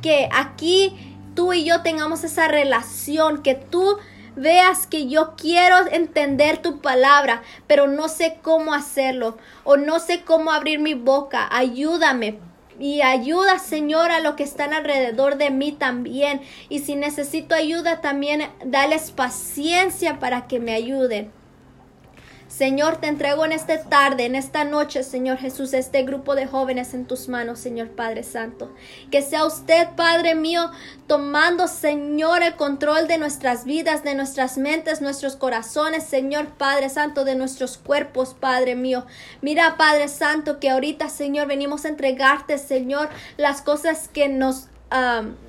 que 0.02 0.28
aquí 0.32 1.16
tú 1.34 1.52
y 1.52 1.64
yo 1.64 1.82
tengamos 1.82 2.24
esa 2.24 2.48
relación, 2.48 3.42
que 3.42 3.54
tú 3.54 3.98
veas 4.36 4.86
que 4.86 5.08
yo 5.08 5.34
quiero 5.36 5.76
entender 5.90 6.58
tu 6.58 6.80
palabra, 6.80 7.42
pero 7.66 7.88
no 7.88 8.08
sé 8.08 8.38
cómo 8.42 8.74
hacerlo 8.74 9.36
o 9.64 9.76
no 9.76 9.98
sé 9.98 10.22
cómo 10.22 10.52
abrir 10.52 10.78
mi 10.78 10.94
boca. 10.94 11.48
Ayúdame. 11.50 12.38
Y 12.78 13.00
ayuda, 13.00 13.58
Señor, 13.58 14.10
a 14.10 14.20
lo 14.20 14.36
que 14.36 14.44
están 14.44 14.74
alrededor 14.74 15.38
de 15.38 15.50
mí 15.50 15.72
también. 15.72 16.42
Y 16.68 16.80
si 16.80 16.94
necesito 16.94 17.54
ayuda, 17.54 18.02
también 18.02 18.50
dales 18.64 19.10
paciencia 19.10 20.18
para 20.18 20.46
que 20.46 20.60
me 20.60 20.74
ayuden. 20.74 21.32
Señor, 22.56 22.96
te 23.02 23.08
entrego 23.08 23.44
en 23.44 23.52
esta 23.52 23.82
tarde, 23.82 24.24
en 24.24 24.34
esta 24.34 24.64
noche, 24.64 25.02
Señor 25.02 25.36
Jesús, 25.36 25.74
este 25.74 26.04
grupo 26.04 26.34
de 26.34 26.46
jóvenes 26.46 26.94
en 26.94 27.04
tus 27.04 27.28
manos, 27.28 27.58
Señor 27.58 27.90
Padre 27.90 28.22
Santo. 28.22 28.74
Que 29.10 29.20
sea 29.20 29.44
usted, 29.44 29.88
Padre 29.94 30.34
mío, 30.34 30.70
tomando, 31.06 31.68
Señor, 31.68 32.42
el 32.42 32.56
control 32.56 33.08
de 33.08 33.18
nuestras 33.18 33.66
vidas, 33.66 34.04
de 34.04 34.14
nuestras 34.14 34.56
mentes, 34.56 35.02
nuestros 35.02 35.36
corazones, 35.36 36.04
Señor 36.04 36.46
Padre 36.46 36.88
Santo, 36.88 37.26
de 37.26 37.34
nuestros 37.34 37.76
cuerpos, 37.76 38.32
Padre 38.32 38.74
mío. 38.74 39.04
Mira, 39.42 39.76
Padre 39.76 40.08
Santo, 40.08 40.58
que 40.58 40.70
ahorita, 40.70 41.10
Señor, 41.10 41.48
venimos 41.48 41.84
a 41.84 41.88
entregarte, 41.88 42.56
Señor, 42.56 43.10
las 43.36 43.60
cosas 43.60 44.08
que 44.08 44.30
nos 44.30 44.68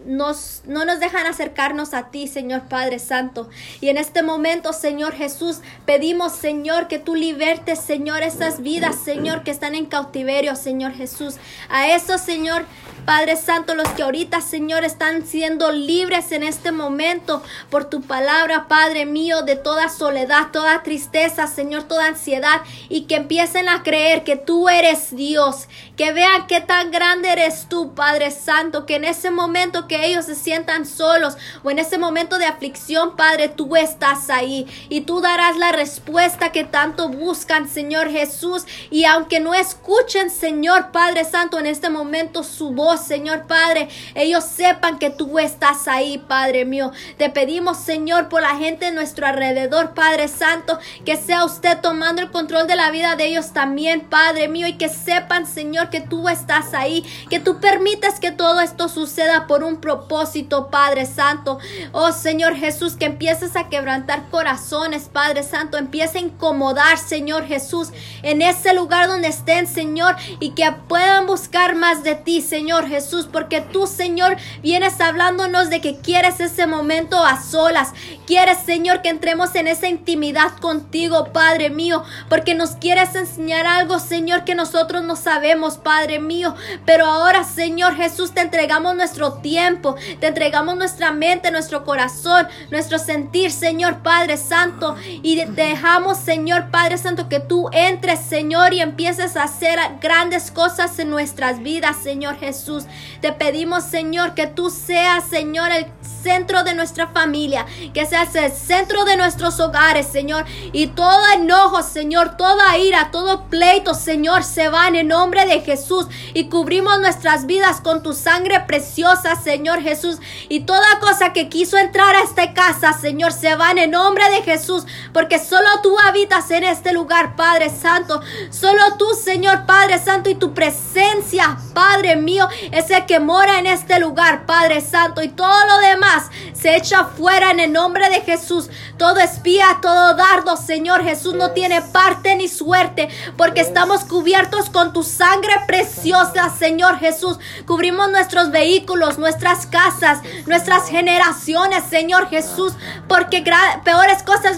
nos, 0.05 0.63
no 0.65 0.83
nos 0.85 0.99
dejan 0.99 1.27
acercarnos 1.27 1.93
a 1.93 2.09
ti, 2.09 2.27
Señor 2.27 2.63
Padre 2.63 2.99
Santo. 2.99 3.49
Y 3.81 3.89
en 3.89 3.97
este 3.97 4.23
momento, 4.23 4.73
Señor 4.73 5.13
Jesús, 5.13 5.59
pedimos, 5.85 6.33
Señor, 6.33 6.87
que 6.87 6.99
tú 6.99 7.15
libertes, 7.15 7.79
Señor, 7.79 8.23
esas 8.23 8.61
vidas, 8.61 8.95
Señor, 8.95 9.43
que 9.43 9.51
están 9.51 9.75
en 9.75 9.85
cautiverio, 9.85 10.55
Señor 10.55 10.93
Jesús. 10.93 11.35
A 11.69 11.89
esos, 11.89 12.21
Señor, 12.21 12.65
Padre 13.07 13.37
Santo, 13.37 13.73
los 13.73 13.87
que 13.91 14.03
ahorita, 14.03 14.41
Señor, 14.41 14.83
están 14.83 15.25
siendo 15.25 15.71
libres 15.71 16.33
en 16.33 16.43
este 16.43 16.73
momento 16.73 17.41
por 17.69 17.85
tu 17.85 18.01
palabra, 18.01 18.67
Padre 18.67 19.05
mío, 19.05 19.43
de 19.43 19.55
toda 19.55 19.87
soledad, 19.87 20.47
toda 20.51 20.83
tristeza, 20.83 21.47
Señor, 21.47 21.83
toda 21.83 22.07
ansiedad, 22.07 22.63
y 22.89 23.03
que 23.03 23.15
empiecen 23.15 23.69
a 23.69 23.81
creer 23.81 24.25
que 24.25 24.35
tú 24.35 24.67
eres 24.67 25.15
Dios, 25.15 25.69
que 25.95 26.11
vean 26.11 26.47
qué 26.47 26.59
tan 26.59 26.91
grande 26.91 27.29
eres 27.29 27.67
tú, 27.69 27.95
Padre 27.95 28.29
Santo, 28.29 28.85
que 28.85 28.95
en 28.95 29.05
ese 29.05 29.31
momento 29.31 29.87
que 29.87 30.05
ellos 30.05 30.25
se 30.25 30.35
sientan 30.35 30.85
solos 30.85 31.37
o 31.63 31.71
en 31.71 31.79
ese 31.79 31.97
momento 31.97 32.37
de 32.37 32.45
aflicción, 32.45 33.15
Padre, 33.15 33.47
tú 33.47 33.77
estás 33.77 34.29
ahí 34.29 34.67
y 34.89 35.01
tú 35.01 35.21
darás 35.21 35.55
la 35.55 35.71
respuesta 35.71 36.51
que 36.51 36.65
tanto 36.65 37.07
buscan, 37.07 37.69
Señor 37.69 38.09
Jesús, 38.09 38.65
y 38.91 39.05
aunque 39.05 39.39
no 39.39 39.53
escuchen, 39.53 40.29
Señor 40.29 40.91
Padre 40.91 41.23
Santo, 41.23 41.57
en 41.57 41.67
este 41.67 41.89
momento 41.89 42.43
su 42.43 42.71
voz, 42.71 42.96
Señor 42.97 43.47
Padre, 43.47 43.89
ellos 44.15 44.43
sepan 44.43 44.99
que 44.99 45.09
tú 45.09 45.39
estás 45.39 45.87
ahí, 45.87 46.17
Padre 46.17 46.65
mío. 46.65 46.91
Te 47.17 47.29
pedimos, 47.29 47.77
Señor, 47.77 48.29
por 48.29 48.41
la 48.41 48.55
gente 48.55 48.87
en 48.87 48.95
nuestro 48.95 49.27
alrededor, 49.27 49.93
Padre 49.93 50.27
Santo, 50.27 50.79
que 51.05 51.15
sea 51.15 51.45
usted 51.45 51.79
tomando 51.81 52.21
el 52.21 52.31
control 52.31 52.67
de 52.67 52.75
la 52.75 52.91
vida 52.91 53.15
de 53.15 53.27
ellos 53.27 53.53
también, 53.53 54.01
Padre 54.01 54.47
mío, 54.47 54.67
y 54.67 54.77
que 54.77 54.89
sepan, 54.89 55.45
Señor, 55.45 55.89
que 55.89 56.01
tú 56.01 56.29
estás 56.29 56.73
ahí, 56.73 57.05
que 57.29 57.39
tú 57.39 57.59
permitas 57.59 58.19
que 58.19 58.31
todo 58.31 58.59
esto 58.61 58.89
suceda 58.89 59.47
por 59.47 59.63
un 59.63 59.77
propósito, 59.77 60.69
Padre 60.69 61.05
Santo. 61.05 61.59
Oh 61.91 62.11
Señor 62.11 62.55
Jesús, 62.55 62.95
que 62.95 63.05
empieces 63.05 63.55
a 63.55 63.69
quebrantar 63.69 64.29
corazones, 64.29 65.09
Padre 65.11 65.43
Santo, 65.43 65.77
empiece 65.77 66.17
a 66.17 66.21
incomodar, 66.21 66.97
Señor 66.97 67.45
Jesús, 67.45 67.89
en 68.23 68.41
ese 68.41 68.73
lugar 68.73 69.07
donde 69.07 69.27
estén, 69.27 69.67
Señor, 69.67 70.15
y 70.39 70.51
que 70.51 70.71
puedan 70.87 71.27
buscar 71.27 71.75
más 71.75 72.03
de 72.03 72.15
ti, 72.15 72.41
Señor 72.41 72.86
Jesús, 72.87 73.27
porque 73.31 73.61
tú, 73.61 73.87
Señor, 73.87 74.37
vienes 74.61 74.99
hablándonos 74.99 75.69
de 75.69 75.81
que 75.81 75.97
quieres 75.97 76.39
ese 76.39 76.67
momento 76.67 77.23
a 77.23 77.41
solas. 77.41 77.93
Quieres, 78.25 78.57
Señor, 78.65 79.01
que 79.01 79.09
entremos 79.09 79.55
en 79.55 79.67
esa 79.67 79.87
intimidad 79.87 80.57
contigo, 80.59 81.31
Padre 81.31 81.69
mío, 81.69 82.03
porque 82.29 82.55
nos 82.55 82.71
quieres 82.71 83.15
enseñar 83.15 83.65
algo, 83.65 83.99
Señor, 83.99 84.43
que 84.43 84.55
nosotros 84.55 85.03
no 85.03 85.15
sabemos, 85.15 85.77
Padre 85.77 86.19
mío. 86.19 86.55
Pero 86.85 87.05
ahora, 87.05 87.43
Señor 87.43 87.95
Jesús, 87.95 88.33
te 88.33 88.41
entregamos 88.41 88.95
nuestro 88.95 89.33
tiempo, 89.33 89.95
te 90.19 90.27
entregamos 90.27 90.75
nuestra 90.77 91.11
mente, 91.11 91.51
nuestro 91.51 91.83
corazón, 91.83 92.47
nuestro 92.71 92.99
sentir, 92.99 93.51
Señor 93.51 93.99
Padre 93.99 94.37
Santo, 94.37 94.95
y 95.05 95.43
dejamos, 95.45 96.17
Señor 96.17 96.69
Padre 96.69 96.97
Santo, 96.97 97.29
que 97.29 97.39
tú 97.39 97.69
entres, 97.71 98.19
Señor, 98.19 98.73
y 98.73 98.81
empieces 98.81 99.37
a 99.37 99.43
hacer 99.43 99.79
grandes 100.01 100.51
cosas 100.51 100.99
en 100.99 101.09
nuestras 101.09 101.61
vidas, 101.61 101.97
Señor 101.97 102.37
Jesús. 102.37 102.76
Te 103.21 103.31
pedimos, 103.33 103.83
Señor, 103.83 104.33
que 104.33 104.47
tú 104.47 104.69
seas, 104.69 105.23
Señor, 105.29 105.71
el 105.71 105.87
centro 106.01 106.63
de 106.63 106.73
nuestra 106.73 107.07
familia, 107.07 107.65
que 107.93 108.05
seas 108.05 108.35
el 108.35 108.51
centro 108.51 109.05
de 109.05 109.17
nuestros 109.17 109.59
hogares, 109.59 110.07
Señor. 110.07 110.45
Y 110.73 110.87
todo 110.87 111.21
enojo, 111.33 111.81
Señor, 111.83 112.37
toda 112.37 112.77
ira, 112.77 113.11
todo 113.11 113.45
pleito, 113.49 113.93
Señor, 113.93 114.43
se 114.43 114.69
van 114.69 114.95
en 114.95 115.07
nombre 115.07 115.45
de 115.45 115.61
Jesús. 115.61 116.07
Y 116.33 116.49
cubrimos 116.49 116.99
nuestras 116.99 117.45
vidas 117.45 117.81
con 117.81 118.03
tu 118.03 118.13
sangre 118.13 118.59
preciosa, 118.61 119.35
Señor 119.35 119.81
Jesús. 119.81 120.19
Y 120.49 120.61
toda 120.61 120.99
cosa 120.99 121.33
que 121.33 121.49
quiso 121.49 121.77
entrar 121.77 122.15
a 122.15 122.23
esta 122.23 122.53
casa, 122.53 122.93
Señor, 122.93 123.31
se 123.31 123.55
van 123.55 123.77
en 123.77 123.91
nombre 123.91 124.29
de 124.29 124.41
Jesús. 124.43 124.85
Porque 125.13 125.39
solo 125.39 125.67
tú 125.81 125.95
habitas 125.99 126.51
en 126.51 126.63
este 126.63 126.91
lugar, 126.91 127.35
Padre 127.35 127.69
Santo. 127.69 128.21
Solo 128.49 128.81
tú, 128.97 129.05
Señor 129.13 129.65
Padre 129.65 129.99
Santo, 129.99 130.29
y 130.29 130.35
tu 130.35 130.53
presencia, 130.53 131.57
Padre 131.73 132.15
mío, 132.15 132.47
es 132.71 132.89
el 132.89 133.05
que 133.05 133.19
mora 133.19 133.59
en 133.59 133.67
este 133.67 133.99
lugar, 133.99 134.45
Padre 134.45 134.81
Santo. 134.81 135.21
Y 135.21 135.29
todo 135.29 135.65
lo 135.65 135.77
demás 135.79 136.29
se 136.53 136.75
echa 136.75 137.05
fuera 137.05 137.51
en 137.51 137.59
el 137.59 137.71
nombre 137.71 138.09
de 138.09 138.21
Jesús. 138.21 138.69
Todo 138.97 139.19
espía, 139.19 139.77
todo 139.81 140.15
dardo, 140.15 140.57
Señor 140.57 141.03
Jesús, 141.03 141.35
no 141.35 141.51
tiene 141.51 141.81
parte 141.81 142.35
ni 142.35 142.47
suerte, 142.47 143.09
porque 143.37 143.61
estamos 143.61 144.03
cubiertos 144.05 144.69
con 144.69 144.93
tu 144.93 145.03
sangre 145.03 145.53
preciosa, 145.67 146.49
Señor 146.49 146.97
Jesús. 146.99 147.39
Cubrimos 147.65 148.09
nuestros 148.09 148.51
vehículos, 148.51 149.17
nuestras 149.17 149.67
casas, 149.67 150.19
nuestras 150.45 150.89
generaciones, 150.89 151.83
Señor 151.89 152.29
Jesús, 152.29 152.73
porque 153.07 153.43
peores 153.83 154.23
cosas 154.23 154.56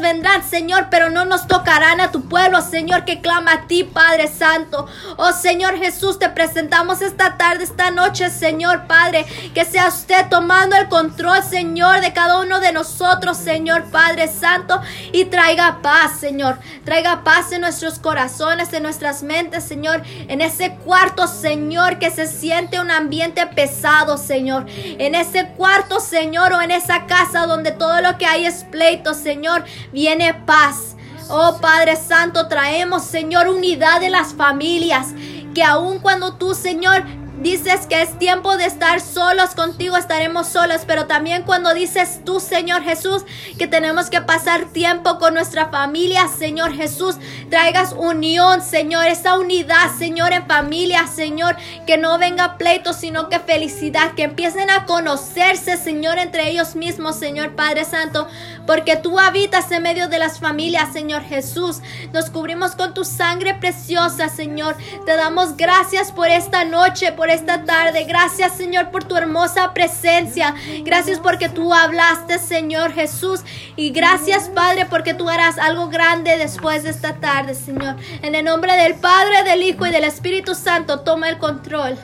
Señor, 0.50 0.88
pero 0.90 1.12
no 1.12 1.26
nos 1.26 1.46
tocarán 1.46 2.02
a 2.02 2.12
tu 2.12 2.28
pueblo, 2.28 2.62
Señor, 2.62 3.06
que 3.06 3.22
clama 3.22 3.54
a 3.54 3.68
ti, 3.68 3.84
Padre 3.84 4.28
Santo. 4.28 4.88
Oh 5.18 5.32
Señor 5.34 5.78
Jesús, 5.78 6.18
te 6.18 6.30
presentamos 6.30 7.04
esta 7.04 7.38
tarde, 7.38 7.64
esta 7.64 7.92
noche, 7.92 8.32
Señor 8.32 8.88
Padre, 8.88 9.28
que 9.54 9.66
sea 9.66 9.88
usted 9.88 10.28
tomando 10.28 10.76
el 10.76 10.90
control, 10.90 11.44
Señor, 11.44 12.02
de 12.02 12.12
cada 12.12 12.40
uno 12.40 12.60
de 12.60 12.72
nosotros, 12.72 13.38
Señor 13.38 13.92
Padre 13.92 14.28
Santo, 14.28 14.82
y 15.12 15.26
traiga 15.26 15.80
paz, 15.84 16.20
Señor. 16.20 16.58
Traiga 16.86 17.24
paz 17.24 17.52
en 17.52 17.62
nuestros 17.62 18.00
corazones, 18.00 18.74
en 18.74 18.82
nuestras 18.82 19.22
mentes, 19.22 19.64
Señor. 19.64 20.02
En 20.28 20.42
ese 20.42 20.76
cuarto, 20.78 21.28
Señor, 21.28 22.00
que 22.00 22.10
se 22.10 22.26
siente 22.26 22.80
un 22.80 22.90
ambiente 22.90 23.46
pesado, 23.46 24.18
Señor. 24.18 24.66
En 24.68 25.14
ese 25.14 25.50
cuarto, 25.50 26.00
Señor, 26.00 26.54
o 26.54 26.62
en 26.62 26.72
esa 26.72 27.06
casa 27.06 27.46
donde 27.46 27.72
todo 27.72 28.02
lo 28.02 28.18
que 28.18 28.26
hay 28.26 28.46
es 28.46 28.64
pleito, 28.64 29.14
Señor, 29.14 29.66
viene 30.00 30.34
paz. 30.34 30.96
Oh 31.30 31.58
Padre 31.60 31.98
Santo, 31.98 32.48
traemos, 32.48 33.04
Señor, 33.04 33.50
unidad 33.50 34.00
de 34.00 34.10
las 34.10 34.34
familias. 34.34 35.08
Que 35.54 35.62
aun 35.62 36.00
cuando 36.00 36.36
tú, 36.36 36.56
Señor, 36.56 37.04
dices 37.40 37.88
que 37.88 38.02
es 38.02 38.18
tiempo 38.20 38.58
de 38.58 38.66
estar 38.66 39.00
solos 39.02 39.56
contigo, 39.56 39.98
estaremos 39.98 40.48
solos, 40.48 40.82
pero 40.86 41.08
también 41.08 41.44
cuando 41.44 41.74
dices 41.74 42.22
tú, 42.26 42.40
Señor 42.40 42.84
Jesús, 42.84 43.24
que 43.58 43.68
tenemos 43.68 44.10
que 44.10 44.22
pasar 44.22 44.66
tiempo 44.66 45.20
con 45.20 45.34
nuestra 45.34 45.70
familia, 45.70 46.28
Señor 46.28 46.74
Jesús, 46.74 47.16
traigas 47.50 47.94
unión, 47.94 48.62
Señor, 48.62 49.08
esa 49.08 49.38
unidad, 49.38 49.96
Señor, 49.98 50.34
en 50.34 50.46
familia, 50.48 51.08
Señor, 51.08 51.56
que 51.88 51.98
no 51.98 52.18
venga 52.18 52.58
pleito, 52.58 52.94
sino 52.94 53.30
que 53.30 53.40
felicidad, 53.40 54.14
que 54.16 54.24
empiecen 54.24 54.70
a 54.70 54.86
conocerse, 54.86 55.78
Señor, 55.78 56.20
entre 56.20 56.50
ellos 56.50 56.76
mismos, 56.76 57.16
Señor 57.16 57.56
Padre 57.56 57.86
Santo, 57.86 58.28
porque 58.66 58.98
tú 58.98 59.20
habitas 59.20 59.72
en 59.72 59.84
medio 59.84 60.08
de 60.10 60.20
las 60.20 60.40
familias, 60.40 60.94
Señor 60.94 61.24
Jesús. 61.24 61.82
Nos 62.14 62.30
cubrimos 62.30 62.76
con 62.76 62.94
tu 62.94 63.04
sangre 63.04 63.56
preciosa, 63.56 64.30
Señor. 64.30 64.76
Te 65.06 65.16
damos 65.16 65.58
gracias 65.58 66.12
por 66.12 66.28
esta 66.28 66.66
noche, 66.66 67.12
esta 67.30 67.64
tarde. 67.64 68.04
Gracias, 68.06 68.56
Señor, 68.56 68.92
por 68.92 69.04
tu 69.04 69.16
hermosa 69.16 69.74
presencia. 69.74 70.56
Gracias 70.84 71.20
porque 71.20 71.50
tú 71.50 71.74
hablaste, 71.74 72.40
Señor 72.40 72.94
Jesús. 72.94 73.42
Y 73.76 73.92
gracias, 73.92 74.50
Padre, 74.50 74.86
porque 74.86 75.14
tú 75.14 75.30
harás 75.30 75.58
algo 75.58 75.90
grande 75.90 76.38
después 76.38 76.84
de 76.84 76.90
esta 76.90 77.16
tarde, 77.16 77.56
Señor. 77.56 77.96
En 78.22 78.36
el 78.36 78.46
nombre 78.46 78.74
del 78.76 78.96
Padre, 78.96 79.44
del 79.44 79.64
Hijo 79.64 79.86
y 79.86 79.92
del 79.92 80.04
Espíritu 80.04 80.56
Santo, 80.56 81.02
toma 81.02 81.30
el 81.30 81.38
control. 81.38 81.98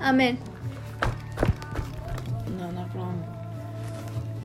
Amén. 0.00 0.49